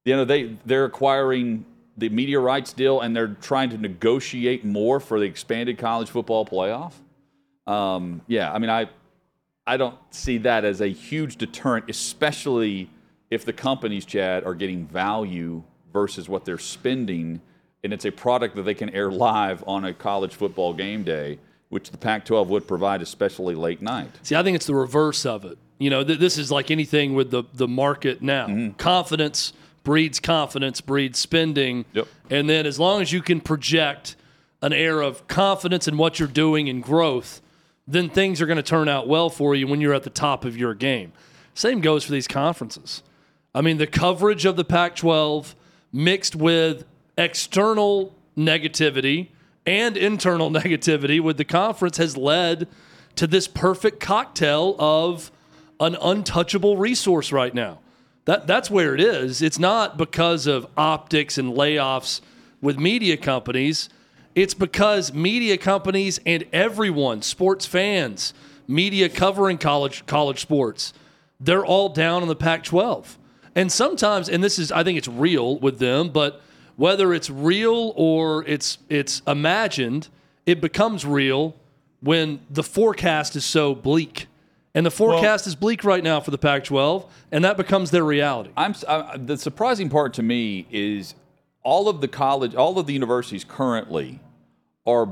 You 0.05 0.15
know, 0.15 0.25
they 0.25 0.57
they're 0.65 0.85
acquiring 0.85 1.65
the 1.97 2.09
media 2.09 2.39
rights 2.39 2.73
deal 2.73 3.01
and 3.01 3.15
they're 3.15 3.35
trying 3.41 3.69
to 3.69 3.77
negotiate 3.77 4.65
more 4.65 4.99
for 4.99 5.19
the 5.19 5.25
expanded 5.25 5.77
college 5.77 6.09
football 6.09 6.45
playoff. 6.45 6.93
Um, 7.67 8.21
yeah, 8.27 8.51
I 8.51 8.57
mean, 8.57 8.71
I 8.71 8.89
I 9.67 9.77
don't 9.77 9.95
see 10.09 10.39
that 10.39 10.65
as 10.65 10.81
a 10.81 10.87
huge 10.87 11.35
deterrent, 11.35 11.89
especially 11.89 12.89
if 13.31 13.45
the 13.45 13.53
companies, 13.53 14.05
Chad, 14.05 14.43
are 14.43 14.53
getting 14.53 14.85
value 14.85 15.63
versus 15.91 16.29
what 16.29 16.45
they're 16.45 16.59
spending, 16.59 17.41
and 17.83 17.93
it's 17.93 18.05
a 18.05 18.11
product 18.11 18.55
that 18.57 18.63
they 18.63 18.73
can 18.73 18.89
air 18.89 19.09
live 19.09 19.63
on 19.65 19.85
a 19.85 19.93
college 19.93 20.35
football 20.35 20.73
game 20.73 21.03
day, 21.03 21.39
which 21.69 21.89
the 21.89 21.97
Pac-12 21.97 22.47
would 22.47 22.67
provide, 22.67 23.01
especially 23.01 23.55
late 23.55 23.81
night. 23.81 24.11
See, 24.21 24.35
I 24.35 24.43
think 24.43 24.55
it's 24.55 24.67
the 24.67 24.75
reverse 24.75 25.25
of 25.25 25.45
it. 25.45 25.57
You 25.79 25.89
know, 25.89 26.03
th- 26.03 26.19
this 26.19 26.37
is 26.37 26.51
like 26.51 26.69
anything 26.69 27.15
with 27.15 27.31
the 27.31 27.43
the 27.53 27.67
market 27.67 28.21
now. 28.21 28.45
Mm-hmm. 28.45 28.73
Confidence 28.73 29.53
breeds 29.83 30.19
confidence, 30.19 30.79
breeds 30.79 31.17
spending. 31.17 31.85
Yep. 31.93 32.07
And 32.29 32.47
then 32.47 32.67
as 32.67 32.79
long 32.79 33.01
as 33.01 33.11
you 33.11 33.21
can 33.21 33.41
project 33.41 34.15
an 34.61 34.73
air 34.73 35.01
of 35.01 35.27
confidence 35.27 35.87
in 35.87 35.97
what 35.97 36.19
you're 36.19 36.27
doing 36.27 36.69
and 36.69 36.83
growth, 36.83 37.41
then 37.87 38.09
things 38.09 38.41
are 38.41 38.45
going 38.45 38.57
to 38.57 38.63
turn 38.63 38.87
out 38.87 39.07
well 39.07 39.29
for 39.29 39.55
you 39.55 39.65
when 39.65 39.81
you're 39.81 39.93
at 39.93 40.03
the 40.03 40.11
top 40.11 40.45
of 40.45 40.55
your 40.55 40.75
game. 40.75 41.13
Same 41.55 41.81
goes 41.81 42.03
for 42.03 42.11
these 42.11 42.27
conferences. 42.27 43.01
I 43.53 43.61
mean, 43.61 43.77
the 43.77 43.87
coverage 43.87 44.45
of 44.45 44.55
the 44.55 44.63
Pac 44.63 44.95
12 44.95 45.55
mixed 45.91 46.35
with 46.35 46.85
external 47.17 48.15
negativity 48.37 49.29
and 49.65 49.97
internal 49.97 50.49
negativity 50.51 51.19
with 51.19 51.37
the 51.37 51.45
conference 51.45 51.97
has 51.97 52.15
led 52.15 52.67
to 53.15 53.27
this 53.27 53.47
perfect 53.47 53.99
cocktail 53.99 54.75
of 54.79 55.31
an 55.79 55.97
untouchable 56.01 56.77
resource 56.77 57.31
right 57.31 57.53
now. 57.53 57.79
That, 58.25 58.47
that's 58.47 58.69
where 58.69 58.93
it 58.93 59.01
is. 59.01 59.41
It's 59.41 59.59
not 59.59 59.97
because 59.97 60.47
of 60.47 60.67
optics 60.77 61.37
and 61.37 61.53
layoffs 61.53 62.21
with 62.61 62.79
media 62.79 63.17
companies. 63.17 63.89
It's 64.35 64.53
because 64.53 65.11
media 65.11 65.57
companies 65.57 66.19
and 66.25 66.45
everyone, 66.53 67.21
sports 67.23 67.65
fans, 67.65 68.33
media 68.67 69.09
covering 69.09 69.57
college 69.57 70.05
college 70.05 70.39
sports, 70.39 70.93
they're 71.39 71.65
all 71.65 71.89
down 71.89 72.21
on 72.21 72.27
the 72.27 72.35
Pac-12. 72.35 73.17
And 73.55 73.71
sometimes, 73.71 74.29
and 74.29 74.43
this 74.43 74.57
is, 74.57 74.71
I 74.71 74.83
think 74.83 74.97
it's 74.97 75.07
real 75.07 75.59
with 75.59 75.79
them, 75.79 76.09
but 76.09 76.41
whether 76.77 77.13
it's 77.13 77.29
real 77.29 77.93
or 77.95 78.45
it's 78.45 78.77
it's 78.89 79.21
imagined, 79.27 80.07
it 80.45 80.61
becomes 80.61 81.05
real 81.05 81.55
when 81.99 82.39
the 82.49 82.63
forecast 82.63 83.35
is 83.35 83.45
so 83.45 83.75
bleak. 83.75 84.27
And 84.73 84.85
the 84.85 84.91
forecast 84.91 85.47
is 85.47 85.55
bleak 85.55 85.83
right 85.83 86.03
now 86.03 86.21
for 86.21 86.31
the 86.31 86.37
Pac-12, 86.37 87.07
and 87.31 87.43
that 87.43 87.57
becomes 87.57 87.91
their 87.91 88.05
reality. 88.05 88.51
I'm 88.55 88.73
I, 88.87 89.17
the 89.17 89.37
surprising 89.37 89.89
part 89.89 90.13
to 90.13 90.23
me 90.23 90.65
is 90.71 91.13
all 91.61 91.89
of 91.89 91.99
the 91.99 92.07
college, 92.07 92.55
all 92.55 92.79
of 92.79 92.87
the 92.87 92.93
universities 92.93 93.43
currently 93.43 94.21
are 94.87 95.09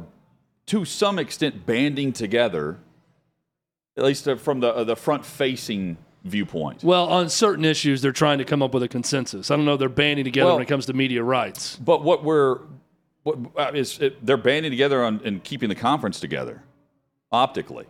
to 0.68 0.86
some 0.86 1.20
extent 1.20 1.66
banding 1.66 2.14
together, 2.14 2.78
at 3.98 4.04
least 4.04 4.28
uh, 4.28 4.38
from 4.38 4.62
the 4.62 4.74
uh, 4.74 4.84
the 4.86 4.96
front 4.96 5.26
facing 5.26 5.98
viewpoint. 6.24 6.84
Well, 6.84 7.08
on 7.08 7.30
certain 7.30 7.66
issues, 7.66 8.02
they're 8.02 8.12
trying 8.12 8.40
to 8.40 8.46
come 8.46 8.62
up 8.62 8.74
with 8.74 8.84
a 8.84 8.88
consensus. 8.88 9.52
I 9.52 9.56
don't 9.56 9.66
know. 9.66 9.78
They're 9.78 9.90
banding 9.90 10.26
together 10.26 10.48
Well- 10.48 10.56
when 10.56 10.64
it 10.64 10.70
comes 10.70 10.86
to 10.88 10.94
media 10.94 11.24
rights. 11.24 11.76
But 11.78 12.04
what 12.04 12.24
we're 12.24 12.60
what 13.24 13.38
uh, 13.58 13.72
is 13.74 14.00
it, 14.00 14.26
they're 14.26 14.38
banding 14.38 14.72
together 14.72 15.04
on 15.04 15.22
and 15.24 15.44
keeping 15.44 15.70
the 15.70 15.76
conference 15.76 16.20
together 16.20 16.64
optically. 17.32 17.86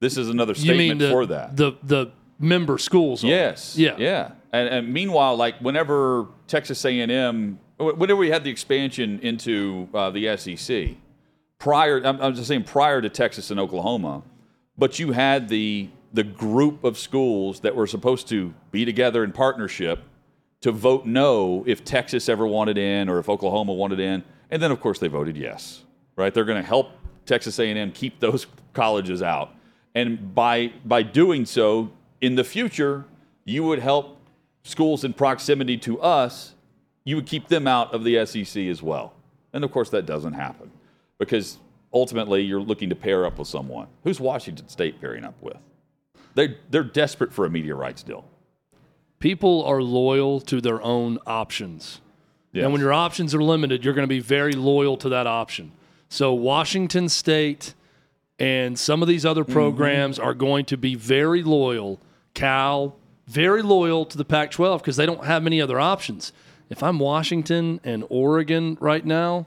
This 0.00 0.16
is 0.16 0.28
another 0.28 0.54
statement 0.54 1.00
the, 1.00 1.10
for 1.10 1.26
that. 1.26 1.56
the 1.56 1.72
the 1.82 2.12
member 2.38 2.78
schools? 2.78 3.22
Yes. 3.22 3.76
Yeah. 3.76 3.96
Yeah. 3.98 4.32
And, 4.52 4.68
and 4.68 4.92
meanwhile, 4.92 5.36
like 5.36 5.58
whenever 5.58 6.28
Texas 6.46 6.84
A&M, 6.84 7.58
whenever 7.78 8.16
we 8.16 8.30
had 8.30 8.44
the 8.44 8.50
expansion 8.50 9.20
into 9.20 9.88
uh, 9.94 10.10
the 10.10 10.36
SEC, 10.36 10.90
prior, 11.58 12.00
I'm, 12.04 12.20
I'm 12.20 12.34
just 12.34 12.48
saying 12.48 12.64
prior 12.64 13.00
to 13.00 13.08
Texas 13.08 13.50
and 13.50 13.58
Oklahoma, 13.58 14.22
but 14.76 14.98
you 14.98 15.12
had 15.12 15.48
the 15.48 15.88
the 16.14 16.24
group 16.24 16.84
of 16.84 16.96
schools 16.96 17.60
that 17.60 17.74
were 17.74 17.88
supposed 17.88 18.28
to 18.28 18.54
be 18.70 18.84
together 18.84 19.24
in 19.24 19.32
partnership 19.32 20.04
to 20.60 20.70
vote 20.70 21.04
no 21.04 21.64
if 21.66 21.84
Texas 21.84 22.28
ever 22.28 22.46
wanted 22.46 22.78
in 22.78 23.08
or 23.08 23.18
if 23.18 23.28
Oklahoma 23.28 23.74
wanted 23.74 23.98
in, 24.00 24.22
and 24.50 24.62
then 24.62 24.70
of 24.70 24.80
course 24.80 24.98
they 25.00 25.08
voted 25.08 25.36
yes. 25.36 25.82
Right? 26.16 26.32
They're 26.32 26.44
going 26.44 26.62
to 26.62 26.66
help 26.66 26.92
Texas 27.26 27.58
A&M 27.58 27.90
keep 27.90 28.20
those 28.20 28.46
colleges 28.72 29.22
out, 29.22 29.54
and 29.94 30.34
by 30.34 30.72
by 30.84 31.02
doing 31.02 31.44
so, 31.44 31.90
in 32.20 32.36
the 32.36 32.44
future, 32.44 33.04
you 33.44 33.64
would 33.64 33.80
help 33.80 34.18
schools 34.62 35.04
in 35.04 35.12
proximity 35.12 35.76
to 35.78 36.00
us. 36.00 36.54
You 37.04 37.16
would 37.16 37.26
keep 37.26 37.48
them 37.48 37.66
out 37.66 37.92
of 37.92 38.04
the 38.04 38.24
SEC 38.24 38.62
as 38.64 38.82
well, 38.82 39.14
and 39.52 39.64
of 39.64 39.72
course 39.72 39.90
that 39.90 40.06
doesn't 40.06 40.34
happen. 40.34 40.70
because 41.18 41.58
ultimately 41.92 42.42
you're 42.42 42.60
looking 42.60 42.88
to 42.88 42.96
pair 42.96 43.24
up 43.24 43.38
with 43.38 43.48
someone. 43.48 43.86
Who's 44.02 44.18
Washington 44.20 44.68
State 44.68 45.00
pairing 45.00 45.24
up 45.24 45.34
with? 45.40 45.56
They 46.34 46.56
they're 46.70 46.84
desperate 46.84 47.32
for 47.32 47.44
a 47.46 47.50
media 47.50 47.74
rights 47.74 48.02
deal. 48.02 48.24
People 49.18 49.64
are 49.64 49.80
loyal 49.82 50.40
to 50.42 50.60
their 50.60 50.82
own 50.82 51.18
options. 51.26 52.00
Yes. 52.52 52.64
And 52.64 52.72
when 52.72 52.80
your 52.80 52.92
options 52.92 53.34
are 53.34 53.42
limited, 53.42 53.84
you're 53.84 53.94
going 53.94 54.04
to 54.04 54.08
be 54.08 54.20
very 54.20 54.52
loyal 54.52 54.96
to 54.98 55.08
that 55.08 55.26
option. 55.26 55.72
So 56.08 56.32
Washington 56.34 57.08
State 57.08 57.74
and 58.38 58.78
some 58.78 59.02
of 59.02 59.08
these 59.08 59.24
other 59.24 59.42
Mm-hmm. 59.44 59.52
programs 59.52 60.18
are 60.18 60.34
going 60.34 60.64
to 60.66 60.76
be 60.76 60.94
very 60.94 61.42
loyal. 61.42 62.00
Cal, 62.34 62.96
very 63.26 63.62
loyal 63.62 64.04
to 64.06 64.18
the 64.18 64.24
Pac 64.24 64.50
12 64.50 64.82
because 64.82 64.96
they 64.96 65.06
don't 65.06 65.24
have 65.24 65.42
many 65.42 65.60
other 65.60 65.80
options. 65.80 66.32
If 66.68 66.82
I'm 66.82 66.98
Washington 66.98 67.80
and 67.84 68.04
Oregon 68.10 68.76
right 68.80 69.04
now, 69.04 69.46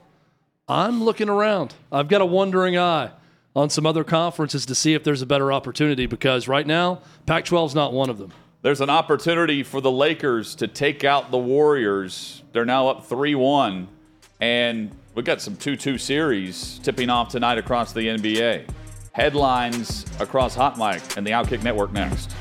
I'm 0.68 1.02
looking 1.02 1.28
around. 1.28 1.74
I've 1.92 2.08
got 2.08 2.20
a 2.20 2.26
wondering 2.26 2.76
eye 2.78 3.10
on 3.56 3.70
some 3.70 3.86
other 3.86 4.04
conferences 4.04 4.66
to 4.66 4.74
see 4.74 4.94
if 4.94 5.04
there's 5.04 5.22
a 5.22 5.26
better 5.26 5.52
opportunity 5.52 6.06
because 6.06 6.48
right 6.48 6.66
now, 6.66 7.00
Pac 7.26 7.44
12 7.44 7.70
is 7.70 7.74
not 7.74 7.92
one 7.92 8.10
of 8.10 8.18
them. 8.18 8.32
There's 8.62 8.80
an 8.80 8.90
opportunity 8.90 9.62
for 9.62 9.80
the 9.80 9.90
Lakers 9.90 10.54
to 10.56 10.66
take 10.66 11.04
out 11.04 11.30
the 11.30 11.38
Warriors. 11.38 12.42
They're 12.52 12.64
now 12.64 12.88
up 12.88 13.06
3 13.06 13.34
1. 13.34 13.88
And 14.40 14.90
we've 15.14 15.24
got 15.24 15.40
some 15.40 15.56
2 15.56 15.76
2 15.76 15.98
series 15.98 16.78
tipping 16.80 17.10
off 17.10 17.28
tonight 17.28 17.58
across 17.58 17.92
the 17.92 18.02
NBA. 18.02 18.68
Headlines 19.12 20.04
across 20.20 20.54
Hot 20.54 20.76
Mic 20.78 21.16
and 21.16 21.26
the 21.26 21.30
Outkick 21.30 21.62
Network 21.62 21.92
next. 21.92 22.34